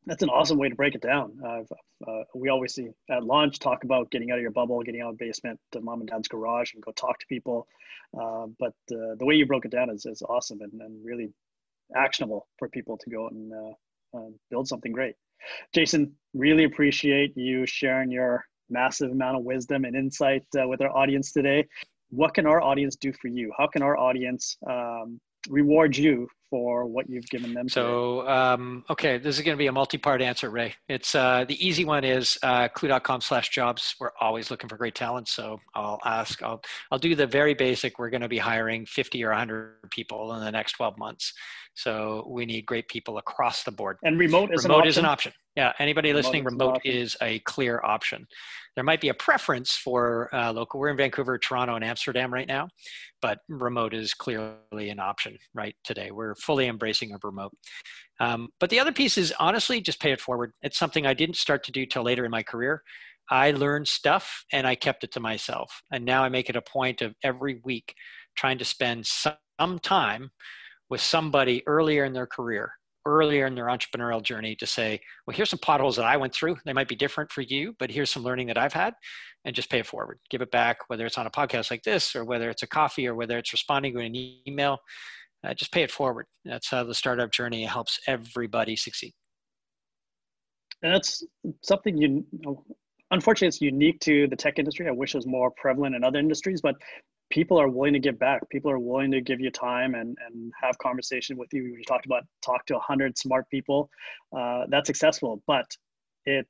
that's 0.09 0.23
an 0.23 0.31
awesome 0.31 0.57
way 0.57 0.71
to 0.71 0.75
break 0.75 0.95
it 0.95 1.03
down. 1.03 1.33
Uh, 1.47 2.11
uh, 2.11 2.25
we 2.35 2.49
always 2.49 2.75
see 2.75 2.89
at 3.11 3.25
launch 3.25 3.59
talk 3.59 3.85
about 3.85 4.11
getting 4.11 4.31
out 4.31 4.39
of 4.39 4.43
your 4.43 4.51
bubble, 4.51 4.83
getting 4.83 5.03
out 5.03 5.11
of 5.11 5.19
the 5.19 5.27
basement 5.27 5.61
to 5.73 5.83
mom 5.83 6.01
and 6.01 6.09
dad's 6.09 6.29
garage 6.29 6.73
and 6.73 6.83
go 6.83 6.93
talk 6.93 7.19
to 7.19 7.27
people. 7.27 7.67
Uh, 8.19 8.47
but 8.59 8.73
uh, 8.91 9.15
the 9.19 9.27
way 9.27 9.35
you 9.35 9.45
broke 9.45 9.67
it 9.67 9.71
down 9.71 9.91
is, 9.91 10.07
is 10.07 10.23
awesome 10.23 10.61
and, 10.63 10.81
and 10.81 11.05
really 11.05 11.29
actionable 11.95 12.49
for 12.59 12.71
people 12.71 12.97
to 12.97 13.11
go 13.11 13.27
out 13.27 13.33
and 13.33 13.53
uh, 13.53 14.19
uh, 14.19 14.31
build 14.51 14.67
something 14.67 14.93
great. 14.93 15.15
Jason, 15.75 16.13
really 16.33 16.65
appreciate 16.65 17.37
you 17.37 17.67
sharing 17.67 18.11
your 18.11 18.45
massive 18.71 19.11
amount 19.11 19.37
of 19.37 19.45
wisdom 19.45 19.85
and 19.85 19.95
insight 19.95 20.45
with 20.55 20.81
our 20.81 20.95
audience 20.97 21.33
today. 21.33 21.67
What 22.11 22.35
can 22.35 22.47
our 22.47 22.63
audience 22.63 22.97
do 22.97 23.13
for 23.13 23.29
you? 23.29 23.53
How 23.57 23.67
can 23.67 23.83
our 23.83 23.97
audience 23.97 24.57
um, 24.67 25.21
reward 25.49 25.97
you 25.97 26.29
for 26.51 26.87
what 26.87 27.09
you've 27.09 27.29
given 27.29 27.55
them. 27.55 27.69
So, 27.69 28.27
um, 28.29 28.85
okay, 28.89 29.19
this 29.19 29.37
is 29.37 29.45
going 29.45 29.57
to 29.57 29.59
be 29.59 29.67
a 29.67 29.73
multi-part 29.73 30.23
answer, 30.23 30.51
Ray. 30.51 30.75
It's 30.89 31.15
uh, 31.15 31.45
the 31.47 31.67
easy 31.67 31.85
one 31.85 32.05
is 32.05 32.39
uh, 32.43 32.69
klue.com 32.69 33.21
slash 33.21 33.51
jobs. 33.51 33.95
We're 34.01 34.13
always 34.21 34.51
looking 34.51 34.69
for 34.69 34.77
great 34.77 34.95
talent. 34.95 35.29
So 35.29 35.61
I'll 35.75 36.01
ask, 36.05 36.43
I'll, 36.43 36.63
I'll 36.91 36.99
do 36.99 37.15
the 37.15 37.27
very 37.27 37.55
basic. 37.55 37.99
We're 37.99 38.11
going 38.11 38.23
to 38.23 38.29
be 38.29 38.39
hiring 38.39 38.87
50 38.87 39.25
or 39.25 39.31
100 39.31 39.91
people 39.91 40.33
in 40.35 40.41
the 40.45 40.51
next 40.51 40.73
12 40.73 40.99
months. 40.99 41.33
So 41.75 42.27
we 42.29 42.45
need 42.45 42.67
great 42.67 42.89
people 42.89 43.19
across 43.19 43.63
the 43.63 43.71
board. 43.71 43.99
And 44.03 44.19
remote 44.19 44.53
is 44.53 44.65
remote 44.65 44.83
an 44.83 44.89
is 44.89 44.99
an 44.99 45.05
option. 45.05 45.33
Yeah, 45.55 45.73
anybody 45.79 46.09
remote 46.09 46.25
listening, 46.25 46.43
is 46.43 46.53
remote 46.53 46.81
is 46.85 47.17
a 47.23 47.39
clear 47.41 47.81
option. 47.85 48.27
There 48.75 48.85
might 48.85 49.01
be 49.01 49.09
a 49.09 49.15
preference 49.15 49.77
for 49.77 50.29
uh, 50.35 50.53
local. 50.53 50.79
We're 50.79 50.91
in 50.91 50.97
Vancouver, 50.97 51.39
Toronto, 51.39 51.75
and 51.75 51.85
Amsterdam 51.85 52.33
right 52.33 52.47
now, 52.47 52.69
but 53.21 53.39
remote 53.49 53.95
is 53.95 54.15
clearly 54.15 54.91
an 54.91 55.01
option 55.01 55.39
right 55.55 55.75
today. 55.85 56.11
We're 56.11 56.35
fully 56.39 56.67
embracing 56.67 57.13
of 57.13 57.25
remote. 57.25 57.53
Um, 58.21 58.49
but 58.61 58.71
the 58.71 58.81
other 58.81 58.93
piece 58.93 59.17
is 59.19 59.33
honestly 59.39 59.81
just 59.81 60.01
pay 60.01 60.13
it 60.13 60.21
forward. 60.21 60.53
It's 60.63 60.79
something 60.79 61.07
I 61.07 61.15
didn't 61.15 61.37
start 61.37 61.63
to 61.65 61.73
do 61.73 61.87
till 61.87 62.03
later 62.03 62.25
in 62.25 62.31
my 62.31 62.43
career. 62.43 62.83
I 63.31 63.51
learned 63.51 63.87
stuff 63.87 64.45
and 64.53 64.67
I 64.67 64.75
kept 64.75 65.05
it 65.05 65.13
to 65.13 65.21
myself. 65.21 65.83
And 65.93 66.05
now 66.05 66.25
I 66.25 66.29
make 66.29 66.49
it 66.49 66.57
a 66.57 66.63
point 66.63 67.03
of 67.03 67.15
every 67.23 67.61
week 67.65 67.95
trying 68.37 68.59
to 68.59 68.65
spend 68.65 69.07
some 69.07 69.35
some 69.59 69.79
time 69.79 70.31
with 70.89 71.01
somebody 71.01 71.63
earlier 71.67 72.05
in 72.05 72.13
their 72.13 72.27
career 72.27 72.73
earlier 73.07 73.47
in 73.47 73.55
their 73.55 73.67
entrepreneurial 73.67 74.23
journey 74.23 74.55
to 74.55 74.67
say, 74.67 75.01
well, 75.27 75.35
here's 75.35 75.49
some 75.49 75.59
potholes 75.61 75.97
that 75.97 76.05
I 76.05 76.19
went 76.19 76.35
through. 76.35 76.57
They 76.67 76.75
might 76.75 76.89
be 76.89 76.97
different 76.97 77.33
for 77.33 77.41
you, 77.41 77.75
but 77.79 77.91
here's 77.91 78.11
some 78.11 78.23
learning 78.23 78.49
that 78.49 78.59
I've 78.59 78.75
had 78.75 78.93
and 79.47 79.57
just 79.57 79.71
pay 79.71 79.79
it 79.79 79.87
forward. 79.87 80.19
Give 80.29 80.43
it 80.43 80.51
back, 80.51 80.77
whether 80.89 81.07
it's 81.07 81.17
on 81.17 81.27
a 81.27 81.31
podcast 81.31 81.71
like 81.71 81.83
this 81.85 82.15
or 82.15 82.27
whether 82.27 82.51
it's 82.51 82.65
a 82.65 82.67
coffee 82.67 83.07
or 83.07 83.15
whether 83.15 83.39
it's 83.39 83.53
responding 83.53 83.95
to 83.95 84.01
an 84.01 84.15
email. 84.47 84.77
Uh, 85.45 85.55
just 85.55 85.73
pay 85.73 85.83
it 85.83 85.91
forward. 85.91 86.27
That's 86.45 86.69
how 86.69 86.85
the 86.85 86.95
startup 86.95 87.31
journey 87.31 87.65
helps 87.65 88.01
everybody 88.07 88.75
succeed. 88.77 89.13
And 90.83 90.95
that's 90.95 91.25
something 91.63 91.97
you, 91.97 92.25
unfortunately, 93.11 93.49
it's 93.49 93.61
unique 93.61 94.01
to 94.01 94.27
the 94.29 94.37
tech 94.37 94.59
industry. 94.59 94.89
I 94.89 94.93
wish 94.93 95.15
it 95.15 95.19
was 95.19 95.27
more 95.27 95.51
prevalent 95.57 95.95
in 95.95 96.05
other 96.05 96.19
industries, 96.19 96.61
but 96.61 96.75
people 97.31 97.61
are 97.61 97.69
willing 97.69 97.93
to 97.93 97.99
give 97.99 98.19
back. 98.19 98.49
People 98.49 98.71
are 98.71 98.79
willing 98.79 99.11
to 99.13 99.21
give 99.21 99.41
you 99.41 99.51
time 99.51 99.95
and, 99.95 100.17
and 100.27 100.53
have 100.61 100.79
conversation 100.79 101.37
with 101.37 101.49
you. 101.53 101.75
We 101.77 101.85
talked 101.85 102.07
about 102.07 102.25
talk 102.45 102.65
to 102.67 102.75
100 102.75 103.19
smart 103.19 103.49
people. 103.51 103.91
Uh, 104.37 104.65
that's 104.69 104.87
successful, 104.87 105.43
but 105.47 105.67
it 106.25 106.47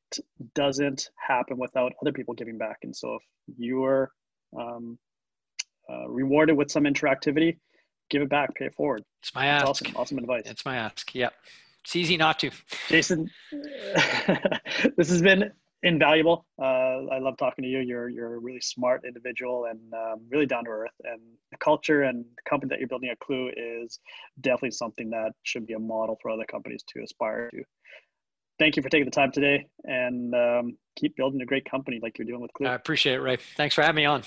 doesn't 0.54 1.10
happen 1.16 1.56
without 1.56 1.92
other 2.02 2.12
people 2.12 2.34
giving 2.34 2.58
back. 2.58 2.78
And 2.82 2.94
so 2.94 3.14
if 3.14 3.22
you're 3.58 4.10
um, 4.58 4.98
uh, 5.90 6.08
rewarded 6.08 6.56
with 6.56 6.70
some 6.70 6.84
interactivity, 6.84 7.58
give 8.10 8.22
it 8.22 8.28
back, 8.28 8.54
pay 8.54 8.66
it 8.66 8.74
forward. 8.74 9.02
It's 9.22 9.34
my 9.34 9.46
ask. 9.46 9.66
awesome. 9.66 9.92
Awesome 9.96 10.18
advice. 10.18 10.42
It's 10.46 10.64
my 10.64 10.76
ask. 10.76 11.14
Yep. 11.14 11.32
It's 11.84 11.96
easy 11.96 12.16
not 12.16 12.38
to. 12.40 12.50
Jason, 12.88 13.30
this 14.96 15.08
has 15.08 15.22
been 15.22 15.50
invaluable. 15.82 16.44
Uh, 16.60 17.06
I 17.06 17.18
love 17.18 17.36
talking 17.36 17.62
to 17.62 17.68
you. 17.68 17.80
You're 17.80 18.08
you're 18.08 18.34
a 18.34 18.38
really 18.38 18.60
smart 18.60 19.04
individual 19.06 19.66
and 19.66 19.78
um, 19.94 20.20
really 20.30 20.46
down 20.46 20.64
to 20.64 20.70
earth. 20.70 20.90
And 21.04 21.20
the 21.50 21.56
culture 21.58 22.02
and 22.02 22.24
the 22.24 22.50
company 22.50 22.68
that 22.70 22.78
you're 22.78 22.88
building 22.88 23.10
at 23.10 23.18
Klue 23.20 23.52
is 23.56 24.00
definitely 24.40 24.72
something 24.72 25.10
that 25.10 25.32
should 25.44 25.66
be 25.66 25.74
a 25.74 25.78
model 25.78 26.18
for 26.20 26.30
other 26.30 26.44
companies 26.44 26.82
to 26.88 27.02
aspire 27.02 27.48
to. 27.50 27.62
Thank 28.58 28.76
you 28.76 28.82
for 28.82 28.88
taking 28.88 29.04
the 29.04 29.12
time 29.12 29.30
today, 29.30 29.66
and 29.84 30.34
um, 30.34 30.76
keep 30.96 31.16
building 31.16 31.40
a 31.42 31.46
great 31.46 31.64
company 31.70 32.00
like 32.02 32.18
you're 32.18 32.26
doing 32.26 32.40
with 32.40 32.50
Klue. 32.52 32.68
I 32.68 32.74
appreciate 32.74 33.14
it, 33.14 33.20
Ray. 33.20 33.38
Thanks 33.56 33.74
for 33.74 33.82
having 33.82 33.96
me 33.96 34.04
on. 34.04 34.24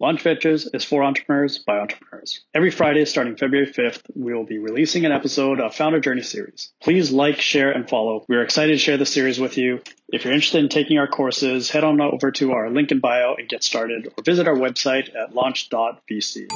Launch 0.00 0.22
Ventures 0.22 0.68
is 0.72 0.84
for 0.84 1.02
entrepreneurs 1.02 1.58
by 1.58 1.80
entrepreneurs. 1.80 2.44
Every 2.54 2.70
Friday 2.70 3.04
starting 3.04 3.34
February 3.34 3.66
5th, 3.66 4.02
we 4.14 4.32
will 4.32 4.44
be 4.44 4.58
releasing 4.58 5.04
an 5.04 5.10
episode 5.10 5.58
of 5.58 5.74
Founder 5.74 5.98
Journey 5.98 6.22
series. 6.22 6.70
Please 6.80 7.10
like, 7.10 7.40
share, 7.40 7.72
and 7.72 7.88
follow. 7.88 8.24
We're 8.28 8.44
excited 8.44 8.74
to 8.74 8.78
share 8.78 8.96
the 8.96 9.04
series 9.04 9.40
with 9.40 9.58
you. 9.58 9.80
If 10.08 10.24
you're 10.24 10.34
interested 10.34 10.62
in 10.62 10.68
taking 10.68 10.98
our 10.98 11.08
courses, 11.08 11.68
head 11.70 11.82
on 11.82 12.00
over 12.00 12.30
to 12.30 12.52
our 12.52 12.70
link 12.70 12.92
in 12.92 13.00
bio 13.00 13.34
and 13.34 13.48
get 13.48 13.64
started 13.64 14.06
or 14.16 14.22
visit 14.22 14.46
our 14.46 14.54
website 14.54 15.16
at 15.16 15.34
launch.vc. 15.34 16.46